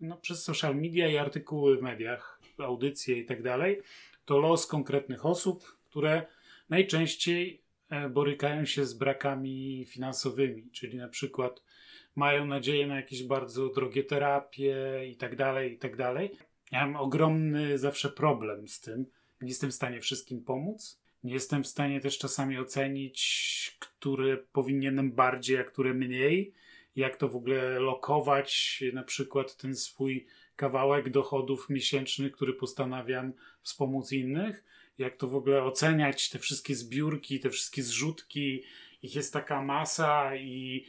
no, 0.00 0.16
przez 0.16 0.44
social 0.44 0.76
media 0.76 1.08
i 1.08 1.16
artykuły 1.16 1.76
w 1.76 1.82
mediach, 1.82 2.40
audycje 2.58 3.18
i 3.18 3.26
tak 3.26 3.42
dalej, 3.42 3.80
to 4.24 4.38
los 4.38 4.66
konkretnych 4.66 5.26
osób, 5.26 5.76
które 5.90 6.26
najczęściej 6.68 7.62
e, 7.90 8.08
borykają 8.08 8.64
się 8.64 8.86
z 8.86 8.94
brakami 8.94 9.86
finansowymi, 9.88 10.70
czyli 10.70 10.98
na 10.98 11.08
przykład 11.08 11.62
mają 12.16 12.46
nadzieję 12.46 12.86
na 12.86 12.96
jakieś 12.96 13.22
bardzo 13.22 13.68
drogie 13.68 14.04
terapie 14.04 14.76
i 15.10 15.16
tak 15.16 15.36
dalej, 15.36 15.72
i 15.72 15.78
tak 15.78 15.96
dalej. 15.96 16.30
Mam 16.72 16.96
ogromny 16.96 17.78
zawsze 17.78 18.10
problem 18.10 18.68
z 18.68 18.80
tym. 18.80 19.06
Nie 19.40 19.48
jestem 19.48 19.70
w 19.70 19.74
stanie 19.74 20.00
wszystkim 20.00 20.44
pomóc. 20.44 21.02
Nie 21.24 21.34
jestem 21.34 21.62
w 21.62 21.66
stanie 21.66 22.00
też 22.00 22.18
czasami 22.18 22.58
ocenić, 22.58 23.76
które 23.78 24.36
powinienem 24.36 25.12
bardziej, 25.12 25.58
a 25.58 25.64
które 25.64 25.94
mniej. 25.94 26.54
Jak 26.96 27.16
to 27.16 27.28
w 27.28 27.36
ogóle 27.36 27.80
lokować, 27.80 28.82
na 28.92 29.02
przykład 29.02 29.56
ten 29.56 29.76
swój 29.76 30.26
kawałek 30.56 31.10
dochodów 31.10 31.70
miesięcznych, 31.70 32.32
który 32.32 32.52
postanawiam 32.52 33.32
wspomóc 33.62 34.12
innych. 34.12 34.64
Jak 34.98 35.16
to 35.16 35.28
w 35.28 35.34
ogóle 35.34 35.62
oceniać, 35.62 36.30
te 36.30 36.38
wszystkie 36.38 36.74
zbiórki, 36.74 37.40
te 37.40 37.50
wszystkie 37.50 37.82
zrzutki, 37.82 38.62
ich 39.02 39.14
jest 39.14 39.32
taka 39.32 39.62
masa 39.62 40.36
i 40.36 40.84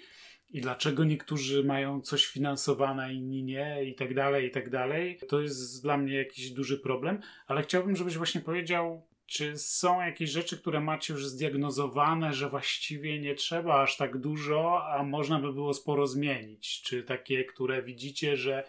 i 0.53 0.61
dlaczego 0.61 1.03
niektórzy 1.03 1.63
mają 1.63 2.01
coś 2.01 2.25
finansowane, 2.25 3.13
inni 3.13 3.43
nie, 3.43 3.85
i 3.85 3.95
tak 3.95 4.13
dalej, 4.13 4.47
i 4.47 4.51
tak 4.51 4.69
dalej. 4.69 5.19
To 5.27 5.41
jest 5.41 5.83
dla 5.83 5.97
mnie 5.97 6.15
jakiś 6.15 6.51
duży 6.51 6.77
problem, 6.79 7.21
ale 7.47 7.63
chciałbym, 7.63 7.95
żebyś 7.95 8.17
właśnie 8.17 8.41
powiedział, 8.41 9.07
czy 9.25 9.57
są 9.57 10.01
jakieś 10.01 10.29
rzeczy, 10.29 10.57
które 10.57 10.81
macie 10.81 11.13
już 11.13 11.27
zdiagnozowane, 11.27 12.33
że 12.33 12.49
właściwie 12.49 13.19
nie 13.19 13.35
trzeba 13.35 13.81
aż 13.81 13.97
tak 13.97 14.17
dużo, 14.17 14.87
a 14.87 15.03
można 15.03 15.39
by 15.39 15.53
było 15.53 15.73
sporo 15.73 16.07
zmienić? 16.07 16.81
Czy 16.81 17.03
takie, 17.03 17.43
które 17.43 17.83
widzicie, 17.83 18.37
że 18.37 18.63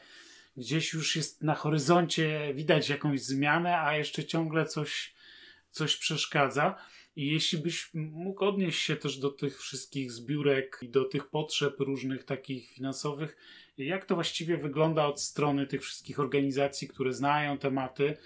gdzieś 0.57 0.93
już 0.93 1.17
jest 1.17 1.43
na 1.43 1.55
horyzoncie, 1.55 2.55
widać 2.55 2.89
jakąś 2.89 3.23
zmianę, 3.23 3.81
a 3.81 3.97
jeszcze 3.97 4.25
ciągle 4.25 4.67
coś, 4.67 5.15
coś 5.71 5.97
przeszkadza? 5.97 6.75
I 7.17 7.27
jeśli 7.27 7.59
byś 7.59 7.91
mógł 7.95 8.45
odnieść 8.45 8.83
się 8.83 8.97
też 8.97 9.19
do 9.19 9.31
tych 9.31 9.61
wszystkich 9.61 10.13
zbiórek 10.13 10.79
i 10.83 10.89
do 10.89 11.05
tych 11.05 11.27
potrzeb 11.27 11.81
różnych 11.81 12.25
takich 12.25 12.71
finansowych, 12.71 13.37
jak 13.79 14.05
to 14.05 14.15
właściwie 14.15 14.57
wygląda 14.57 15.07
od 15.07 15.21
strony 15.21 15.67
tych 15.67 15.83
wszystkich 15.83 16.21
organizacji, 16.21 16.89
które 16.89 17.13
znają 17.13 17.59
tematy? 17.59 18.17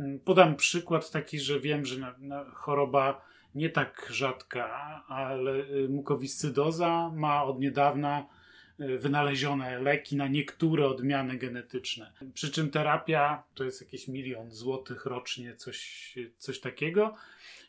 Mm, 0.00 0.20
podam 0.20 0.56
przykład 0.56 1.10
taki, 1.10 1.40
że 1.40 1.60
wiem, 1.60 1.86
że 1.86 1.98
na, 1.98 2.14
na 2.18 2.44
choroba 2.44 3.32
nie 3.54 3.70
tak 3.70 4.08
rzadka, 4.10 4.66
ale 5.08 5.52
y, 5.52 5.88
mukowiscydoza 5.88 7.10
ma 7.14 7.44
od 7.44 7.60
niedawna 7.60 8.26
y, 8.80 8.98
wynalezione 8.98 9.80
leki 9.80 10.16
na 10.16 10.28
niektóre 10.28 10.86
odmiany 10.86 11.38
genetyczne. 11.38 12.12
Przy 12.34 12.50
czym 12.50 12.70
terapia 12.70 13.42
to 13.54 13.64
jest 13.64 13.80
jakieś 13.80 14.08
milion 14.08 14.50
złotych 14.50 15.06
rocznie, 15.06 15.56
coś, 15.56 16.14
coś 16.38 16.60
takiego. 16.60 17.14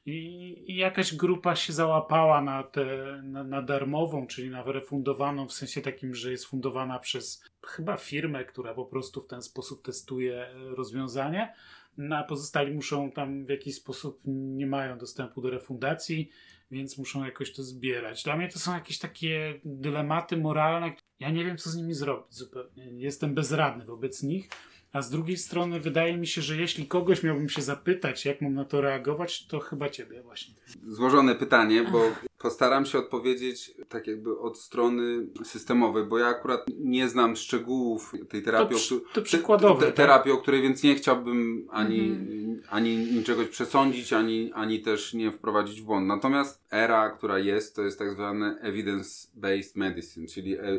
I, 0.06 0.64
I, 0.68 0.76
jakaś 0.76 1.16
grupa 1.16 1.56
się 1.56 1.74
załapała 1.74 2.42
na, 2.42 2.64
tę 2.64 2.86
na, 3.24 3.44
na, 3.44 3.62
darmową, 3.62 4.28
czyli 4.28 4.50
na 4.50 4.64
refundowaną, 4.64 5.48
w 5.48 5.54
sensie 5.54 5.82
takim, 5.82 6.16
że 6.16 6.32
jest 6.32 6.46
fundowana 6.46 7.00
przez 7.00 7.44
chyba 7.66 7.98
firmę, 7.98 8.46
która 8.46 8.74
po 8.74 8.86
prostu 8.86 9.22
w 9.22 9.28
ten 9.28 9.42
sposób 9.42 9.86
testuje 9.86 10.48
rozwiązanie. 10.54 11.54
No, 11.98 12.18
a 12.18 12.24
pozostali 12.24 12.74
muszą 12.74 13.12
tam 13.12 13.46
w 13.46 13.50
jakiś 13.50 13.76
sposób 13.76 14.22
nie 14.26 14.68
mają 14.68 14.98
dostępu 14.98 15.42
do 15.42 15.50
refundacji, 15.50 16.30
więc 16.72 16.98
muszą 16.98 17.26
jakoś 17.26 17.54
to 17.54 17.64
zbierać. 17.64 18.24
Dla 18.24 18.38
mnie 18.38 18.50
to 18.50 18.60
są 18.60 18.74
jakieś 18.74 19.00
takie 19.00 19.60
dylematy 19.66 20.38
moralne. 20.38 20.92
Ja 21.20 21.30
nie 21.30 21.46
wiem, 21.46 21.58
co 21.58 21.70
z 21.70 21.76
nimi 21.76 21.94
zrobić 21.94 22.34
zupełnie. 22.36 22.92
Jestem 22.98 23.34
bezradny 23.34 23.86
wobec 23.86 24.24
nich. 24.24 24.50
A 24.94 25.02
z 25.02 25.10
drugiej 25.10 25.38
strony 25.38 25.80
wydaje 25.80 26.18
mi 26.18 26.28
się, 26.28 26.42
że 26.42 26.58
jeśli 26.58 26.88
kogoś 26.88 27.24
miałbym 27.24 27.50
się 27.50 27.62
zapytać, 27.62 28.26
jak 28.26 28.42
mam 28.42 28.54
na 28.54 28.66
to 28.66 28.82
reagować, 28.82 29.48
to 29.48 29.60
chyba 29.60 29.90
ciebie 29.90 30.22
właśnie. 30.22 30.54
Złożone 30.88 31.36
pytanie, 31.36 31.86
bo 31.92 32.12
postaram 32.44 32.86
się 32.86 32.98
odpowiedzieć 32.98 33.72
tak 33.90 34.08
jakby 34.08 34.40
od 34.40 34.60
strony 34.60 35.28
systemowej, 35.44 36.04
bo 36.04 36.18
ja 36.18 36.28
akurat 36.28 36.66
nie 36.80 37.10
znam 37.10 37.36
szczegółów 37.36 38.14
tej 38.30 38.44
terapii. 38.44 38.78
To, 38.90 38.96
to 39.14 39.22
przykładowe. 39.22 39.80
Te, 39.80 39.86
te, 39.86 39.94
terapii, 39.94 40.32
o 40.32 40.38
której 40.38 40.62
więc 40.62 40.84
nie 40.84 40.96
chciałbym 40.96 41.68
ani, 41.72 42.00
mhm. 42.00 42.62
ani 42.70 42.98
niczego 42.98 43.46
przesądzić, 43.46 44.14
ani, 44.14 44.52
ani 44.54 44.82
też 44.82 45.14
nie 45.14 45.32
wprowadzić 45.32 45.82
w 45.82 45.86
błąd. 45.86 46.08
Natomiast 46.08 46.64
era, 46.72 47.10
która 47.10 47.40
jest, 47.40 47.76
to 47.76 47.82
jest 47.82 48.00
tak 48.00 48.12
zwane 48.12 48.60
evidence-based 48.64 49.76
medicine, 49.76 50.28
czyli 50.28 50.58
e, 50.58 50.62
e, 50.62 50.72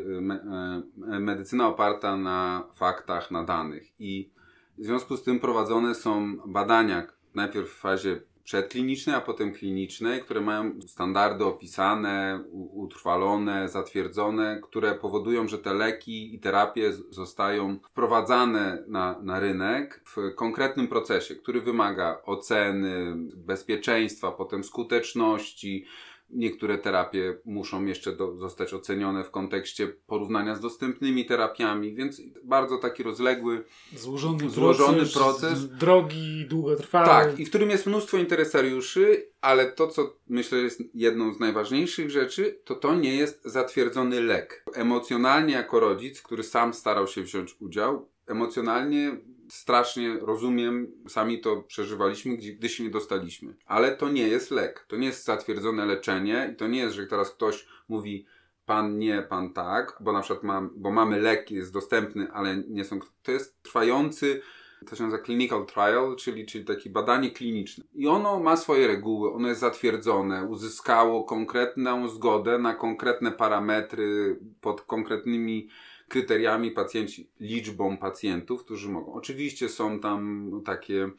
e, 1.13 1.21
medycyna 1.21 1.69
oparta 1.69 2.17
na 2.17 2.69
faktach, 2.75 3.31
na 3.31 3.45
danych. 3.45 3.93
I 3.99 4.31
w 4.79 4.85
związku 4.85 5.17
z 5.17 5.23
tym 5.23 5.41
prowadzone 5.41 5.95
są 5.95 6.37
badania 6.47 7.07
najpierw 7.35 7.71
w 7.71 7.79
fazie 7.81 8.21
przedklinicznej, 8.45 9.17
a 9.17 9.21
potem 9.21 9.53
klinicznej, 9.53 10.21
które 10.21 10.41
mają 10.41 10.81
standardy 10.87 11.45
opisane, 11.45 12.45
utrwalone, 12.53 13.69
zatwierdzone, 13.69 14.61
które 14.63 14.95
powodują, 14.95 15.49
że 15.49 15.59
te 15.59 15.75
leki 15.75 16.35
i 16.35 16.39
terapie 16.39 16.93
zostają 17.11 17.79
wprowadzane 17.91 18.85
na, 18.87 19.21
na 19.23 19.41
rynek 19.41 20.03
w 20.05 20.35
konkretnym 20.35 20.89
procesie, 20.89 21.35
który 21.35 21.61
wymaga 21.61 22.21
oceny 22.25 23.15
bezpieczeństwa, 23.37 24.33
potem 24.33 24.65
skuteczności, 24.65 25.85
Niektóre 26.35 26.79
terapie 26.79 27.39
muszą 27.45 27.85
jeszcze 27.85 28.17
do, 28.17 28.37
zostać 28.37 28.75
ocenione 28.75 29.25
w 29.25 29.31
kontekście 29.31 29.89
porównania 29.89 30.55
z 30.55 30.61
dostępnymi 30.61 31.27
terapiami, 31.27 31.95
więc 31.95 32.23
bardzo 32.45 32.79
taki 32.79 33.03
rozległy, 33.03 33.65
złożony, 33.97 34.51
złożony 34.51 34.99
proces, 34.99 35.15
proces. 35.15 35.69
Drogi, 35.69 36.47
długotrwały. 36.49 37.07
Tak, 37.07 37.41
i 37.41 37.45
w 37.45 37.49
którym 37.49 37.71
jest 37.71 37.87
mnóstwo 37.87 38.17
interesariuszy, 38.17 39.31
ale 39.41 39.73
to, 39.73 39.89
co 39.89 40.17
myślę 40.29 40.59
jest 40.59 40.83
jedną 40.95 41.33
z 41.33 41.41
najważniejszych 41.41 42.11
rzeczy, 42.11 42.61
to 42.65 42.75
to 42.75 42.95
nie 42.95 43.17
jest 43.17 43.45
zatwierdzony 43.45 44.21
lek. 44.21 44.65
Emocjonalnie, 44.75 45.55
jako 45.55 45.81
rodzic, 45.81 46.23
który 46.23 46.43
sam 46.43 46.75
starał 46.75 47.07
się 47.07 47.23
wziąć 47.23 47.57
udział, 47.61 48.09
emocjonalnie 48.27 49.17
strasznie 49.49 50.19
rozumiem, 50.21 50.93
sami 51.09 51.41
to 51.41 51.63
przeżywaliśmy, 51.63 52.37
gdy, 52.37 52.69
się 52.69 52.85
nie 52.85 52.91
dostaliśmy. 52.91 53.55
Ale 53.67 53.97
to 53.97 54.09
nie 54.09 54.29
jest 54.29 54.51
lek, 54.51 54.85
to 54.89 54.97
nie 54.97 55.07
jest 55.07 55.25
zatwierdzone 55.25 55.87
leczenie 55.87 56.51
i 56.53 56.57
to 56.57 56.69
nie 56.69 56.79
jest, 56.79 56.95
że 56.95 57.07
teraz 57.07 57.31
ktoś 57.31 57.67
mówi 57.89 58.27
pan 58.67 58.99
nie, 58.99 59.23
pan 59.23 59.53
tak, 59.53 59.99
bo 60.01 60.13
na 60.13 60.21
przykład 60.21 60.45
mam, 60.45 60.71
bo 60.77 60.91
mamy 60.91 61.21
lek, 61.21 61.51
jest 61.51 61.73
dostępny, 61.73 62.33
ale 62.33 62.57
nie 62.57 62.85
są, 62.85 62.99
to 63.23 63.33
jest 63.33 63.63
trwający 63.63 64.41
to 64.85 64.97
się 64.97 65.05
nazywa 65.05 65.23
clinical 65.23 65.67
trial, 65.67 66.17
czyli, 66.17 66.47
czyli 66.47 66.65
takie 66.65 66.91
badanie 66.91 67.31
kliniczne. 67.31 67.85
I 67.95 68.09
ono 68.09 68.41
ma 68.41 68.57
swoje 68.57 68.87
reguły, 68.87 69.33
ono 69.33 69.49
jest 69.49 69.61
zatwierdzone, 69.61 70.47
uzyskało 70.47 71.25
konkretną 71.25 72.09
zgodę 72.09 72.59
na 72.59 72.75
konkretne 72.75 73.33
parametry 73.33 74.39
pod 74.61 74.81
konkretnymi 74.81 75.69
kryteriami 76.15 76.71
pacjenci, 76.71 77.31
liczbą 77.41 77.97
pacjentów, 77.97 78.65
którzy 78.65 78.89
mogą. 78.89 79.15
Oczywiście 79.15 79.69
są 79.69 80.01
tam 80.01 80.51
takie 80.65 81.11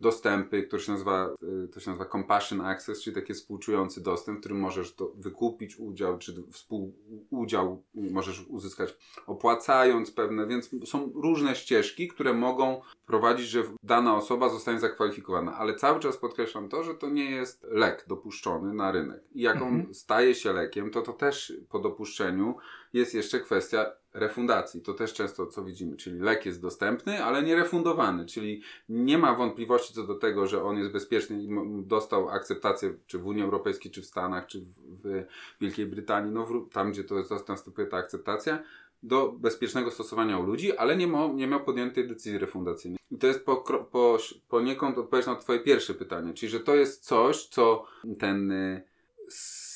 dostępy, 0.00 0.62
które 0.62 0.82
się 0.82 0.92
nazywa, 0.92 1.34
y, 1.64 1.68
to 1.68 1.80
się 1.80 1.90
nazywa 1.90 2.10
compassion 2.10 2.60
access, 2.60 3.02
czyli 3.02 3.16
taki 3.16 3.34
współczujący 3.34 4.02
dostęp, 4.02 4.38
w 4.38 4.40
którym 4.40 4.60
możesz 4.60 4.94
to 4.94 5.12
wykupić 5.16 5.76
udział, 5.76 6.18
czy 6.18 6.42
współudział 6.50 7.82
możesz 7.94 8.44
uzyskać 8.48 8.96
opłacając 9.26 10.10
pewne, 10.10 10.46
więc 10.46 10.70
są 10.84 11.12
różne 11.14 11.56
ścieżki, 11.56 12.08
które 12.08 12.34
mogą 12.34 12.80
prowadzić, 13.06 13.46
że 13.46 13.62
dana 13.82 14.16
osoba 14.16 14.48
zostanie 14.48 14.80
zakwalifikowana, 14.80 15.56
ale 15.56 15.74
cały 15.74 16.00
czas 16.00 16.16
podkreślam 16.16 16.68
to, 16.68 16.84
że 16.84 16.94
to 16.94 17.10
nie 17.10 17.30
jest 17.30 17.66
lek 17.70 18.04
dopuszczony 18.08 18.74
na 18.74 18.92
rynek. 18.92 19.22
I 19.32 19.42
jak 19.42 19.62
on 19.62 19.74
mhm. 19.74 19.94
staje 19.94 20.34
się 20.34 20.52
lekiem, 20.52 20.90
to 20.90 21.02
to 21.02 21.12
też 21.12 21.52
po 21.68 21.78
dopuszczeniu 21.78 22.56
jest 22.92 23.14
jeszcze 23.14 23.40
kwestia 23.40 24.03
refundacji. 24.14 24.80
To 24.82 24.94
też 24.94 25.12
często 25.12 25.46
co 25.46 25.64
widzimy, 25.64 25.96
czyli 25.96 26.20
lek 26.20 26.46
jest 26.46 26.62
dostępny, 26.62 27.24
ale 27.24 27.42
nie 27.42 27.56
refundowany, 27.56 28.26
czyli 28.26 28.62
nie 28.88 29.18
ma 29.18 29.34
wątpliwości 29.34 29.94
co 29.94 30.06
do 30.06 30.14
tego, 30.14 30.46
że 30.46 30.62
on 30.64 30.78
jest 30.78 30.92
bezpieczny 30.92 31.42
i 31.42 31.48
dostał 31.82 32.28
akceptację 32.28 32.94
czy 33.06 33.18
w 33.18 33.26
Unii 33.26 33.42
Europejskiej, 33.42 33.90
czy 33.92 34.02
w 34.02 34.06
Stanach, 34.06 34.46
czy 34.46 34.66
w 35.04 35.24
Wielkiej 35.60 35.86
Brytanii, 35.86 36.32
no 36.32 36.46
tam 36.72 36.92
gdzie 36.92 37.04
to 37.04 37.18
jest, 37.18 37.48
następuje 37.48 37.86
ta 37.86 37.96
akceptacja, 37.96 38.62
do 39.02 39.32
bezpiecznego 39.32 39.90
stosowania 39.90 40.38
u 40.38 40.42
ludzi, 40.42 40.76
ale 40.76 40.96
nie, 40.96 41.06
ma, 41.06 41.26
nie 41.26 41.46
miał 41.46 41.64
podjętej 41.64 42.08
decyzji 42.08 42.38
refundacyjnej. 42.38 42.98
I 43.10 43.18
to 43.18 43.26
jest 43.26 43.44
po, 43.44 43.56
po, 43.92 44.18
poniekąd 44.48 44.98
odpowiedź 44.98 45.26
na 45.26 45.36
Twoje 45.36 45.60
pierwsze 45.60 45.94
pytanie, 45.94 46.34
czyli 46.34 46.50
że 46.50 46.60
to 46.60 46.74
jest 46.74 47.04
coś, 47.04 47.46
co 47.46 47.84
ten 48.18 48.50
y, 48.50 48.82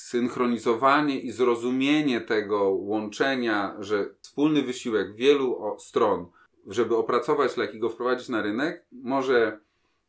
synchronizowanie 0.09 1.21
i 1.21 1.31
zrozumienie 1.31 2.21
tego 2.21 2.71
łączenia, 2.71 3.77
że 3.81 4.11
wspólny 4.21 4.63
wysiłek 4.63 5.15
wielu 5.15 5.77
stron, 5.79 6.27
żeby 6.67 6.97
opracować 6.97 7.57
lek 7.57 7.75
i 7.75 7.79
go 7.79 7.89
wprowadzić 7.89 8.29
na 8.29 8.43
rynek, 8.43 8.87
może 8.93 9.61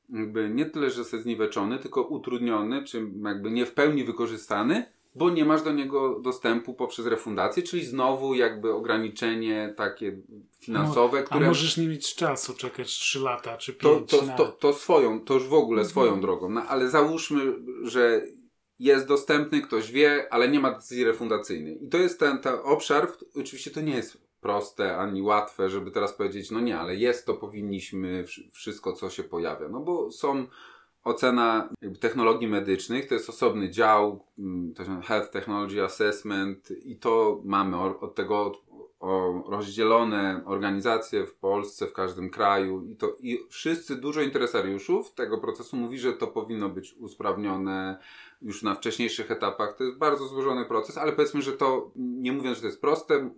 jakby 0.10 0.50
nie 0.50 0.66
tyle, 0.66 0.90
że 0.90 0.96
zostać 0.96 1.22
zniweczony, 1.22 1.80
tylko 1.80 2.02
utrudniony, 2.02 2.84
czy 2.84 3.08
jakby 3.26 3.52
nie 3.52 3.66
w 3.66 3.74
pełni 3.74 4.04
wykorzystany, 4.04 4.86
bo 5.16 5.30
nie 5.30 5.46
masz 5.46 5.62
do 5.62 5.72
niego 5.72 6.20
dostępu 6.20 6.74
poprzez 6.74 7.06
refundację, 7.06 7.64
czyli 7.64 7.86
znowu 7.86 8.34
jakby 8.34 8.74
ograniczenie 8.74 9.74
takie 9.78 10.18
finansowe, 10.60 11.20
A 11.20 11.24
które... 11.24 11.48
możesz 11.48 11.78
nie 11.78 11.88
mieć 11.88 12.16
czasu 12.16 12.54
czekać 12.54 12.88
3 12.88 13.20
lata 13.20 13.58
czy 13.58 13.74
5 13.74 14.12
to, 14.12 14.18
to, 14.18 14.26
na... 14.26 14.34
to, 14.34 14.46
to 14.48 14.74
swoją, 14.74 15.22
to 15.22 15.34
już 15.34 15.48
w 15.48 15.54
ogóle 15.54 15.82
Mhm. 15.82 15.90
swoją 15.92 16.22
drogą. 16.22 16.50
No, 16.50 16.62
ale 16.68 16.90
załóżmy, 16.90 17.42
że 17.84 18.22
jest 18.80 19.08
dostępny, 19.08 19.62
ktoś 19.62 19.92
wie, 19.92 20.28
ale 20.32 20.50
nie 20.50 20.60
ma 20.60 20.72
decyzji 20.72 21.04
refundacyjnej. 21.04 21.84
I 21.86 21.90
to 21.90 21.98
jest 21.98 22.20
ten, 22.20 22.38
ten 22.38 22.54
obszar, 22.64 23.08
oczywiście 23.36 23.72
to 23.72 23.82
nie 23.82 23.96
jest 23.96 24.30
proste 24.42 24.98
ani 24.98 25.22
łatwe, 25.22 25.70
żeby 25.70 25.92
teraz 25.92 26.14
powiedzieć, 26.14 26.52
no 26.52 26.60
nie, 26.60 26.80
ale 26.80 26.96
jest 26.96 27.26
to, 27.26 27.34
powinniśmy, 27.34 28.24
wsz- 28.24 28.52
wszystko 28.52 28.94
co 28.94 29.10
się 29.10 29.24
pojawia. 29.24 29.70
No 29.70 29.80
bo 29.80 30.12
są 30.12 30.48
ocena 31.04 31.70
technologii 32.00 32.48
medycznych, 32.48 33.08
to 33.08 33.14
jest 33.14 33.30
osobny 33.30 33.70
dział, 33.70 34.26
mm, 34.40 34.74
to 34.74 34.84
Health 35.02 35.32
Technology 35.32 35.84
Assessment 35.84 36.72
i 36.72 36.96
to 36.96 37.42
mamy 37.46 37.78
od 37.78 38.16
tego 38.16 38.52
o 39.00 39.44
rozdzielone 39.48 40.42
organizacje 40.46 41.26
w 41.26 41.36
Polsce, 41.36 41.88
w 41.88 41.94
każdym 41.94 42.30
kraju 42.30 42.84
i 42.84 42.96
to 42.96 43.16
i 43.20 43.40
wszyscy, 43.50 43.96
dużo 43.96 44.22
interesariuszów 44.22 45.14
tego 45.14 45.38
procesu 45.38 45.78
mówi, 45.78 46.00
że 46.00 46.14
to 46.14 46.28
powinno 46.28 46.70
być 46.70 46.94
usprawnione 46.94 48.00
już 48.42 48.64
na 48.64 48.76
wcześniejszych 48.76 49.32
etapach. 49.32 49.78
To 49.78 49.84
jest 49.84 49.98
bardzo 49.98 50.28
złożony 50.28 50.66
proces, 50.66 50.98
ale 50.98 51.12
powiedzmy, 51.12 51.42
że 51.42 51.52
to, 51.52 51.92
nie 51.96 52.32
mówiąc, 52.32 52.58
że 52.58 52.62
to 52.62 52.68
jest 52.68 52.82
proste, 52.82 53.30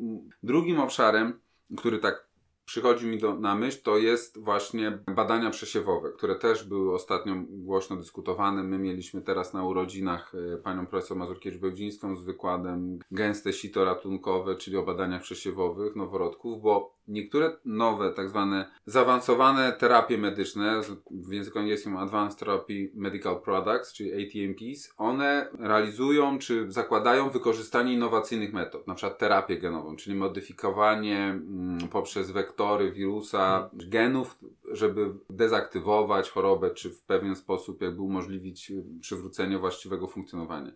drugim 0.44 0.80
obszarem, 0.80 1.40
który 1.78 2.00
tak 2.00 2.31
przychodzi 2.72 3.08
mi 3.08 3.18
do, 3.18 3.36
na 3.36 3.56
myśl, 3.56 3.82
to 3.84 3.98
jest 3.98 4.40
właśnie 4.40 5.00
badania 5.16 5.50
przesiewowe, 5.50 6.12
które 6.12 6.36
też 6.36 6.64
były 6.64 6.96
ostatnio 6.96 7.36
głośno 7.50 7.96
dyskutowane. 7.96 8.64
My 8.64 8.78
mieliśmy 8.80 9.22
teraz 9.22 9.54
na 9.54 9.66
urodzinach 9.66 10.34
e, 10.54 10.58
panią 10.58 10.88
profesor 10.88 11.18
Mazurkiewicz-Bełdzińską 11.18 12.16
z 12.16 12.24
wykładem 12.24 13.00
gęste 13.12 13.54
sito 13.54 13.86
ratunkowe, 13.86 14.56
czyli 14.56 14.78
o 14.78 14.84
badaniach 14.84 15.22
przesiewowych 15.22 15.96
noworodków, 15.96 16.62
bo 16.62 17.02
niektóre 17.08 17.58
nowe, 17.66 18.14
tak 18.14 18.30
zwane 18.30 18.72
zaawansowane 18.86 19.74
terapie 19.74 20.18
medyczne, 20.18 20.82
w 21.12 21.34
języku 21.34 21.60
angielskim 21.60 21.98
Advanced 21.98 22.40
Therapy 22.40 22.92
Medical 22.96 23.42
Products, 23.42 23.94
czyli 23.94 24.12
ATMPs, 24.14 24.94
one 24.98 25.50
realizują 25.60 26.40
czy 26.40 26.72
zakładają 26.72 27.30
wykorzystanie 27.30 27.94
innowacyjnych 27.94 28.54
metod, 28.54 28.88
na 28.88 28.96
przykład 28.96 29.20
terapię 29.20 29.58
genową, 29.58 29.96
czyli 29.96 30.16
modyfikowanie 30.16 31.24
mm, 31.24 31.80
poprzez 31.92 32.32
wektory 32.62 32.92
wirusa 32.92 33.70
genów, 33.74 34.38
żeby 34.72 35.14
dezaktywować 35.30 36.30
chorobę, 36.30 36.72
czy 36.72 36.90
w 36.90 37.04
pewien 37.04 37.36
sposób 37.36 37.82
jakby 37.82 38.02
umożliwić 38.02 38.72
y, 38.72 38.84
przywrócenie 39.02 39.58
właściwego 39.58 40.08
funkcjonowania. 40.08 40.72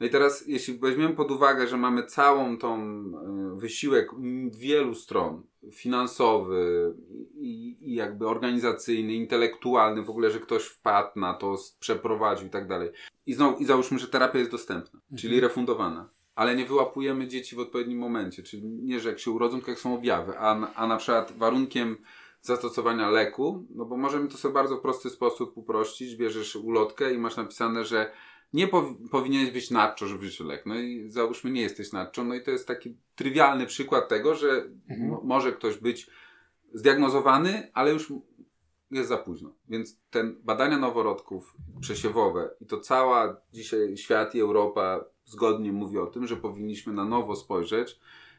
No 0.00 0.06
i 0.06 0.10
teraz, 0.10 0.44
jeśli 0.46 0.78
weźmiemy 0.78 1.14
pod 1.14 1.30
uwagę, 1.30 1.66
że 1.66 1.76
mamy 1.76 2.06
całą 2.06 2.58
tą 2.58 2.80
y, 2.80 3.60
wysiłek 3.60 4.10
wielu 4.50 4.94
stron, 4.94 5.42
finansowy 5.72 6.94
i, 7.34 7.76
i 7.80 7.94
jakby 7.94 8.28
organizacyjny, 8.28 9.12
intelektualny, 9.12 10.02
w 10.02 10.10
ogóle, 10.10 10.30
że 10.30 10.40
ktoś 10.40 10.64
wpadł 10.64 11.20
na 11.20 11.34
to, 11.34 11.56
przeprowadził 11.80 12.46
i 12.46 12.50
tak 12.50 12.68
dalej. 12.68 12.90
I 13.26 13.34
znowu, 13.34 13.58
i 13.58 13.64
załóżmy, 13.64 13.98
że 13.98 14.08
terapia 14.08 14.38
jest 14.38 14.50
dostępna, 14.50 15.00
czyli 15.16 15.40
refundowana. 15.40 16.08
Ale 16.38 16.56
nie 16.56 16.64
wyłapujemy 16.64 17.26
dzieci 17.28 17.56
w 17.56 17.58
odpowiednim 17.58 17.98
momencie, 17.98 18.42
czyli 18.42 18.62
nie, 18.64 19.00
że 19.00 19.08
jak 19.08 19.18
się 19.18 19.30
urodzą, 19.30 19.56
tylko 19.56 19.70
jak 19.70 19.80
są 19.80 19.94
objawy, 19.94 20.38
a, 20.38 20.54
na- 20.54 20.74
a 20.74 20.86
na 20.86 20.96
przykład 20.96 21.32
warunkiem 21.38 21.96
zastosowania 22.42 23.10
leku, 23.10 23.66
no 23.74 23.84
bo 23.84 23.96
możemy 23.96 24.28
to 24.28 24.36
sobie 24.36 24.54
bardzo 24.54 24.76
w 24.76 24.80
prosty 24.80 25.10
sposób 25.10 25.56
uprościć, 25.56 26.16
bierzesz 26.16 26.56
ulotkę 26.56 27.14
i 27.14 27.18
masz 27.18 27.36
napisane, 27.36 27.84
że 27.84 28.12
nie 28.52 28.68
powi- 28.68 29.08
powinieneś 29.10 29.50
być 29.50 29.70
nacho, 29.70 30.06
żeby 30.06 30.20
wziąć 30.20 30.40
lek. 30.40 30.66
No 30.66 30.74
i 30.74 31.10
załóżmy, 31.10 31.50
nie 31.50 31.62
jesteś 31.62 31.92
nacho, 31.92 32.24
no 32.24 32.34
i 32.34 32.42
to 32.42 32.50
jest 32.50 32.68
taki 32.68 32.96
trywialny 33.16 33.66
przykład 33.66 34.08
tego, 34.08 34.34
że 34.34 34.48
Mhm. 34.90 35.08
mo- 35.10 35.20
może 35.24 35.52
ktoś 35.52 35.78
być 35.78 36.10
zdiagnozowany, 36.72 37.70
ale 37.74 37.92
już 37.92 38.12
jest 38.90 39.08
za 39.08 39.16
późno. 39.16 39.54
Więc 39.68 39.98
ten 40.10 40.36
badania 40.44 40.78
noworodków 40.78 41.54
przesiewowe 41.80 42.50
i 42.60 42.66
to 42.66 42.80
cała 42.80 43.40
dzisiaj 43.52 43.96
świat 43.96 44.34
i 44.34 44.40
Europa 44.40 45.04
zgodnie 45.24 45.72
mówi 45.72 45.98
o 45.98 46.06
tym, 46.06 46.26
że 46.26 46.36
powinniśmy 46.36 46.92
na 46.92 47.04
nowo 47.04 47.36
spojrzeć, 47.36 47.98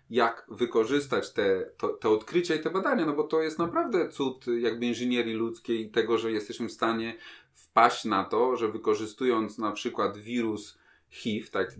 jak 0.09 0.47
wykorzystać 0.51 1.33
te, 1.33 1.71
to, 1.77 1.87
te 1.87 2.09
odkrycia 2.09 2.55
i 2.55 2.59
te 2.59 2.69
badania, 2.69 3.05
no 3.05 3.13
bo 3.13 3.23
to 3.23 3.41
jest 3.41 3.59
naprawdę 3.59 4.09
cud 4.09 4.45
jakby 4.59 4.85
inżynierii 4.85 5.33
ludzkiej 5.33 5.91
tego, 5.91 6.17
że 6.17 6.31
jesteśmy 6.31 6.67
w 6.67 6.71
stanie 6.71 7.17
wpaść 7.53 8.05
na 8.05 8.23
to, 8.23 8.55
że 8.55 8.71
wykorzystując 8.71 9.57
na 9.57 9.71
przykład 9.71 10.17
wirus 10.17 10.77
HIV, 11.09 11.47
tak, 11.47 11.75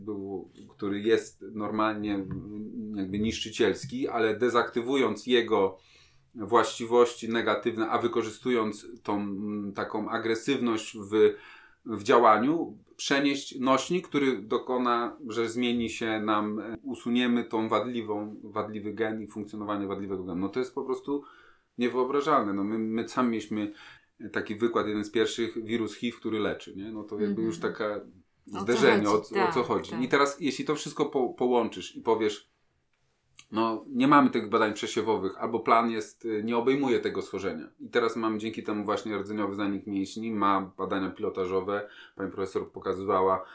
który 0.70 1.00
jest 1.02 1.42
normalnie 1.42 2.26
jakby 2.96 3.20
niszczycielski, 3.20 4.08
ale 4.08 4.38
dezaktywując 4.38 5.28
jego 5.28 5.78
właściwości 6.36 7.30
negatywne, 7.30 7.90
a 7.90 7.98
wykorzystując 7.98 8.88
tą 9.04 9.16
mm, 9.16 9.74
taką 9.74 10.10
agresywność 10.10 10.98
w, 10.98 11.36
w 11.86 12.04
działaniu, 12.04 12.78
przenieść 12.96 13.60
nośnik, 13.60 14.08
który 14.08 14.42
dokona, 14.42 15.18
że 15.28 15.50
zmieni 15.50 15.90
się 15.90 16.20
nam, 16.22 16.60
e, 16.60 16.78
usuniemy 16.84 17.44
tą 17.44 17.70
wadliwą, 17.70 18.36
wadliwy 18.44 18.94
gen 18.94 19.22
i 19.22 19.28
funkcjonowanie 19.28 19.88
wadliwego 19.88 20.24
genu. 20.24 20.42
No 20.42 20.50
to 20.50 20.60
jest 20.60 20.76
po 20.76 20.84
prostu 20.84 21.24
niewyobrażalne. 21.78 22.54
No 22.54 22.64
my, 22.64 22.80
my 22.80 23.08
sami 23.10 23.30
mieliśmy 23.30 23.74
taki 24.32 24.56
wykład, 24.56 24.88
jeden 24.88 25.04
z 25.06 25.12
pierwszych, 25.12 25.64
wirus 25.66 25.96
HIV, 25.96 26.18
który 26.18 26.40
leczy, 26.40 26.76
nie? 26.76 26.92
No 26.92 27.04
to 27.04 27.16
jakby 27.16 27.30
Mhm. 27.30 27.48
już 27.48 27.60
taka 27.60 27.96
O 27.96 28.56
co 28.56 28.60
zderzenie, 28.62 29.10
o, 29.10 29.12
chodzi? 29.12 29.40
o 29.40 29.48
co 29.48 29.60
Tak, 29.60 29.66
chodzi. 29.66 29.92
tak. 29.92 30.02
I 30.02 30.08
teraz, 30.08 30.38
jeśli 30.42 30.66
to 30.66 30.76
wszystko 30.76 31.06
po, 31.06 31.30
połączysz 31.30 31.96
i 31.96 32.02
powiesz, 32.02 32.50
no 33.52 33.86
nie 33.88 34.08
mamy 34.08 34.30
tych 34.30 34.50
badań 34.50 34.74
przesiewowych, 34.74 35.38
albo 35.38 35.60
plan 35.60 35.92
jest, 35.92 36.26
y, 36.26 36.44
nie 36.44 36.58
obejmuje 36.58 37.00
tego 37.00 37.22
schorzenia. 37.22 37.70
I 37.80 37.90
teraz 37.90 38.16
mamy 38.16 38.38
dzięki 38.38 38.64
temu 38.64 38.86
właśnie 38.86 39.18
rdzeniowy 39.18 39.56
zanik 39.56 39.88
mięśni, 39.88 40.32
ma 40.32 40.72
badania 40.78 41.10
pilotażowe, 41.10 41.90
pani 42.16 42.32
profesor 42.32 42.72
pokazywała, 42.72 43.46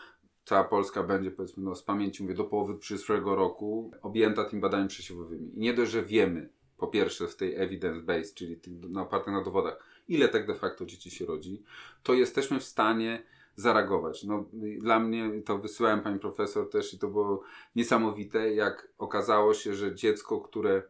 cała 0.45 0.64
Polska 0.64 1.03
będzie, 1.03 1.30
powiedzmy, 1.30 1.62
no 1.62 1.74
z 1.74 1.82
pamięci 1.82 2.22
mówię, 2.22 2.34
do 2.34 2.45
połowy 2.45 2.78
przyszłego 2.78 3.36
roku 3.36 3.90
objęta 4.03 4.45
tymi 4.45 4.62
badaniami 4.62 4.88
przesiewowymi. 4.88 5.57
I 5.57 5.61
nie 5.61 5.74
dość, 5.74 5.90
że 5.90 6.03
wiemy, 6.03 6.49
po 6.76 6.86
pierwsze 6.86 7.28
w 7.28 7.36
tej 7.36 7.55
evidence 7.57 8.03
base, 8.03 8.34
czyli 8.34 8.57
tych 8.57 8.90
na 8.90 9.03
opartych 9.03 9.32
na 9.32 9.42
dowodach, 9.42 9.78
ile 10.09 10.28
tak 10.28 10.47
de 10.47 10.55
facto 10.55 10.86
dzieci 10.86 11.11
się 11.11 11.26
rodzi, 11.26 11.62
to 12.03 12.14
jesteśmy 12.14 12.61
w 12.61 12.64
stanie 12.64 13.22
zareagować. 13.57 14.25
No, 14.25 14.45
dla 14.79 15.01
mnie 15.01 15.43
to 15.45 15.59
wysyłałem 15.59 16.01
pani 16.01 16.19
profesor 16.19 16.71
też 16.71 16.95
i 16.95 16.99
to 16.99 17.09
było 17.09 17.43
niesamowite, 17.77 18.55
jak 18.55 18.89
okazało 18.99 19.55
się, 19.55 19.75
że 19.75 19.95
dziecko, 19.95 20.41
które 20.41 20.83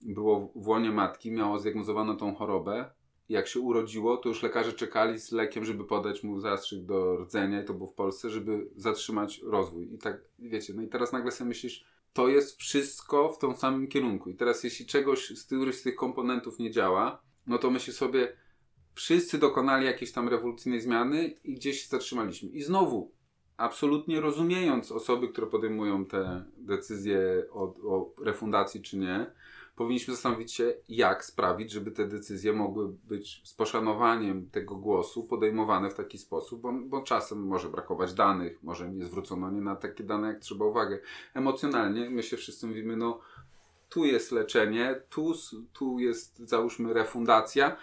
było 0.00 0.52
w 0.56 0.68
łonie 0.68 0.90
matki, 0.90 1.32
miało 1.32 1.58
zdiagnozowaną 1.58 2.16
tą 2.16 2.34
chorobę. 2.34 2.90
Jak 3.28 3.48
się 3.48 3.60
urodziło, 3.60 4.16
to 4.16 4.28
już 4.28 4.42
lekarze 4.42 4.72
czekali 4.72 5.18
z 5.18 5.32
lekiem, 5.32 5.64
żeby 5.64 5.84
podać 5.84 6.22
mu 6.22 6.40
zastrzyk 6.40 6.84
do 6.84 7.16
rdzenia, 7.16 7.62
i 7.62 7.64
to 7.64 7.74
było 7.74 7.86
w 7.86 7.94
Polsce, 7.94 8.30
żeby 8.30 8.68
zatrzymać 8.76 9.40
rozwój. 9.44 9.94
I 9.94 9.98
tak, 9.98 10.20
wiecie, 10.38 10.74
no 10.76 10.82
i 10.82 10.88
teraz 10.88 11.12
nagle 11.12 11.32
sobie 11.32 11.48
myślisz, 11.48 11.84
to 12.12 12.28
jest 12.28 12.58
wszystko 12.58 13.28
w 13.28 13.38
tym 13.38 13.56
samym 13.56 13.88
kierunku. 13.88 14.30
I 14.30 14.34
teraz, 14.34 14.64
jeśli 14.64 14.86
czegoś 14.86 15.28
z 15.28 15.48
z 15.74 15.82
tych 15.82 15.96
komponentów 15.96 16.58
nie 16.58 16.70
działa, 16.70 17.22
no 17.46 17.58
to 17.58 17.70
myślisz 17.70 17.96
sobie, 17.96 18.36
wszyscy 18.94 19.38
dokonali 19.38 19.86
jakiejś 19.86 20.12
tam 20.12 20.28
rewolucyjnej 20.28 20.80
zmiany 20.80 21.34
i 21.44 21.54
gdzieś 21.54 21.82
się 21.82 21.88
zatrzymaliśmy. 21.88 22.50
I 22.50 22.62
znowu, 22.62 23.12
absolutnie 23.56 24.20
rozumiejąc 24.20 24.92
osoby, 24.92 25.28
które 25.28 25.46
podejmują 25.46 26.06
te 26.06 26.44
decyzje 26.56 27.46
o, 27.50 27.62
o 27.62 28.14
refundacji 28.24 28.82
czy 28.82 28.98
nie, 28.98 29.32
powinniśmy 29.76 30.14
zastanowić 30.14 30.52
się, 30.52 30.74
jak 30.88 31.24
sprawić, 31.24 31.70
żeby 31.70 31.90
te 31.90 32.06
decyzje 32.08 32.52
mogły 32.52 32.88
być 32.88 33.42
z 33.44 33.54
poszanowaniem 33.54 34.50
tego 34.50 34.76
głosu 34.76 35.24
podejmowane 35.24 35.90
w 35.90 35.94
taki 35.94 36.18
sposób, 36.18 36.60
bo, 36.60 36.72
bo 36.72 37.02
czasem 37.02 37.46
może 37.46 37.68
brakować 37.68 38.14
danych, 38.14 38.62
może 38.62 38.90
nie 38.90 39.04
zwrócono 39.04 39.50
nie 39.50 39.60
na 39.60 39.76
takie 39.76 40.04
dane, 40.04 40.28
jak 40.28 40.38
trzeba 40.38 40.64
uwagę. 40.64 40.98
Emocjonalnie 41.34 42.10
my 42.10 42.22
się 42.22 42.36
wszyscy 42.36 42.66
mówimy, 42.66 42.96
no 42.96 43.20
tu 43.88 44.04
jest 44.04 44.32
leczenie, 44.32 45.00
tu, 45.10 45.34
tu 45.72 45.98
jest 45.98 46.38
załóżmy 46.38 46.92
refundacja, 46.92 47.76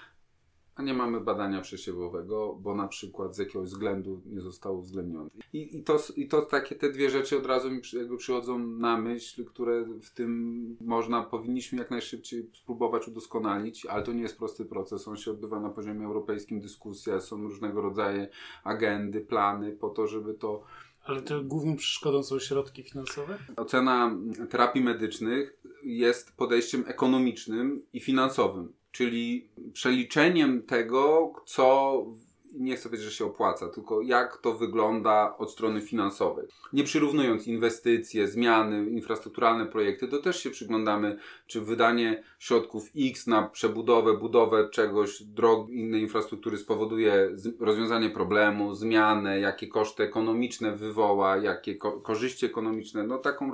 a 0.79 0.81
nie 0.81 0.93
mamy 0.93 1.21
badania 1.21 1.61
przesiewowego, 1.61 2.57
bo 2.61 2.75
na 2.75 2.87
przykład 2.87 3.35
z 3.35 3.37
jakiegoś 3.37 3.69
względu 3.69 4.21
nie 4.25 4.41
zostało 4.41 4.77
uwzględnione. 4.77 5.29
I, 5.53 5.77
i, 5.77 5.83
to, 5.83 5.97
I 6.15 6.27
to 6.27 6.41
takie 6.41 6.75
te 6.75 6.91
dwie 6.91 7.09
rzeczy 7.09 7.37
od 7.37 7.45
razu 7.45 7.71
mi 7.71 7.81
jakby 7.93 8.17
przychodzą 8.17 8.59
na 8.59 8.97
myśl, 8.97 9.45
które 9.45 9.85
w 10.01 10.09
tym 10.09 10.77
można, 10.81 11.23
powinniśmy 11.23 11.79
jak 11.79 11.91
najszybciej 11.91 12.49
spróbować 12.53 13.07
udoskonalić, 13.07 13.85
ale 13.85 14.03
to 14.03 14.13
nie 14.13 14.21
jest 14.21 14.37
prosty 14.37 14.65
proces. 14.65 15.07
On 15.07 15.17
się 15.17 15.31
odbywa 15.31 15.59
na 15.59 15.69
poziomie 15.69 16.05
europejskim, 16.05 16.59
dyskusja, 16.59 17.19
są 17.19 17.41
różnego 17.41 17.81
rodzaju 17.81 18.27
agendy, 18.63 19.21
plany 19.21 19.71
po 19.71 19.89
to, 19.89 20.07
żeby 20.07 20.33
to 20.33 20.63
Ale 21.05 21.21
to 21.21 21.43
główną 21.43 21.75
przeszkodą 21.75 22.23
są 22.23 22.39
środki 22.39 22.83
finansowe? 22.83 23.37
Ocena 23.55 24.17
terapii 24.49 24.83
medycznych 24.83 25.59
jest 25.83 26.37
podejściem 26.37 26.83
ekonomicznym 26.87 27.81
i 27.93 27.99
finansowym, 27.99 28.73
czyli 28.91 29.49
przeliczeniem 29.73 30.63
tego, 30.63 31.33
co 31.45 32.05
nie 32.53 32.75
chcę 32.75 32.89
powiedzieć, 32.89 33.07
że 33.07 33.15
się 33.15 33.25
opłaca, 33.25 33.69
tylko 33.69 34.01
jak 34.01 34.37
to 34.37 34.53
wygląda 34.53 35.37
od 35.37 35.51
strony 35.51 35.81
finansowej. 35.81 36.47
Nie 36.73 36.83
przyrównując 36.83 37.47
inwestycje, 37.47 38.27
zmiany, 38.27 38.89
infrastrukturalne 38.89 39.65
projekty, 39.65 40.07
to 40.07 40.17
też 40.17 40.43
się 40.43 40.49
przyglądamy, 40.49 41.17
czy 41.47 41.61
wydanie 41.61 42.23
środków 42.39 42.89
X 42.97 43.27
na 43.27 43.47
przebudowę, 43.47 44.17
budowę 44.17 44.69
czegoś, 44.69 45.23
drog, 45.23 45.69
innej 45.69 46.01
infrastruktury 46.01 46.57
spowoduje 46.57 47.29
rozwiązanie 47.59 48.09
problemu, 48.09 48.75
zmianę, 48.75 49.39
jakie 49.39 49.67
koszty 49.67 50.03
ekonomiczne 50.03 50.75
wywoła, 50.75 51.37
jakie 51.37 51.75
ko- 51.75 52.01
korzyści 52.01 52.45
ekonomiczne, 52.45 53.03
no 53.03 53.17
taką 53.17 53.51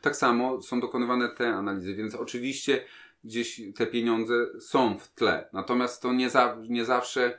tak 0.00 0.16
samo 0.16 0.62
są 0.62 0.80
dokonywane 0.80 1.28
te 1.28 1.48
analizy, 1.48 1.94
więc 1.94 2.14
oczywiście 2.14 2.84
gdzieś 3.26 3.60
te 3.76 3.86
pieniądze 3.86 4.34
są 4.60 4.98
w 4.98 5.08
tle. 5.08 5.48
Natomiast 5.52 6.02
to 6.02 6.12
nie, 6.12 6.30
za, 6.30 6.56
nie 6.68 6.84
zawsze 6.84 7.38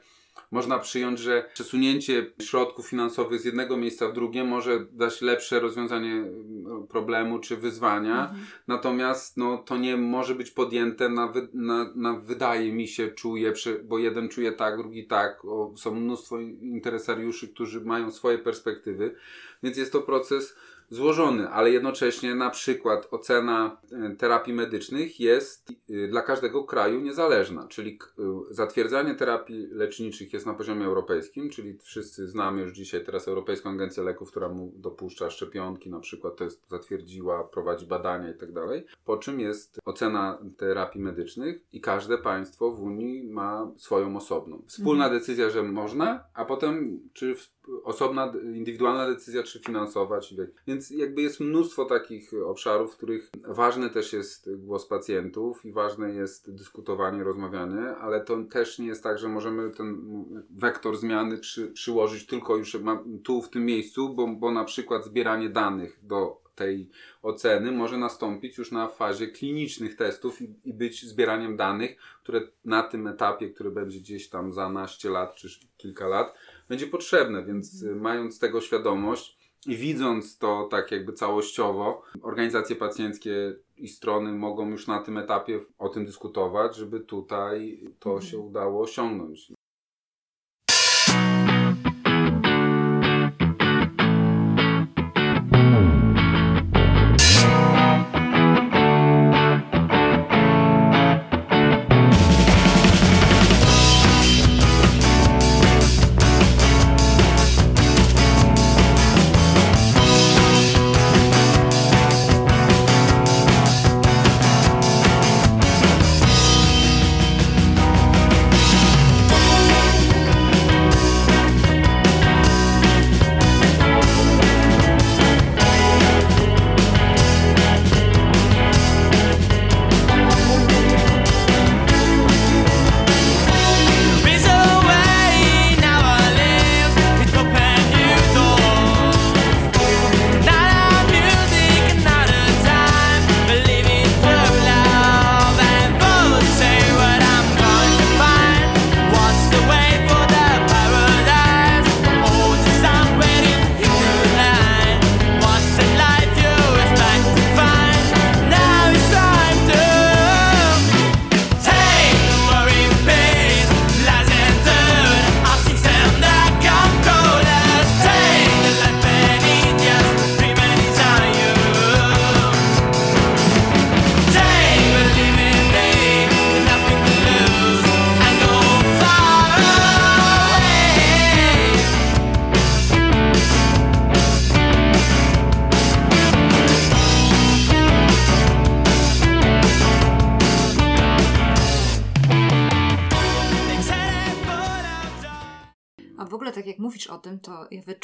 można 0.52 0.80
przyjąć, 0.80 1.20
że 1.20 1.50
przesunięcie 1.54 2.32
środków 2.42 2.88
finansowych 2.88 3.42
z 3.42 3.46
jednego 3.46 3.78
miejsca 3.78 4.08
w 4.08 4.14
drugie 4.14 4.44
może 4.44 4.86
dać 4.92 5.22
lepsze 5.22 5.60
rozwiązanie 5.60 6.12
mm, 6.12 6.88
problemu 6.88 7.40
czy 7.40 7.58
wyzwania. 7.58 8.36
Natomiast 8.68 9.38
no, 9.38 9.58
to 9.58 9.78
nie 9.78 9.98
może 9.98 10.36
być 10.36 10.52
podjęte 10.52 11.10
na, 11.10 11.28
wy, 11.28 11.48
na, 11.54 11.92
na 11.96 12.14
wydaje 12.14 12.74
mi 12.74 12.88
się, 12.88 13.08
czuje, 13.08 13.54
bo 13.84 13.98
jeden 13.98 14.30
czuje 14.30 14.52
tak, 14.52 14.78
drugi 14.78 15.08
tak. 15.08 15.46
O, 15.46 15.74
są 15.78 15.96
mnóstwo 15.96 16.40
interesariuszy, 16.62 17.48
którzy 17.48 17.82
mają 17.82 18.12
swoje 18.12 18.38
perspektywy, 18.38 19.16
więc 19.64 19.78
jest 19.78 19.92
to 19.92 20.02
proces 20.02 20.56
złożony, 20.90 21.50
ale 21.50 21.72
jednocześnie 21.72 22.36
na 22.36 22.50
przykład 22.50 23.08
ocena 23.12 23.78
e, 23.92 24.16
terapii 24.16 24.54
medycznych 24.54 25.20
jest 25.20 25.72
e, 25.90 26.08
dla 26.08 26.22
każdego 26.22 26.64
kraju 26.64 27.02
niezależna, 27.02 27.68
czyli 27.68 28.00
e, 28.20 28.24
zatwierdzanie 28.50 29.16
terapii 29.16 29.68
leczniczych 29.72 30.34
jest 30.34 30.46
na 30.46 30.54
poziomie 30.54 30.86
europejskim, 30.86 31.50
czyli 31.50 31.78
wszyscy 31.78 32.28
znamy 32.28 32.62
już 32.62 32.74
dzisiaj 32.74 33.06
teraz 33.06 33.28
Europejską 33.28 33.70
Agencję 33.70 34.04
Leków, 34.04 34.32
która 34.32 34.50
mu 34.50 34.72
dopuszcza 34.76 35.30
szczepionki, 35.30 35.90
na 35.90 36.00
przykład 36.00 36.36
to 36.36 36.44
jest 36.44 36.70
zatwierdziła, 36.70 37.44
prowadzi 37.44 37.86
badania 37.86 38.32
i 38.32 38.38
tak 38.38 38.52
dalej. 38.52 38.86
Po 39.06 39.18
czym 39.18 39.40
jest 39.40 39.80
ocena 39.86 40.40
terapii 40.58 41.02
medycznych 41.02 41.62
i 41.72 41.82
każde 41.82 42.18
państwo 42.18 42.72
w 42.72 42.82
Unii 42.82 43.24
ma 43.24 43.72
swoją 43.78 44.18
osobną. 44.18 44.64
Wspólna 44.68 45.10
decyzja, 45.10 45.50
że 45.50 45.64
można, 45.64 46.24
a 46.34 46.46
potem 46.46 47.00
czy 47.14 47.36
w, 47.36 47.57
osobna, 47.84 48.34
indywidualna 48.54 49.08
decyzja, 49.08 49.44
czy 49.44 49.60
finansowa, 49.60 50.20
czy 50.20 50.36
jak. 50.36 50.50
Więc 50.68 50.90
jakby 50.90 51.22
jest 51.22 51.40
mnóstwo 51.40 51.86
takich 51.86 52.32
obszarów, 52.46 52.94
w 52.94 52.98
których 52.98 53.32
ważny 53.48 53.90
też 53.90 54.14
jest 54.14 54.50
głos 54.56 54.88
pacjentów 54.88 55.66
i 55.66 55.72
ważne 55.72 56.14
jest 56.14 56.56
dyskutowanie, 56.56 57.24
rozmawianie, 57.24 57.96
ale 57.96 58.22
to 58.22 58.44
też 58.44 58.80
nie 58.80 58.88
jest 58.88 59.04
tak, 59.04 59.20
że 59.20 59.28
możemy 59.28 59.72
ten 59.72 60.24
wektor 60.50 60.98
zmiany 60.98 61.38
przy, 61.38 61.68
przyłożyć 61.68 62.26
tylko 62.26 62.58
już 62.58 62.78
tu, 63.24 63.42
w 63.42 63.50
tym 63.50 63.66
miejscu, 63.66 64.14
bo, 64.14 64.28
bo 64.28 64.52
na 64.52 64.64
przykład 64.64 65.06
zbieranie 65.06 65.50
danych 65.50 66.00
do 66.04 66.48
tej 66.58 66.90
oceny 67.22 67.72
może 67.72 67.98
nastąpić 67.98 68.58
już 68.58 68.72
na 68.72 68.88
fazie 68.88 69.28
klinicznych 69.28 69.96
testów 69.96 70.42
i, 70.42 70.56
i 70.66 70.74
być 70.74 71.06
zbieraniem 71.06 71.58
danych, 71.58 71.98
które 72.24 72.42
na 72.66 72.84
tym 72.84 73.08
etapie, 73.08 73.50
który 73.50 73.72
będzie 73.72 74.00
gdzieś 74.00 74.30
tam 74.30 74.54
za 74.54 74.70
naście 74.70 75.10
lat 75.10 75.36
czy 75.36 75.48
kilka 75.78 76.08
lat, 76.08 76.34
będzie 76.70 76.88
potrzebne, 76.88 77.44
więc 77.44 77.84
y, 77.84 77.96
mając 77.96 78.40
tego 78.40 78.62
świadomość 78.62 79.38
i 79.68 79.78
widząc 79.78 80.38
to 80.38 80.68
tak 80.72 80.92
jakby 80.92 81.14
całościowo, 81.14 82.02
organizacje 82.22 82.76
pacjenckie 82.76 83.56
i 83.78 83.88
strony 83.88 84.32
mogą 84.32 84.70
już 84.70 84.88
na 84.88 85.00
tym 85.00 85.18
etapie 85.18 85.60
o 85.78 85.90
tym 85.90 86.06
dyskutować, 86.06 86.76
żeby 86.76 87.00
tutaj 87.00 87.80
to 88.00 88.22
się 88.22 88.38
udało 88.38 88.82
osiągnąć. 88.82 89.52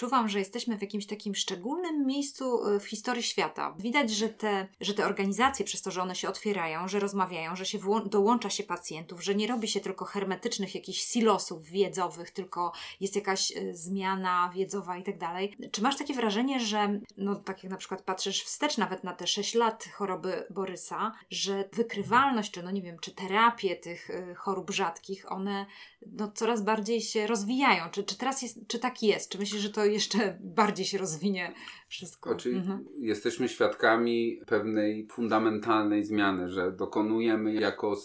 Wyczuwam, 0.03 0.29
że 0.29 0.39
jesteśmy 0.39 0.77
w 0.77 0.81
jakimś 0.81 1.05
takim 1.05 1.35
szczególnym 1.35 2.05
miejscu 2.05 2.52
w 2.83 2.89
historii 2.89 3.23
świata. 3.23 3.75
Widać, 3.79 4.11
że 4.11 4.29
te, 4.29 4.67
że 4.81 4.93
te 4.93 5.05
organizacje, 5.05 5.65
przez 5.65 5.81
to, 5.81 5.91
że 5.91 6.01
one 6.01 6.15
się 6.15 6.29
otwierają, 6.29 6.87
że 6.87 6.99
rozmawiają, 6.99 7.55
że 7.55 7.65
się 7.65 7.79
dołącza 8.05 8.49
się 8.49 8.63
pacjentów, 8.63 9.23
że 9.23 9.35
nie 9.35 9.47
robi 9.47 9.67
się 9.67 9.79
tylko 9.79 10.05
hermetycznych 10.05 10.75
jakichś 10.75 10.99
silosów 10.99 11.63
wiedzowych, 11.63 12.31
tylko 12.31 12.71
jest 12.99 13.15
jakaś 13.15 13.51
y, 13.51 13.75
zmiana 13.75 14.51
wiedzowa 14.55 14.97
i 14.97 15.03
tak 15.03 15.17
dalej. 15.17 15.57
Czy 15.71 15.81
masz 15.81 15.97
takie 15.97 16.13
wrażenie, 16.13 16.59
że, 16.59 16.99
no 17.17 17.35
tak 17.35 17.63
jak 17.63 17.71
na 17.71 17.77
przykład 17.77 18.01
patrzysz 18.01 18.43
wstecz 18.43 18.77
nawet 18.77 19.03
na 19.03 19.13
te 19.13 19.27
6 19.27 19.53
lat 19.53 19.85
choroby 19.93 20.47
Borysa, 20.49 21.11
że 21.29 21.69
wykrywalność, 21.73 22.51
czy 22.51 22.63
no 22.63 22.71
nie 22.71 22.81
wiem, 22.81 22.99
czy 22.99 23.11
terapie 23.11 23.75
tych 23.75 24.09
y, 24.09 24.35
chorób 24.35 24.71
rzadkich, 24.71 25.31
one 25.31 25.65
no, 26.11 26.31
coraz 26.31 26.61
bardziej 26.61 27.01
się 27.01 27.27
rozwijają. 27.27 27.89
Czy, 27.89 28.03
czy 28.03 28.17
teraz 28.17 28.41
jest, 28.41 28.59
czy 28.67 28.79
tak 28.79 29.03
jest? 29.03 29.29
Czy 29.29 29.37
myślisz, 29.37 29.61
że 29.61 29.69
to 29.69 29.85
jeszcze 29.85 30.37
bardziej 30.39 30.85
się 30.85 30.97
rozwinie 30.97 31.53
wszystko? 31.93 32.29
Znaczy, 32.29 32.49
Mhm. 32.49 32.85
jesteśmy 32.97 33.49
świadkami 33.49 34.39
pewnej 34.47 35.07
fundamentalnej 35.11 36.03
zmiany, 36.03 36.49
że 36.49 36.71
dokonujemy 36.71 37.53
jako 37.53 37.95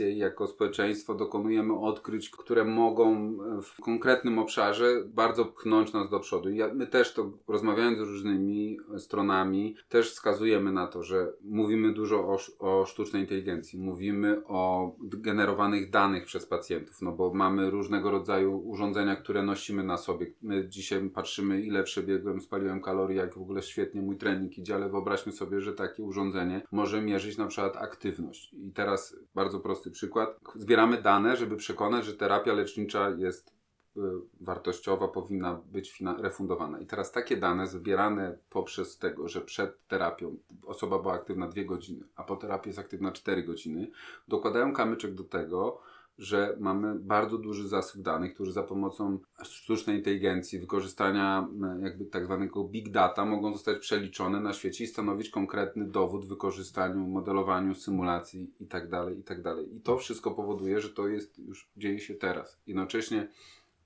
i 0.00 0.18
jako 0.18 0.46
społeczeństwo, 0.46 1.14
dokonujemy 1.14 1.78
odkryć, 1.80 2.30
które 2.30 2.64
mogą 2.64 3.16
e, 3.16 3.62
w 3.62 3.80
konkretnym 3.80 4.38
obszarze 4.38 4.86
bardzo 5.06 5.44
pchnąć 5.44 5.92
nas 5.92 6.10
do 6.10 6.20
przodu. 6.20 6.50
I 6.50 6.58
my 6.74 6.86
też 6.86 7.14
to, 7.14 7.30
rozmawiając 7.48 7.98
z 7.98 8.00
różnymi 8.00 8.78
e, 8.94 8.98
stronami, 8.98 9.76
też 9.88 10.10
wskazujemy 10.10 10.72
na 10.72 10.86
to, 10.86 11.02
że 11.02 11.32
mówimy 11.42 11.92
dużo 11.92 12.16
o, 12.18 12.38
o 12.58 12.86
sztucznej 12.86 13.22
inteligencji, 13.22 13.78
mówimy 13.78 14.42
o 14.46 14.92
generowanych 15.02 15.90
danych 15.90 16.24
przez 16.24 16.46
pacjentów, 16.46 17.02
no 17.02 17.12
bo 17.12 17.34
mamy 17.34 17.70
różnego 17.70 18.10
rodzaju 18.10 18.68
urządzenia, 18.68 19.16
które 19.16 19.42
nosimy 19.42 19.82
na 19.82 19.96
sobie. 19.96 20.26
My 20.42 20.68
dzisiaj 20.68 21.10
patrzymy, 21.10 21.62
ile 21.62 21.82
przebiegłem, 21.82 22.40
spaliłem 22.40 22.80
kalorii, 22.80 22.93
jak 23.10 23.34
w 23.34 23.40
ogóle 23.40 23.62
świetnie 23.62 24.02
mój 24.02 24.16
trening 24.16 24.58
idzie, 24.58 24.74
ale 24.74 24.88
wyobraźmy 24.88 25.32
sobie, 25.32 25.60
że 25.60 25.72
takie 25.72 26.02
urządzenie 26.02 26.62
może 26.72 27.02
mierzyć 27.02 27.38
na 27.38 27.46
przykład 27.46 27.76
aktywność. 27.76 28.52
I 28.52 28.72
teraz 28.72 29.16
bardzo 29.34 29.60
prosty 29.60 29.90
przykład. 29.90 30.40
Zbieramy 30.54 31.02
dane, 31.02 31.36
żeby 31.36 31.56
przekonać, 31.56 32.04
że 32.04 32.14
terapia 32.14 32.52
lecznicza 32.52 33.10
jest 33.10 33.54
y, 33.96 34.00
wartościowa 34.40 35.08
powinna 35.08 35.54
być 35.66 36.02
refundowana. 36.18 36.80
I 36.80 36.86
teraz 36.86 37.12
takie 37.12 37.36
dane 37.36 37.66
zbierane 37.66 38.38
poprzez 38.50 38.98
tego, 38.98 39.28
że 39.28 39.40
przed 39.40 39.86
terapią 39.86 40.36
osoba 40.66 40.98
była 40.98 41.14
aktywna 41.14 41.48
2 41.48 41.64
godziny, 41.64 42.06
a 42.16 42.22
po 42.22 42.36
terapii 42.36 42.68
jest 42.68 42.78
aktywna 42.78 43.12
4 43.12 43.42
godziny, 43.42 43.90
dokładają 44.28 44.72
kamyczek 44.72 45.14
do 45.14 45.24
tego, 45.24 45.80
że 46.18 46.56
mamy 46.60 46.94
bardzo 46.94 47.38
duży 47.38 47.68
zasyp 47.68 48.02
danych, 48.02 48.34
który 48.34 48.52
za 48.52 48.62
pomocą 48.62 49.18
sztucznej 49.42 49.96
inteligencji, 49.96 50.58
wykorzystania 50.58 51.48
m, 51.62 51.80
jakby 51.82 52.04
tak 52.04 52.24
zwanego 52.24 52.64
big 52.64 52.90
data 52.90 53.24
mogą 53.24 53.52
zostać 53.52 53.78
przeliczone 53.78 54.40
na 54.40 54.52
świecie 54.52 54.84
i 54.84 54.86
stanowić 54.86 55.30
konkretny 55.30 55.84
dowód 55.84 56.24
w 56.24 56.28
wykorzystaniu, 56.28 57.06
modelowaniu, 57.06 57.74
symulacji 57.74 58.50
itd., 58.60 59.06
itd. 59.16 59.54
I 59.76 59.80
to 59.80 59.98
wszystko 59.98 60.30
powoduje, 60.30 60.80
że 60.80 60.88
to 60.88 61.08
jest 61.08 61.38
już 61.38 61.68
dzieje 61.76 61.98
się 61.98 62.14
teraz. 62.14 62.60
Jednocześnie 62.66 63.28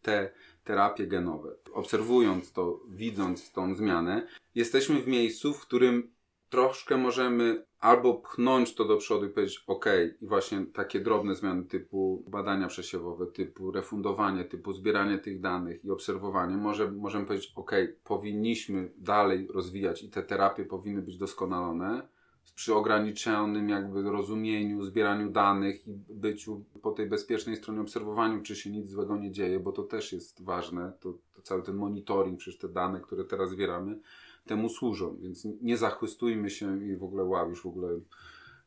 te 0.02 0.30
terapie 0.64 1.06
genowe, 1.06 1.54
obserwując 1.72 2.52
to, 2.52 2.80
widząc 2.88 3.52
tą 3.52 3.74
zmianę, 3.74 4.26
jesteśmy 4.54 5.02
w 5.02 5.08
miejscu, 5.08 5.54
w 5.54 5.60
którym 5.60 6.10
troszkę 6.48 6.96
możemy 6.96 7.64
albo 7.80 8.14
pchnąć 8.14 8.74
to 8.74 8.84
do 8.84 8.96
przodu 8.96 9.26
i 9.26 9.28
powiedzieć 9.28 9.64
ok, 9.66 9.86
i 10.20 10.26
właśnie 10.26 10.66
takie 10.66 11.00
drobne 11.00 11.34
zmiany 11.34 11.64
typu 11.64 12.24
badania 12.28 12.68
przesiewowe, 12.68 13.26
typu 13.26 13.70
refundowanie, 13.70 14.44
typu 14.44 14.72
zbieranie 14.72 15.18
tych 15.18 15.40
danych 15.40 15.84
i 15.84 15.90
obserwowanie, 15.90 16.56
może, 16.56 16.90
możemy 16.92 17.26
powiedzieć 17.26 17.52
ok, 17.56 17.72
powinniśmy 18.04 18.92
dalej 18.96 19.48
rozwijać 19.54 20.02
i 20.02 20.10
te 20.10 20.22
terapie 20.22 20.64
powinny 20.64 21.02
być 21.02 21.18
doskonalone 21.18 22.08
przy 22.54 22.74
ograniczonym 22.74 23.68
jakby 23.68 24.02
rozumieniu, 24.02 24.82
zbieraniu 24.82 25.30
danych 25.30 25.86
i 25.86 25.92
byciu 26.08 26.64
po 26.82 26.90
tej 26.90 27.06
bezpiecznej 27.06 27.56
stronie 27.56 27.80
obserwowaniu, 27.80 28.42
czy 28.42 28.56
się 28.56 28.70
nic 28.70 28.88
złego 28.88 29.16
nie 29.16 29.30
dzieje, 29.30 29.60
bo 29.60 29.72
to 29.72 29.82
też 29.82 30.12
jest 30.12 30.44
ważne, 30.44 30.92
to, 31.00 31.14
to 31.34 31.42
cały 31.42 31.62
ten 31.62 31.76
monitoring, 31.76 32.38
przecież 32.38 32.60
te 32.60 32.68
dane, 32.68 33.00
które 33.00 33.24
teraz 33.24 33.50
zbieramy, 33.50 34.00
temu 34.48 34.68
służą, 34.68 35.16
więc 35.22 35.46
nie 35.62 35.76
zachwystujmy 35.76 36.50
się 36.50 36.84
i 36.86 36.96
w 36.96 37.04
ogóle 37.04 37.24
wow, 37.24 37.50
już 37.50 37.62
w 37.62 37.66
ogóle 37.66 37.88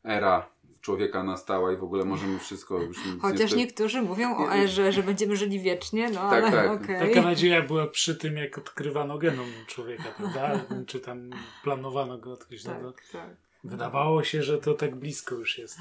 era 0.04 0.48
człowieka 0.80 1.22
nastała 1.22 1.72
i 1.72 1.76
w 1.76 1.84
ogóle 1.84 2.04
możemy 2.04 2.38
wszystko 2.38 2.82
już 2.82 3.06
nic 3.06 3.22
Chociaż 3.22 3.40
niestety- 3.40 3.56
niektórzy 3.56 4.02
mówią 4.02 4.36
o 4.36 4.54
erze, 4.54 4.92
że 4.92 5.02
będziemy 5.02 5.36
żyli 5.36 5.60
wiecznie, 5.60 6.10
no 6.10 6.20
Tak, 6.30 6.44
ale 6.44 6.50
tak. 6.52 6.82
okej. 6.82 7.08
Taka 7.08 7.22
nadzieja 7.22 7.62
była 7.62 7.86
przy 7.86 8.16
tym, 8.16 8.36
jak 8.36 8.58
odkrywano 8.58 9.18
genom 9.18 9.46
człowieka, 9.66 10.04
prawda? 10.16 10.60
Czy 10.86 11.00
tam 11.00 11.30
planowano 11.64 12.18
go 12.18 12.32
odkryć. 12.32 12.64
No, 12.64 12.72
to 12.82 12.92
Tak, 12.92 13.02
tak. 13.12 13.30
wydawało 13.64 14.24
się, 14.24 14.42
że 14.42 14.58
to 14.58 14.74
tak 14.74 14.96
blisko 14.96 15.34
już 15.34 15.58
jest. 15.58 15.78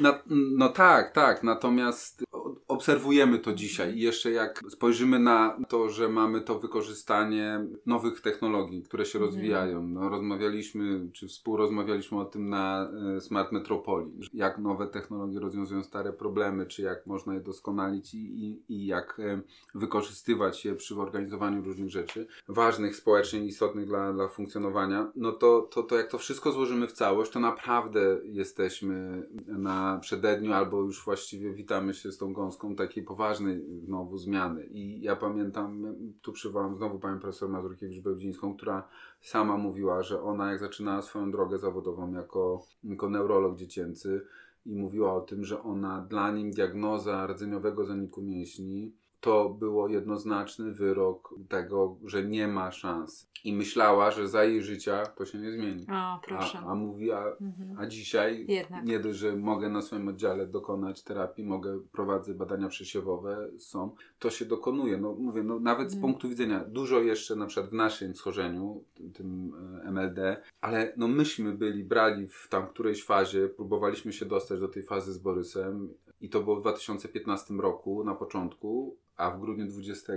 Na, 0.00 0.22
no 0.28 0.68
tak, 0.68 1.12
tak. 1.12 1.42
Natomiast 1.42 2.24
obserwujemy 2.72 3.38
to 3.38 3.52
dzisiaj. 3.52 3.96
I 3.96 4.00
jeszcze 4.00 4.30
jak 4.30 4.62
spojrzymy 4.68 5.18
na 5.18 5.58
to, 5.68 5.88
że 5.88 6.08
mamy 6.08 6.40
to 6.40 6.58
wykorzystanie 6.58 7.66
nowych 7.86 8.20
technologii, 8.20 8.82
które 8.82 9.06
się 9.06 9.18
rozwijają. 9.18 9.86
No, 9.86 10.08
rozmawialiśmy, 10.08 11.10
czy 11.12 11.28
współrozmawialiśmy 11.28 12.20
o 12.20 12.24
tym 12.24 12.48
na 12.48 12.90
e, 13.16 13.20
Smart 13.20 13.52
Metropolii. 13.52 14.12
Jak 14.34 14.58
nowe 14.58 14.86
technologie 14.86 15.40
rozwiązują 15.40 15.82
stare 15.82 16.12
problemy, 16.12 16.66
czy 16.66 16.82
jak 16.82 17.06
można 17.06 17.34
je 17.34 17.40
doskonalić 17.40 18.14
i, 18.14 18.18
i, 18.18 18.62
i 18.68 18.86
jak 18.86 19.20
e, 19.20 19.40
wykorzystywać 19.74 20.64
je 20.64 20.74
przy 20.74 21.00
organizowaniu 21.00 21.62
różnych 21.62 21.90
rzeczy 21.90 22.26
ważnych, 22.48 22.96
społecznie 22.96 23.44
istotnych 23.44 23.86
dla, 23.86 24.12
dla 24.12 24.28
funkcjonowania. 24.28 25.12
No 25.16 25.32
to, 25.32 25.68
to, 25.70 25.82
to 25.82 25.96
jak 25.96 26.10
to 26.10 26.18
wszystko 26.18 26.52
złożymy 26.52 26.86
w 26.86 26.92
całość, 26.92 27.30
to 27.30 27.40
naprawdę 27.40 28.00
jesteśmy 28.24 29.22
na 29.46 29.71
przededniu 30.00 30.52
albo 30.52 30.82
już 30.82 31.04
właściwie 31.04 31.52
witamy 31.54 31.94
się 31.94 32.12
z 32.12 32.18
tą 32.18 32.32
gąską 32.32 32.76
takiej 32.76 33.04
poważnej 33.04 33.64
znowu 33.84 34.18
zmiany. 34.18 34.64
I 34.64 35.00
ja 35.00 35.16
pamiętam, 35.16 35.94
tu 36.22 36.32
przywołam 36.32 36.74
znowu 36.74 36.98
panią 36.98 37.20
profesor 37.20 37.50
Mazurkiewicz-Bełdzińską, 37.50 38.56
która 38.56 38.88
sama 39.20 39.56
mówiła, 39.56 40.02
że 40.02 40.22
ona 40.22 40.50
jak 40.50 40.60
zaczynała 40.60 41.02
swoją 41.02 41.30
drogę 41.30 41.58
zawodową 41.58 42.12
jako, 42.12 42.62
jako 42.84 43.10
neurolog 43.10 43.56
dziecięcy 43.56 44.26
i 44.66 44.74
mówiła 44.74 45.14
o 45.14 45.20
tym, 45.20 45.44
że 45.44 45.62
ona 45.62 46.00
dla 46.00 46.30
nim 46.30 46.50
diagnoza 46.50 47.26
rdzeniowego 47.26 47.84
zaniku 47.84 48.22
mięśni 48.22 48.92
to 49.22 49.48
było 49.48 49.88
jednoznaczny 49.88 50.72
wyrok 50.72 51.34
tego, 51.48 51.96
że 52.06 52.24
nie 52.24 52.48
ma 52.48 52.72
szans. 52.72 53.30
I 53.44 53.52
myślała, 53.52 54.10
że 54.10 54.28
za 54.28 54.44
jej 54.44 54.62
życia 54.62 55.06
to 55.06 55.26
się 55.26 55.38
nie 55.38 55.52
zmieni. 55.52 55.86
O, 55.92 56.20
proszę. 56.26 56.58
A, 56.58 56.66
a 56.66 56.74
mówi, 56.74 57.12
a, 57.12 57.24
Mhm. 57.40 57.78
a 57.78 57.86
dzisiaj 57.86 58.44
Jednak. 58.48 58.84
nie 58.84 59.00
dość, 59.00 59.18
że 59.18 59.36
mogę 59.36 59.68
na 59.68 59.82
swoim 59.82 60.08
oddziale 60.08 60.46
dokonać 60.46 61.02
terapii, 61.02 61.44
mogę 61.44 61.80
prowadzę 61.92 62.34
badania 62.34 62.68
przesiewowe, 62.68 63.48
są, 63.58 63.94
to 64.18 64.30
się 64.30 64.44
dokonuje. 64.44 64.96
No 64.96 65.12
mówię, 65.12 65.42
no, 65.42 65.60
nawet 65.60 65.90
z 65.90 65.94
Mhm. 65.94 66.12
punktu 66.12 66.28
widzenia, 66.28 66.64
dużo 66.68 67.00
jeszcze 67.00 67.36
na 67.36 67.46
przykład 67.46 67.70
w 67.70 67.74
naszym 67.74 68.14
schorzeniu, 68.14 68.84
tym, 68.94 69.12
tym 69.12 69.52
e, 69.84 69.90
MLD, 69.90 70.42
ale 70.60 70.92
no 70.96 71.08
myśmy 71.08 71.52
byli, 71.52 71.84
brali 71.84 72.28
w 72.28 72.48
tam 72.48 72.66
którejś 72.66 73.04
fazie, 73.04 73.48
próbowaliśmy 73.48 74.12
się 74.12 74.26
dostać 74.26 74.60
do 74.60 74.68
tej 74.68 74.82
fazy 74.82 75.12
z 75.12 75.18
Borysem 75.18 75.94
i 76.20 76.28
to 76.28 76.42
było 76.42 76.56
w 76.56 76.60
2015 76.60 77.54
roku 77.54 78.04
na 78.04 78.14
początku, 78.14 78.96
a 79.22 79.30
w 79.30 79.40
grudniu 79.40 79.66
20 79.66 80.12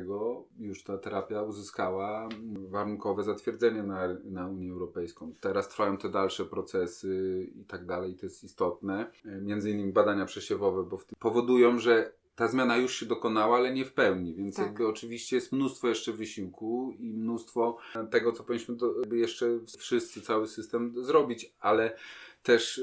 już 0.59 0.83
ta 0.83 0.97
terapia 0.97 1.41
uzyskała 1.41 2.29
warunkowe 2.69 3.23
zatwierdzenie 3.23 3.83
na, 3.83 4.07
na 4.23 4.47
Unię 4.47 4.71
Europejską. 4.71 5.31
Teraz 5.41 5.69
trwają 5.69 5.97
te 5.97 6.09
dalsze 6.09 6.45
procesy 6.45 7.47
i 7.55 7.65
tak 7.65 7.85
dalej, 7.85 8.11
i 8.11 8.15
to 8.15 8.25
jest 8.25 8.43
istotne. 8.43 9.11
Między 9.41 9.71
innymi 9.71 9.93
badania 9.93 10.25
przesiewowe, 10.25 10.83
bo 10.83 10.97
w 10.97 11.05
tym 11.05 11.15
powodują, 11.19 11.79
że 11.79 12.11
ta 12.35 12.47
zmiana 12.47 12.77
już 12.77 12.95
się 12.95 13.05
dokonała, 13.05 13.57
ale 13.57 13.73
nie 13.73 13.85
w 13.85 13.93
pełni, 13.93 14.35
więc 14.35 14.55
Tak. 14.55 14.65
jakby 14.65 14.87
oczywiście 14.87 15.35
jest 15.35 15.51
mnóstwo 15.51 15.87
jeszcze 15.87 16.13
wysiłku 16.13 16.95
i 16.99 17.13
mnóstwo 17.13 17.77
tego, 18.11 18.31
co 18.31 18.43
powinniśmy 18.43 18.75
jeszcze 19.11 19.59
wszyscy, 19.77 20.21
cały 20.21 20.47
system 20.47 20.93
zrobić, 21.03 21.53
ale 21.59 21.97
też, 22.45 22.81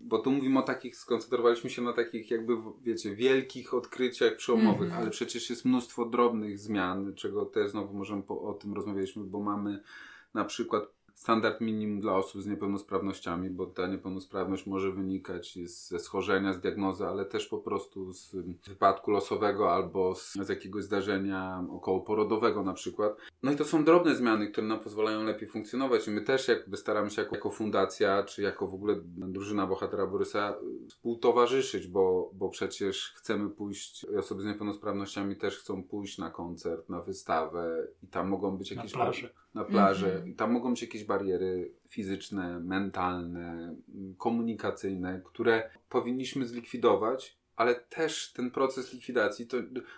bo 0.00 0.18
tu 0.18 0.30
mówimy 0.30 0.58
o 0.58 0.62
takich, 0.62 0.96
skoncentrowaliśmy 0.96 1.70
się 1.70 1.82
na 1.82 1.92
takich 1.92 2.30
jakby, 2.30 2.56
wiecie, 2.82 3.14
wielkich 3.14 3.74
odkryciach 3.74 4.36
przełomowych, 4.36 4.82
Mhm. 4.82 5.00
ale 5.02 5.10
przecież 5.10 5.50
jest 5.50 5.64
mnóstwo 5.64 6.06
drobnych 6.06 6.58
zmian, 6.58 7.14
czego 7.14 7.46
też 7.46 7.70
znowu 7.70 7.94
możemy 7.94 8.22
po, 8.22 8.42
o 8.42 8.54
tym 8.54 8.74
rozmawialiśmy, 8.74 9.24
bo 9.24 9.40
mamy 9.40 9.82
na 10.34 10.44
przykład 10.44 10.84
standard 11.22 11.60
minimum 11.60 12.00
dla 12.00 12.16
osób 12.16 12.42
z 12.42 12.46
niepełnosprawnościami, 12.46 13.50
bo 13.50 13.66
ta 13.66 13.86
niepełnosprawność 13.86 14.66
może 14.66 14.92
wynikać 14.92 15.58
z, 15.64 15.88
ze 15.88 15.98
schorzenia, 15.98 16.52
z 16.52 16.60
diagnozy, 16.60 17.06
ale 17.06 17.24
też 17.24 17.46
po 17.46 17.58
prostu 17.58 18.12
z 18.12 18.36
wypadku 18.68 19.10
losowego 19.10 19.72
albo 19.72 20.14
z, 20.14 20.32
z 20.32 20.48
jakiegoś 20.48 20.84
zdarzenia 20.84 21.64
okołoporodowego 21.70 22.62
na 22.62 22.72
przykład. 22.72 23.16
No 23.42 23.52
i 23.52 23.56
to 23.56 23.64
są 23.64 23.84
drobne 23.84 24.16
zmiany, 24.16 24.46
które 24.46 24.66
nam 24.66 24.80
pozwalają 24.80 25.24
lepiej 25.24 25.48
funkcjonować 25.48 26.08
i 26.08 26.10
my 26.10 26.20
też 26.20 26.48
jakby 26.48 26.76
staramy 26.76 27.10
się 27.10 27.22
jako, 27.22 27.36
jako 27.36 27.50
fundacja, 27.50 28.22
czy 28.22 28.42
jako 28.42 28.66
w 28.66 28.74
ogóle 28.74 28.96
drużyna 29.04 29.66
bohatera 29.66 30.06
Borysa 30.06 30.54
współtowarzyszyć, 30.88 31.86
bo, 31.86 32.30
bo 32.34 32.48
przecież 32.48 33.14
chcemy 33.16 33.50
pójść, 33.50 34.04
osoby 34.04 34.42
z 34.42 34.46
niepełnosprawnościami 34.46 35.36
też 35.36 35.58
chcą 35.58 35.82
pójść 35.82 36.18
na 36.18 36.30
koncert, 36.30 36.88
na 36.88 37.00
wystawę 37.00 37.86
i 38.02 38.06
tam 38.06 38.28
mogą 38.28 38.56
być 38.56 38.70
Na 38.70 38.76
jakieś 38.76 38.94
na 39.54 39.64
plażę. 39.64 40.06
Mhm. 40.12 40.28
I 40.28 40.34
tam 40.34 40.52
mogą 40.52 40.70
być 40.70 40.82
jakieś 40.82 41.04
bariery 41.04 41.72
fizyczne, 41.88 42.60
mentalne, 42.60 43.76
komunikacyjne, 44.18 45.22
które 45.24 45.70
powinniśmy 45.88 46.46
zlikwidować, 46.46 47.38
ale 47.56 47.74
też 47.74 48.32
ten 48.32 48.50
proces 48.50 48.92
likwidacji, 48.92 49.46
to, 49.46 49.56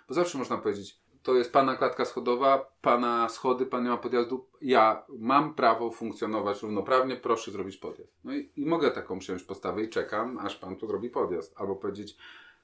bo 0.08 0.14
zawsze 0.14 0.38
można 0.38 0.58
powiedzieć, 0.58 1.04
to 1.22 1.34
jest 1.34 1.52
pana 1.52 1.76
klatka 1.76 2.04
schodowa, 2.04 2.72
pana 2.82 3.28
schody, 3.28 3.66
pan 3.66 3.82
nie 3.84 3.90
ma 3.90 3.96
podjazdu, 3.96 4.46
ja 4.62 5.04
mam 5.18 5.54
prawo 5.54 5.90
funkcjonować 5.90 6.62
równoprawnie, 6.62 7.16
proszę 7.16 7.50
zrobić 7.50 7.76
podjazd. 7.76 8.12
No 8.24 8.34
i, 8.34 8.50
i 8.56 8.66
mogę 8.66 8.90
taką 8.90 9.18
przyjąć 9.18 9.42
postawę 9.42 9.82
i 9.84 9.88
czekam, 9.88 10.38
aż 10.38 10.56
pan 10.56 10.76
tu 10.76 10.86
zrobi 10.86 11.10
podjazd. 11.10 11.54
Albo 11.56 11.76
powiedzieć, 11.76 12.16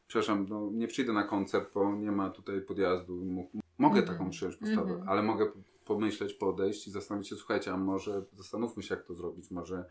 przepraszam, 0.06 0.46
no, 0.48 0.68
nie 0.72 0.86
przyjdę 0.88 1.12
na 1.12 1.22
koncert, 1.24 1.74
bo 1.74 1.94
nie 1.94 2.12
ma 2.12 2.30
tutaj 2.30 2.60
podjazdu. 2.60 3.24
Mogę 3.78 3.98
Mhm. 4.00 4.18
taką 4.18 4.30
przyjąć 4.30 4.56
postawę, 4.56 4.90
Mhm. 4.90 5.08
ale 5.08 5.22
mogę 5.22 5.46
pomyśleć, 5.84 6.34
podejść 6.34 6.86
i 6.86 6.90
zastanowić 6.90 7.28
się, 7.28 7.36
słuchajcie, 7.36 7.72
a 7.72 7.76
może 7.76 8.24
zastanówmy 8.36 8.82
się, 8.82 8.94
jak 8.94 9.04
to 9.04 9.14
zrobić, 9.14 9.50
może... 9.50 9.84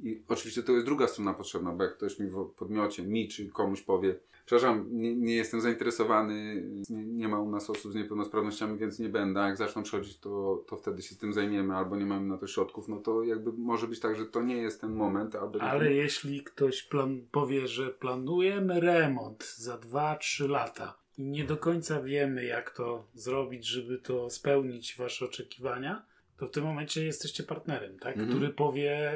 I 0.00 0.22
oczywiście 0.28 0.62
to 0.62 0.72
jest 0.72 0.86
druga 0.86 1.08
strona 1.08 1.34
potrzebna, 1.34 1.72
bo 1.72 1.84
jak 1.84 1.96
ktoś 1.96 2.18
mi 2.18 2.26
w 2.30 2.44
podmiocie, 2.56 3.02
mi 3.02 3.28
czy 3.28 3.48
komuś 3.48 3.82
powie, 3.82 4.18
przepraszam, 4.46 4.86
nie, 4.90 5.16
nie 5.16 5.34
jestem 5.34 5.60
zainteresowany, 5.60 6.64
nie, 6.90 7.04
nie 7.04 7.28
ma 7.28 7.40
u 7.40 7.50
nas 7.50 7.70
osób 7.70 7.92
z 7.92 7.94
niepełnosprawnościami, 7.94 8.78
więc 8.78 8.98
nie 8.98 9.08
będę, 9.08 9.40
a 9.40 9.46
jak 9.46 9.56
zaczną 9.56 9.82
przychodzić, 9.82 10.18
to, 10.18 10.64
to 10.68 10.76
wtedy 10.76 11.02
się 11.02 11.14
z 11.14 11.18
tym 11.18 11.32
zajmiemy, 11.32 11.76
albo 11.76 11.96
nie 11.96 12.06
mamy 12.06 12.26
na 12.26 12.38
to 12.38 12.46
środków, 12.46 12.88
no 12.88 12.96
to 12.96 13.22
jakby 13.22 13.52
może 13.52 13.88
być 13.88 14.00
tak, 14.00 14.16
że 14.16 14.26
to 14.26 14.42
nie 14.42 14.56
jest 14.56 14.80
ten 14.80 14.94
moment, 14.94 15.34
albo... 15.34 15.62
Ale 15.62 15.92
jeśli 15.92 16.44
ktoś 16.44 16.82
plan, 16.82 17.26
powie, 17.30 17.68
że 17.68 17.90
planujemy 17.90 18.80
remont 18.80 19.54
za 19.56 19.76
2-3 19.76 20.48
lata 20.48 21.03
i 21.18 21.22
nie 21.24 21.44
do 21.44 21.56
końca 21.56 22.02
wiemy, 22.02 22.44
jak 22.44 22.70
to 22.70 23.06
zrobić, 23.14 23.66
żeby 23.66 23.98
to 23.98 24.30
spełnić 24.30 24.96
Wasze 24.96 25.24
oczekiwania, 25.24 26.06
to 26.36 26.46
w 26.46 26.50
tym 26.50 26.64
momencie 26.64 27.04
jesteście 27.04 27.42
partnerem, 27.42 27.98
tak? 27.98 28.12
Mhm. 28.16 28.28
który 28.28 28.48
powie, 28.52 29.12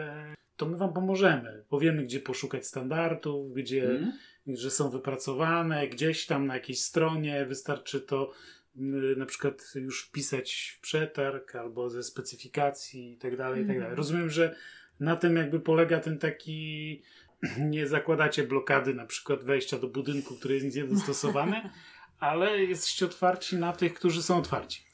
to 0.57 0.67
my 0.67 0.77
Wam 0.77 0.93
pomożemy. 0.93 1.65
Powiemy, 1.69 2.03
gdzie 2.05 2.21
poszukać 2.21 2.67
standardów, 2.67 3.55
gdzie, 3.55 3.91
Mhm. 3.91 4.13
że 4.47 4.71
są 4.71 4.91
wypracowane, 4.91 5.89
gdzieś 5.89 6.27
tam 6.27 6.47
na 6.47 6.55
jakiejś 6.55 6.81
stronie, 6.81 7.47
wystarczy 7.47 8.01
to 8.01 8.33
na 9.17 9.27
przykład 9.27 9.73
już 9.75 10.05
wpisać 10.05 10.75
w 10.77 10.81
przetarg 10.81 11.55
albo 11.57 11.91
ze 11.91 12.03
specyfikacji 12.03 13.13
i 13.13 13.17
tak 13.17 13.37
dalej, 13.37 13.59
i 13.63 13.67
tak 13.67 13.77
dalej. 13.77 13.81
Mhm. 13.91 13.97
Rozumiem, 13.97 14.31
że 14.31 14.57
na 15.01 15.17
tym 15.17 15.37
jakby 15.37 15.61
polega 15.61 16.01
ten 16.01 16.19
taki 16.19 17.03
nie 17.71 17.87
zakładacie 17.87 18.45
blokady 18.45 18.95
na 18.95 19.07
przykład 19.07 19.45
wejścia 19.45 19.79
do 19.79 19.89
budynku, 19.89 20.35
który 20.35 20.55
jest 20.55 20.77
niedostosowany, 20.77 21.71
ale 22.19 22.65
jesteście 22.65 23.07
otwarci 23.07 23.57
na 23.57 23.73
tych, 23.73 23.95
którzy 23.95 24.23
są 24.23 24.37
otwarci. 24.39 24.89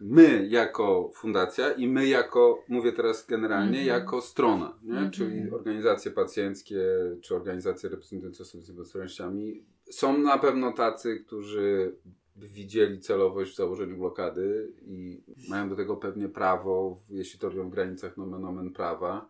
My 0.00 0.46
jako 0.50 1.10
fundacja 1.14 1.72
i 1.72 1.88
my 1.88 2.06
jako, 2.06 2.64
mówię 2.68 2.92
teraz 2.92 3.26
generalnie, 3.26 3.78
Mhm. 3.80 3.86
jako 3.86 4.20
strona, 4.20 4.78
nie? 4.82 4.92
Mhm. 4.92 5.10
czyli 5.10 5.50
organizacje 5.50 6.10
pacjenckie 6.10 6.80
czy 7.22 7.34
organizacje 7.34 7.88
reprezentujące 7.88 8.42
osoby 8.42 8.64
z 8.64 8.68
niepełnosprawnościami. 8.68 9.64
Są 9.90 10.18
na 10.18 10.38
pewno 10.38 10.72
tacy, 10.72 11.20
którzy 11.26 11.94
widzieli 12.36 13.00
celowość 13.00 13.52
w 13.52 13.56
założeniu 13.56 13.96
blokady 13.96 14.72
i 14.82 15.22
mają 15.48 15.68
do 15.68 15.76
tego 15.76 15.96
pewnie 15.96 16.28
prawo, 16.28 17.00
jeśli 17.10 17.38
to 17.40 17.48
robią 17.48 17.68
w 17.68 17.72
granicach 17.72 18.16
nomen 18.16 18.44
omen 18.44 18.70
prawa. 18.70 19.28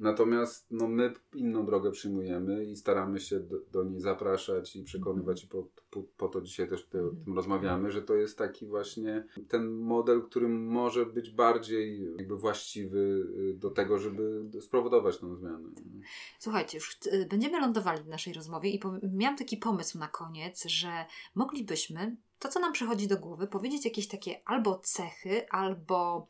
Natomiast 0.00 0.66
no, 0.70 0.88
my 0.88 1.12
inną 1.34 1.66
drogę 1.66 1.90
przyjmujemy 1.90 2.64
i 2.64 2.76
staramy 2.76 3.20
się 3.20 3.40
do, 3.40 3.56
do 3.72 3.84
niej 3.84 4.00
zapraszać 4.00 4.76
i 4.76 4.84
przekonywać 4.84 5.44
i 5.44 5.46
po, 5.46 5.66
po, 5.90 6.02
po 6.02 6.28
to 6.28 6.40
dzisiaj 6.40 6.68
też 6.68 6.84
o 6.84 6.90
tym 6.90 7.34
rozmawiamy, 7.34 7.90
że 7.90 8.02
to 8.02 8.14
jest 8.14 8.38
taki 8.38 8.66
właśnie 8.66 9.24
ten 9.48 9.70
model, 9.70 10.22
który 10.22 10.48
może 10.48 11.06
być 11.06 11.30
bardziej 11.30 12.14
jakby 12.16 12.36
właściwy 12.36 12.98
y, 12.98 13.54
do 13.54 13.70
tego, 13.70 13.98
żeby 13.98 14.50
spowodować 14.60 15.18
tę 15.18 15.36
zmianę. 15.36 15.68
Słuchajcie, 16.38 16.78
już 16.78 16.98
będziemy 17.30 17.60
lądowali 17.60 18.02
w 18.02 18.08
naszej 18.08 18.32
rozmowie 18.32 18.70
i 18.70 18.80
miałam 19.12 19.38
taki 19.38 19.56
pomysł 19.56 19.98
na 19.98 20.08
koniec, 20.08 20.64
że 20.64 20.88
moglibyśmy 21.34 22.16
to, 22.40 22.48
co 22.48 22.60
nam 22.60 22.72
przychodzi 22.72 23.08
do 23.08 23.18
głowy, 23.18 23.46
powiedzieć 23.46 23.84
jakieś 23.84 24.08
takie 24.08 24.40
albo 24.44 24.78
cechy, 24.78 25.48
albo 25.50 26.26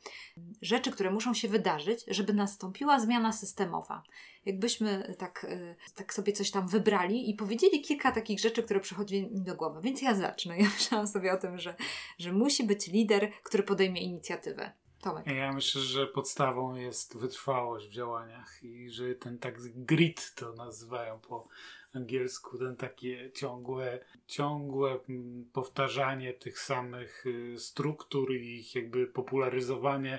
rzeczy, 0.62 0.90
które 0.90 1.10
muszą 1.10 1.34
się 1.34 1.48
wydarzyć, 1.48 2.04
żeby 2.08 2.32
nastąpiła 2.32 3.00
zmiana 3.00 3.32
systemowa. 3.32 4.02
Jakbyśmy 4.44 5.14
tak, 5.18 5.44
y, 5.44 5.76
tak 5.94 6.14
sobie 6.14 6.32
coś 6.32 6.50
tam 6.50 6.68
wybrali 6.68 7.30
i 7.30 7.34
powiedzieli 7.34 7.80
kilka 7.80 8.12
takich 8.12 8.40
rzeczy, 8.40 8.62
które 8.62 8.80
przychodzi 8.80 9.22
mi 9.22 9.42
do 9.42 9.54
głowy. 9.54 9.80
Więc 9.80 10.02
ja 10.02 10.14
zacznę. 10.14 10.58
Ja 10.58 10.68
myślałam 10.78 11.06
sobie 11.06 11.32
o 11.32 11.36
tym, 11.36 11.58
że, 11.58 11.74
że 12.18 12.32
musi 12.32 12.64
być 12.64 12.86
lider, 12.86 13.32
który 13.42 13.62
podejmie 13.62 14.00
inicjatywę. 14.00 14.72
Tomek. 15.00 15.26
Ja 15.26 15.52
myślę, 15.52 15.80
że 15.80 16.06
podstawą 16.06 16.74
jest 16.74 17.16
wytrwałość 17.16 17.88
w 17.88 17.92
działaniach 17.92 18.62
i 18.62 18.90
że 18.90 19.14
ten 19.14 19.38
tak 19.38 19.60
grit 19.74 20.34
to 20.34 20.52
nazywają 20.52 21.20
po 21.20 21.48
angielsku, 21.94 22.58
ten 22.58 22.76
takie 22.76 23.30
ciągłe, 23.34 24.04
ciągłe 24.26 24.98
mm, 25.08 25.44
powtarzanie 25.52 26.32
tych 26.32 26.58
samych 26.58 27.26
y, 27.26 27.58
struktur 27.58 28.34
i 28.34 28.58
ich 28.58 28.74
jakby 28.74 29.06
popularyzowanie. 29.06 30.18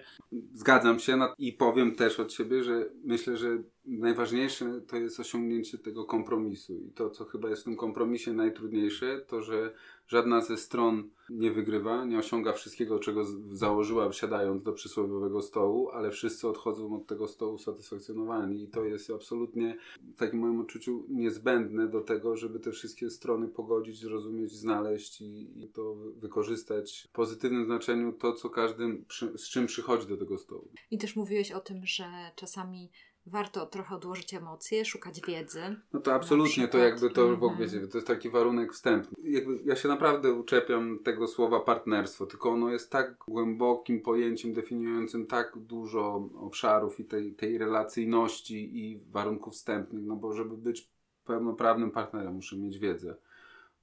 Zgadzam 0.54 1.00
się 1.00 1.20
i 1.38 1.54
powiem 1.54 1.96
też 1.96 2.20
od 2.20 2.34
siebie, 2.34 2.64
że 2.64 2.90
myślę, 3.04 3.38
że 3.38 3.64
najważniejsze 3.86 4.82
to 4.88 4.98
jest 4.98 5.20
osiągnięcie 5.20 5.78
tego 5.78 6.06
kompromisu. 6.06 6.80
I 6.80 6.92
to, 6.92 7.10
co 7.10 7.26
chyba 7.26 7.50
jest 7.50 7.62
w 7.62 7.66
tym 7.66 7.76
kompromisie 7.76 8.34
najtrudniejsze, 8.34 9.22
to 9.28 9.42
że 9.42 9.74
żadna 10.12 10.42
ze 10.42 10.58
stron 10.58 11.10
nie 11.30 11.52
wygrywa, 11.52 12.06
nie 12.06 12.18
osiąga 12.20 12.54
wszystkiego, 12.54 13.00
czego 13.00 13.24
założyła, 13.50 14.14
siadając 14.14 14.64
do 14.64 14.74
przysłowiowego 14.74 15.42
stołu, 15.42 15.90
ale 15.90 16.12
wszyscy 16.12 16.48
odchodzą 16.48 16.96
od 16.96 17.08
tego 17.08 17.28
stołu 17.28 17.58
satysfakcjonowani. 17.58 18.64
I 18.64 18.68
to 18.68 18.86
jest 18.86 19.10
absolutnie, 19.10 19.78
w 20.02 20.16
takim 20.16 20.40
moim 20.40 20.60
odczuciu, 20.60 21.06
niezbędne 21.10 21.88
do 21.88 22.02
tego, 22.02 22.38
żeby 22.38 22.60
te 22.60 22.72
wszystkie 22.72 23.10
strony 23.10 23.48
pogodzić, 23.48 24.00
zrozumieć, 24.00 24.52
znaleźć 24.52 25.22
i, 25.22 25.64
i 25.64 25.68
to 25.70 25.96
wy- 25.96 26.12
wykorzystać 26.14 27.08
w 27.10 27.12
pozytywnym 27.12 27.66
znaczeniu 27.66 28.14
to, 28.14 28.34
co 28.34 28.50
każdy, 28.50 29.04
przy, 29.08 29.38
z 29.38 29.50
czym 29.50 29.66
przychodzi 29.66 30.08
do 30.08 30.18
tego 30.18 30.38
stołu. 30.38 30.72
I 30.92 30.98
też 30.98 31.16
mówiłeś 31.16 31.52
o 31.52 31.60
tym, 31.60 31.86
że 31.86 32.06
czasami 32.36 32.92
warto 33.26 33.66
trochę 33.66 33.96
odłożyć 33.96 34.34
emocje, 34.34 34.86
szukać 34.86 35.22
wiedzy. 35.28 35.62
No 35.94 36.00
to 36.00 36.14
absolutnie, 36.14 36.68
to 36.68 36.78
jakby 36.78 37.10
to 37.10 37.28
w 37.28 37.32
ogóle, 37.34 37.52
Mhm. 37.52 37.70
wiecie, 37.70 37.88
to 37.88 37.98
jest 37.98 38.08
taki 38.08 38.30
warunek 38.30 38.74
wstępny. 38.74 39.18
Jakby 39.24 39.60
ja 39.64 39.76
się 39.76 39.88
naprawdę 39.90 40.34
uczepiam 40.34 41.00
tego 41.04 41.28
słowa 41.28 41.60
partnerstwo, 41.60 42.26
tylko 42.26 42.50
ono 42.50 42.70
jest 42.70 42.92
tak 42.92 43.18
głębokim 43.28 44.02
pojęciem 44.02 44.54
definiującym 44.54 45.28
tak 45.28 45.58
dużo 45.58 46.30
obszarów 46.40 47.00
i 47.00 47.06
tej, 47.06 47.34
tej 47.34 47.58
relacyjności 47.58 48.78
i 48.80 49.00
warunków 49.12 49.54
wstępnych, 49.54 50.04
no 50.06 50.16
bo 50.16 50.34
żeby 50.34 50.58
być 50.58 50.92
pełnoprawnym 51.26 51.92
partnerem 51.92 52.34
muszę 52.34 52.58
mieć 52.58 52.80
wiedzę. 52.80 53.16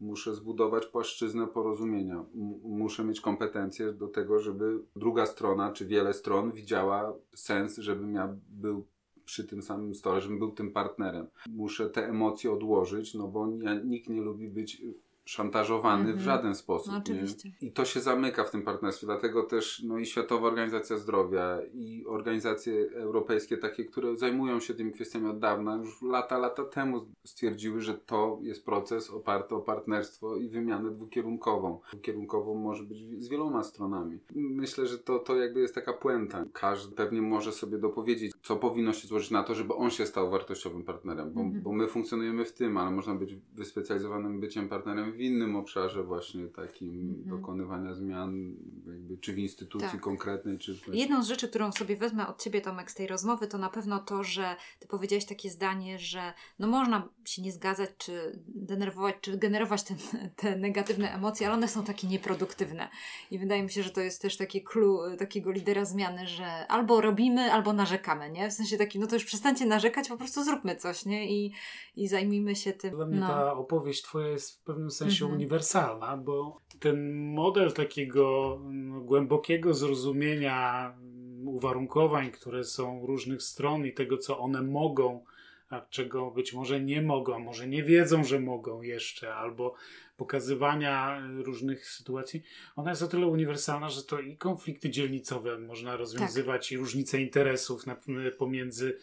Muszę 0.01 0.35
zbudować 0.35 0.87
płaszczyznę 0.87 1.47
porozumienia. 1.47 2.25
Muszę 2.63 3.05
mieć 3.05 3.21
kompetencje 3.21 3.93
do 3.93 4.09
tego, 4.09 4.39
żeby 4.41 4.79
druga 4.97 5.27
strona, 5.27 5.73
czy 5.73 5.87
wiele 5.87 6.13
stron 6.15 6.53
widziała 6.53 7.15
sens, 7.35 7.77
żebym 7.79 8.15
ja 8.15 8.37
był 8.49 8.87
przy 9.29 9.45
tym 9.45 9.63
samym 9.63 9.95
stole, 9.95 10.21
żebym 10.21 10.39
był 10.39 10.53
tym 10.53 10.73
partnerem. 10.73 11.27
Muszę 11.51 11.91
te 11.91 12.09
emocje 12.09 12.53
odłożyć, 12.53 13.15
no 13.15 13.29
bo 13.29 13.47
nikt 13.85 14.09
nie 14.09 14.21
lubi 14.21 14.49
być 14.49 14.83
szantażowany 15.29 16.01
Mhm. 16.01 16.19
w 16.19 16.21
żaden 16.21 16.55
sposób. 16.55 16.87
No 16.93 16.93
nie? 16.99 16.99
oczywiście. 17.03 17.53
I 17.61 17.73
to 17.73 17.85
się 17.85 18.01
zamyka 18.01 18.45
w 18.45 18.51
tym 18.51 18.63
partnerstwie, 18.63 19.07
dlatego 19.07 19.43
też 19.43 19.83
no 19.87 19.99
i 19.99 20.07
Światowa 20.07 20.47
Organizacja 20.49 20.97
Zdrowia 20.97 21.59
i 21.75 22.05
organizacje 22.07 22.75
europejskie 22.95 23.57
takie, 23.57 23.85
które 23.85 24.17
zajmują 24.17 24.61
się 24.61 24.75
tymi 24.75 24.93
kwestiami 24.93 25.27
od 25.29 25.39
dawna, 25.39 25.77
już 25.77 26.03
lata, 26.03 26.39
lata 26.39 26.65
temu 26.65 27.01
stwierdziły, 27.25 27.81
że 27.81 27.95
to 27.95 28.39
jest 28.43 28.65
proces 28.65 29.11
oparty 29.11 29.55
o 29.55 29.61
partnerstwo 29.61 30.37
i 30.37 30.49
wymianę 30.49 30.91
dwukierunkową. 30.91 31.81
Dwukierunkową 31.93 32.55
może 32.55 32.85
być 32.85 33.23
z 33.23 33.29
wieloma 33.29 33.63
stronami. 33.65 34.19
Myślę, 34.35 34.87
że 34.87 34.99
to, 34.99 35.19
to 35.19 35.37
jakby 35.37 35.61
jest 35.61 35.75
taka 35.75 35.93
puenta. 35.93 36.45
Każdy 36.53 36.95
pewnie 36.97 37.23
może 37.23 37.53
sobie 37.53 37.79
dopowiedzieć, 37.79 38.33
co 38.43 38.57
powinno 38.57 38.93
się 38.93 39.09
złożyć 39.09 39.31
na 39.31 39.43
to, 39.43 39.55
żeby 39.55 39.75
on 39.75 39.91
się 39.91 40.07
stał 40.07 40.31
wartościowym 40.31 40.83
partnerem, 40.85 41.33
bo, 41.33 41.41
Mhm. 41.41 41.63
bo 41.63 41.73
my 41.73 41.87
funkcjonujemy 41.87 42.45
w 42.45 42.53
tym, 42.53 42.77
ale 42.77 42.91
można 42.91 43.15
być 43.15 43.35
wyspecjalizowanym 43.55 44.41
byciem 44.41 44.69
partnerem 44.69 45.18
w 45.19 45.21
innym 45.21 45.57
obszarze 45.57 46.05
właśnie 46.05 46.47
takim 46.47 46.89
Mhm. 47.19 47.41
dokonywania 47.41 47.95
zmian, 47.95 48.57
jakby 48.87 49.19
czy 49.19 49.33
w 49.33 49.39
instytucji 49.39 49.89
Tak. 49.89 50.01
konkretnej, 50.01 50.59
czy... 50.59 50.79
Jedną 50.93 51.23
z 51.23 51.29
rzeczy, 51.29 51.49
którą 51.49 51.73
sobie 51.73 51.97
wezmę 51.97 52.27
od 52.27 52.43
Ciebie, 52.43 52.61
Tomek, 52.61 52.91
z 52.91 52.95
tej 52.95 53.07
rozmowy, 53.07 53.47
to 53.47 53.59
na 53.59 53.71
pewno 53.71 53.99
to, 53.99 54.25
że 54.25 54.57
Ty 54.79 54.89
powiedziałeś 54.89 55.25
takie 55.25 55.51
zdanie, 55.51 55.99
że 55.99 56.33
no 56.59 56.69
można 56.69 57.09
się 57.25 57.43
nie 57.43 57.53
zgadzać, 57.53 57.91
czy 57.99 58.39
denerwować, 58.49 59.15
czy 59.21 59.39
generować 59.39 59.83
te, 59.83 59.95
te 60.37 60.57
negatywne 60.57 61.15
emocje, 61.15 61.47
ale 61.47 61.57
one 61.57 61.69
są 61.69 61.85
takie 61.85 62.07
nieproduktywne. 62.09 62.89
I 63.31 63.39
wydaje 63.39 63.63
mi 63.63 63.71
się, 63.71 63.83
że 63.83 63.91
to 63.91 64.01
jest 64.01 64.23
też 64.23 64.37
takie 64.37 64.61
clue 64.61 65.17
takiego 65.19 65.51
lidera 65.51 65.85
zmiany, 65.85 66.27
że 66.27 66.67
albo 66.69 67.01
robimy, 67.01 67.53
albo 67.53 67.73
narzekamy, 67.73 68.31
nie? 68.31 68.51
W 68.51 68.53
sensie 68.53 68.77
takim, 68.77 69.01
no 69.01 69.07
to 69.07 69.15
już 69.17 69.25
przestańcie 69.25 69.67
narzekać, 69.67 70.09
po 70.09 70.17
prostu 70.17 70.45
zróbmy 70.45 70.77
coś, 70.77 71.05
nie? 71.07 71.31
I, 71.31 71.53
i 71.97 72.09
zajmijmy 72.09 72.57
się 72.57 72.73
tym. 72.73 72.91
Dla 72.95 73.07
mnie 73.07 73.21
no. 73.21 73.27
ta 73.29 73.53
opowieść 73.55 74.03
twoja 74.03 74.29
jest 74.29 74.61
w 74.61 74.63
pewnym 74.63 74.91
sensie 74.91 75.08
Mhm. 75.15 75.33
uniwersalna, 75.33 76.17
bo 76.17 76.61
ten 76.81 77.13
model 77.35 77.73
takiego 77.73 78.57
mm, 78.61 79.07
głębokiego 79.07 79.75
zrozumienia 79.75 80.87
mm, 81.03 81.49
uwarunkowań, 81.49 82.31
które 82.31 82.65
są 82.65 83.07
różnych 83.07 83.43
stron 83.43 83.87
i 83.87 83.93
tego, 83.93 84.19
co 84.19 84.39
one 84.39 84.63
mogą, 84.63 85.25
a 85.71 85.81
czego 85.81 86.31
być 86.31 86.53
może 86.53 86.81
nie 86.81 87.03
mogą, 87.03 87.35
a 87.35 87.39
może 87.39 87.69
nie 87.69 87.83
wiedzą, 87.83 88.25
że 88.25 88.41
mogą 88.41 88.83
jeszcze, 88.83 89.35
albo 89.35 89.75
pokazywania 90.17 91.23
y, 91.41 91.43
różnych 91.43 91.87
sytuacji, 91.87 92.43
ona 92.77 92.91
jest 92.91 93.03
o 93.03 93.09
tyle 93.09 93.27
uniwersalna, 93.27 93.89
że 93.89 94.03
to 94.03 94.21
i 94.21 94.37
konflikty 94.37 94.91
dzielnicowe 94.91 95.59
można 95.59 95.97
rozwiązywać, 95.97 96.73
i 96.73 96.77
różnice 96.77 97.21
interesów 97.21 97.87
na, 97.87 97.97
pomiędzy 98.39 98.99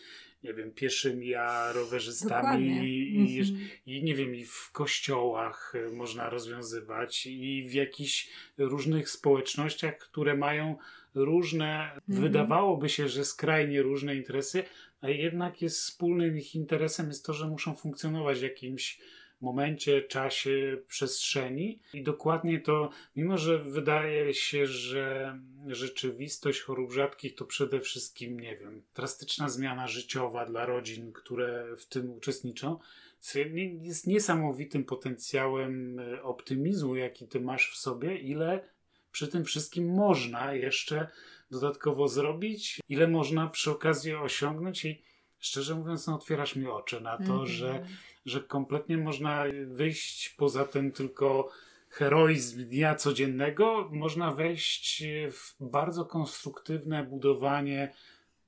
nie 0.46 0.54
wiem, 0.54 0.72
pieszymi 0.72 1.36
a 1.36 1.72
rowerzystami 1.74 2.68
i, 2.68 3.40
Mhm. 3.40 3.70
i 3.86 4.04
nie 4.04 4.16
wiem, 4.16 4.36
i 4.36 4.46
w 4.46 4.70
kościołach 4.72 5.74
y, 5.76 5.92
można 5.92 6.30
rozwiązywać, 6.30 7.26
i 7.26 7.64
w 7.70 7.74
jakichś 7.74 8.30
różnych 8.58 9.10
społecznościach, 9.10 9.98
które 9.98 10.38
mają 10.38 10.78
różne, 11.16 12.00
wydawałoby 12.08 12.90
się, 12.90 13.10
że 13.10 13.26
skrajnie 13.26 13.82
różne 13.82 14.16
interesy, 14.16 14.64
a 15.02 15.10
jednak 15.10 15.62
jest 15.62 15.80
wspólnym 15.80 16.38
ich 16.38 16.56
interesem 16.56 17.08
jest 17.08 17.26
to, 17.26 17.34
że 17.34 17.48
muszą 17.48 17.76
funkcjonować 17.76 18.40
w 18.40 18.44
jakimś 18.44 19.00
momencie, 19.46 20.02
czasie, 20.02 20.78
przestrzeni. 20.88 21.80
I 21.94 22.04
dokładnie 22.04 22.60
to, 22.60 22.90
mimo 23.16 23.38
że 23.38 23.64
wydaje 23.64 24.34
się, 24.34 24.68
że 24.68 25.40
rzeczywistość 25.68 26.62
chorób 26.62 26.92
rzadkich 26.92 27.36
to 27.36 27.46
przede 27.46 27.80
wszystkim, 27.80 28.40
nie 28.40 28.58
wiem, 28.58 28.82
drastyczna 28.96 29.50
zmiana 29.50 29.88
życiowa 29.88 30.46
dla 30.46 30.66
rodzin, 30.66 31.14
które 31.14 31.76
w 31.78 31.86
tym 31.86 32.12
uczestniczą, 32.12 32.80
jest 33.82 34.08
niesamowitym 34.08 34.84
potencjałem 34.84 36.00
e, 36.00 36.24
optymizmu, 36.24 36.96
jaki 36.96 37.28
ty 37.28 37.40
masz 37.40 37.72
w 37.72 37.78
sobie, 37.78 38.18
ile 38.18 38.70
przy 39.12 39.28
tym 39.28 39.46
wszystkim 39.46 39.94
można 39.94 40.54
jeszcze 40.54 41.08
dodatkowo 41.52 42.08
zrobić, 42.08 42.80
ile 42.90 43.08
można 43.08 43.48
przy 43.48 43.72
okazji 43.72 44.16
osiągnąć 44.16 44.86
i 44.86 45.02
szczerze 45.46 45.76
mówiąc, 45.76 46.08
no, 46.08 46.16
otwierasz 46.16 46.56
mi 46.56 46.68
oczy 46.68 47.02
na 47.02 47.18
to, 47.18 47.24
Mhm. 47.24 47.48
że, 47.48 47.86
że 48.26 48.42
kompletnie 48.42 48.98
można 48.98 49.44
wyjść 49.68 50.30
poza 50.30 50.66
tym 50.66 50.92
tylko 50.92 51.52
heroizm 51.90 52.66
dnia 52.66 52.96
codziennego 52.96 53.90
można 53.92 54.32
wejść 54.32 55.04
w 55.32 55.56
bardzo 55.60 56.06
konstruktywne 56.06 57.04
budowanie 57.04 57.94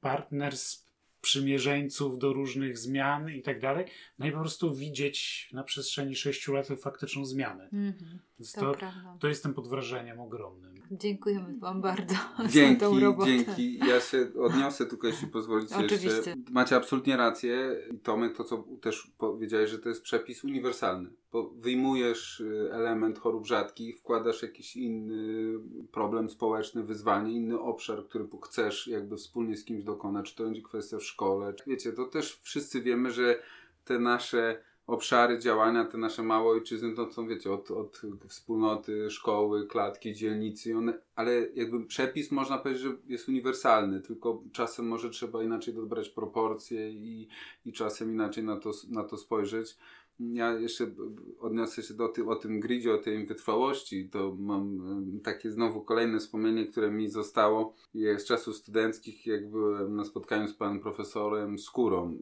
partnerstw, 0.02 0.88
przymierzeńców 1.22 2.20
do 2.20 2.34
różnych 2.34 2.78
zmian 2.78 3.30
i 3.30 3.42
tak 3.42 3.60
dalej. 3.60 3.86
No 4.20 4.28
i 4.28 4.32
po 4.32 4.40
prostu 4.40 4.76
widzieć 4.76 5.50
na 5.54 5.64
przestrzeni 5.64 6.16
sześciu 6.16 6.54
lat 6.54 6.68
faktyczną 6.82 7.26
zmianę. 7.26 7.70
Mhm, 7.74 8.20
Więc 8.40 8.52
to 8.52 8.72
to, 8.74 8.88
to 9.20 9.28
jestem 9.28 9.54
pod 9.54 9.68
wrażeniem 9.68 10.20
ogromnym. 10.20 10.78
Dziękujemy 10.92 11.58
Wam 11.58 11.82
bardzo 11.82 12.16
za 12.38 12.48
Dzięki, 12.48 12.80
tą 12.80 13.00
robotę. 13.00 13.32
dzięki. 13.32 13.78
Ja 13.78 14.00
się 14.00 14.28
odniosę 14.40 14.86
tylko, 14.86 15.08
jeśli 15.08 15.28
pozwolicie 15.28 15.76
Oczywiście. 15.76 16.08
jeszcze. 16.08 16.36
Macie 16.52 16.76
absolutnie 16.76 17.18
rację. 17.18 17.76
I 17.94 18.00
Tomek, 18.00 18.38
to 18.38 18.44
co 18.44 18.66
też 18.82 19.12
powiedziałeś, 19.18 19.70
że 19.70 19.80
to 19.80 19.90
jest 19.90 20.02
przepis 20.02 20.44
uniwersalny. 20.44 21.10
Bo 21.32 21.50
wyjmujesz 21.50 22.40
y, 22.40 22.70
element 22.72 23.20
chorób 23.20 23.48
rzadkich, 23.48 24.00
wkładasz 24.00 24.42
jakiś 24.42 24.76
inny 24.76 25.60
problem 25.92 26.30
społeczny, 26.30 26.84
wyzwanie, 26.84 27.34
inny 27.34 27.60
obszar, 27.60 28.06
który 28.06 28.28
chcesz 28.44 28.88
jakby 28.88 29.18
wspólnie 29.18 29.58
z 29.58 29.66
kimś 29.66 29.84
dokonać. 29.84 30.30
Czy 30.30 30.36
to 30.36 30.44
będzie 30.44 30.62
kwestia 30.62 30.98
w 30.98 31.04
szkole. 31.04 31.54
Wiecie, 31.68 31.94
to 31.94 32.06
też 32.06 32.40
wszyscy 32.42 32.82
wiemy, 32.82 33.12
że 33.12 33.42
te 33.86 34.00
nasze 34.00 34.64
obszary 34.88 35.40
działania, 35.40 35.86
te 35.86 35.98
nasze 35.98 36.24
małe 36.24 36.50
ojczyzny, 36.50 36.96
to 36.96 37.12
są, 37.12 37.28
wiecie, 37.28 37.52
od, 37.52 37.72
od 37.72 38.02
wspólnoty, 38.28 39.10
szkoły, 39.10 39.68
klatki, 39.68 40.14
dzielnicy, 40.14 40.78
one, 40.78 40.94
ale 41.16 41.48
jakby 41.56 41.86
przepis 41.86 42.32
można 42.32 42.58
powiedzieć, 42.58 42.84
że 42.84 42.96
jest 43.08 43.30
uniwersalny, 43.30 44.02
tylko 44.02 44.44
czasem 44.52 44.88
może 44.88 45.10
trzeba 45.10 45.44
inaczej 45.44 45.74
dobrać 45.74 46.10
proporcje 46.10 46.92
i, 46.92 47.28
i 47.66 47.74
czasem 47.74 48.12
inaczej 48.12 48.44
na 48.44 48.58
to, 48.58 48.72
na 48.90 49.04
to 49.04 49.18
spojrzeć. 49.18 49.78
Ja 50.20 50.54
jeszcze 50.54 50.92
odniosę 51.40 51.84
się 51.84 51.94
do 51.94 52.08
ty, 52.08 52.26
o 52.26 52.36
tym 52.36 52.60
gridzie, 52.60 52.94
o 52.94 52.98
tej 52.98 53.26
wytrwałości. 53.26 54.10
To 54.10 54.36
mam 54.40 54.80
takie 55.24 55.52
znowu 55.52 55.82
kolejne 55.82 56.20
wspomnienie, 56.20 56.66
które 56.66 56.92
mi 56.92 57.10
zostało 57.10 57.74
z 57.94 58.26
czasów 58.26 58.56
studenckich, 58.56 59.28
jak 59.28 59.50
byłem 59.50 59.96
na 59.96 60.06
spotkaniu 60.06 60.48
z 60.48 60.54
panem 60.54 60.80
profesorem 60.80 61.60
Skórą 61.60 62.18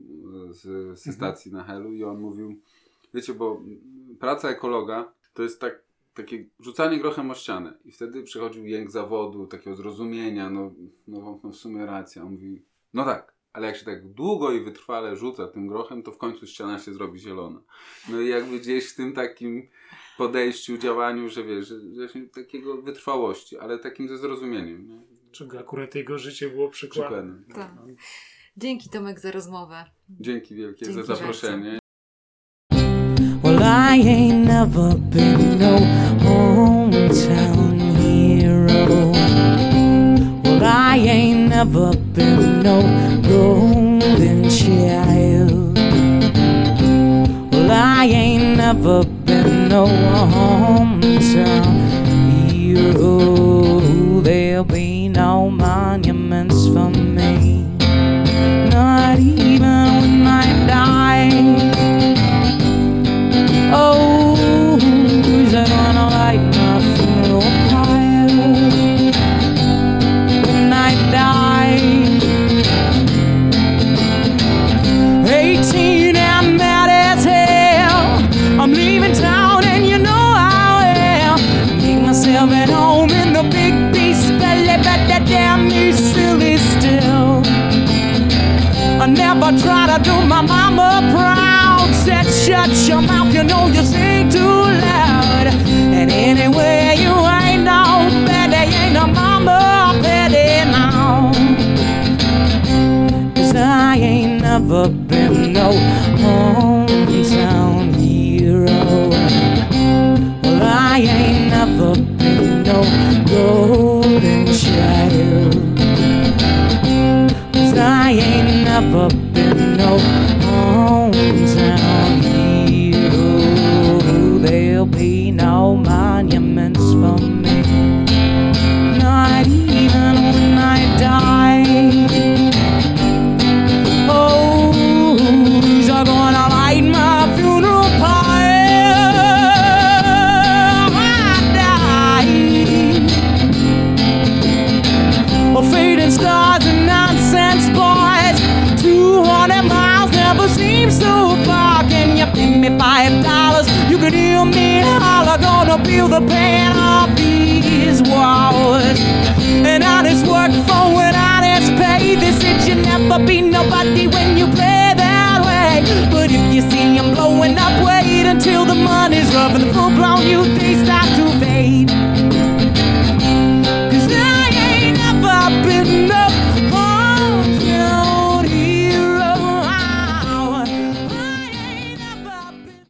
e, 0.50 0.54
z, 0.54 1.00
ze 1.00 1.14
stacji 1.14 1.52
na 1.52 1.64
Helu 1.64 1.94
i 1.94 2.04
on 2.04 2.20
mówił, 2.20 2.56
wiecie, 3.14 3.34
bo 3.34 3.62
praca 4.20 4.50
ekologa 4.50 5.14
to 5.34 5.44
jest 5.44 5.62
tak, 5.62 5.84
takie 6.14 6.46
rzucanie 6.60 7.00
grochem 7.00 7.32
o 7.32 7.36
ścianę 7.36 7.74
i 7.86 7.92
wtedy 7.92 8.24
przychodził 8.24 8.66
jęk 8.66 8.92
zawodu, 8.92 9.48
takiego 9.48 9.76
zrozumienia, 9.76 10.50
no, 10.50 10.72
no, 11.08 11.40
no 11.44 11.50
w 11.52 11.56
sumie 11.56 11.86
racja. 11.86 12.24
On 12.24 12.32
mówi, 12.32 12.62
no 12.94 13.06
tak, 13.06 13.35
ale 13.56 13.68
jak 13.68 13.78
się 13.78 13.86
tak 13.86 14.08
długo 14.08 14.52
i 14.52 14.64
wytrwale 14.64 15.18
rzuca 15.18 15.48
tym 15.48 15.68
grochem, 15.68 16.04
to 16.04 16.12
w 16.12 16.18
końcu 16.18 16.48
ściana 16.48 16.80
się 16.80 16.94
zrobi 16.94 17.20
zielona. 17.20 17.62
No 18.10 18.22
i 18.22 18.30
jakby 18.30 18.60
gdzieś 18.60 18.90
w 18.90 18.96
tym 18.96 19.14
takim 19.14 19.68
podejściu, 20.18 20.78
działaniu, 20.78 21.30
że 21.30 21.44
wiesz, 21.44 21.68
że, 21.68 21.76
że 21.96 22.20
takiego 22.34 22.82
wytrwałości, 22.82 23.58
ale 23.58 23.80
takim 23.80 24.08
ze 24.08 24.18
zrozumieniem. 24.18 24.88
Nie? 24.88 25.02
Czego 25.32 25.60
akurat 25.60 25.96
jego 25.96 26.18
życie 26.18 26.50
było 26.50 26.70
przykładem. 26.70 27.44
Przykładem. 27.48 27.86
Tak. 27.86 27.96
Dzięki 28.58 28.90
Tomek 28.90 29.20
za 29.20 29.32
rozmowę. 29.32 29.86
Dzięki 30.10 30.56
wielkie 30.56 30.86
Dzięki 30.86 31.04
za 31.04 31.16
zaproszenie. 31.16 31.80
Well, 33.44 33.60
I 33.60 34.02
ain't 34.02 34.48
never 34.48 34.96
been 34.98 35.60
no 35.60 35.80
hometown 36.24 37.75
never 41.66 41.98
been 42.14 42.62
no 42.62 42.80
golden 43.28 44.48
child. 44.50 45.78
Well, 47.52 47.72
I 47.72 48.06
ain't 48.06 48.58
never 48.58 49.04
been 49.04 49.70
no 49.70 49.88
hometown 49.88 51.15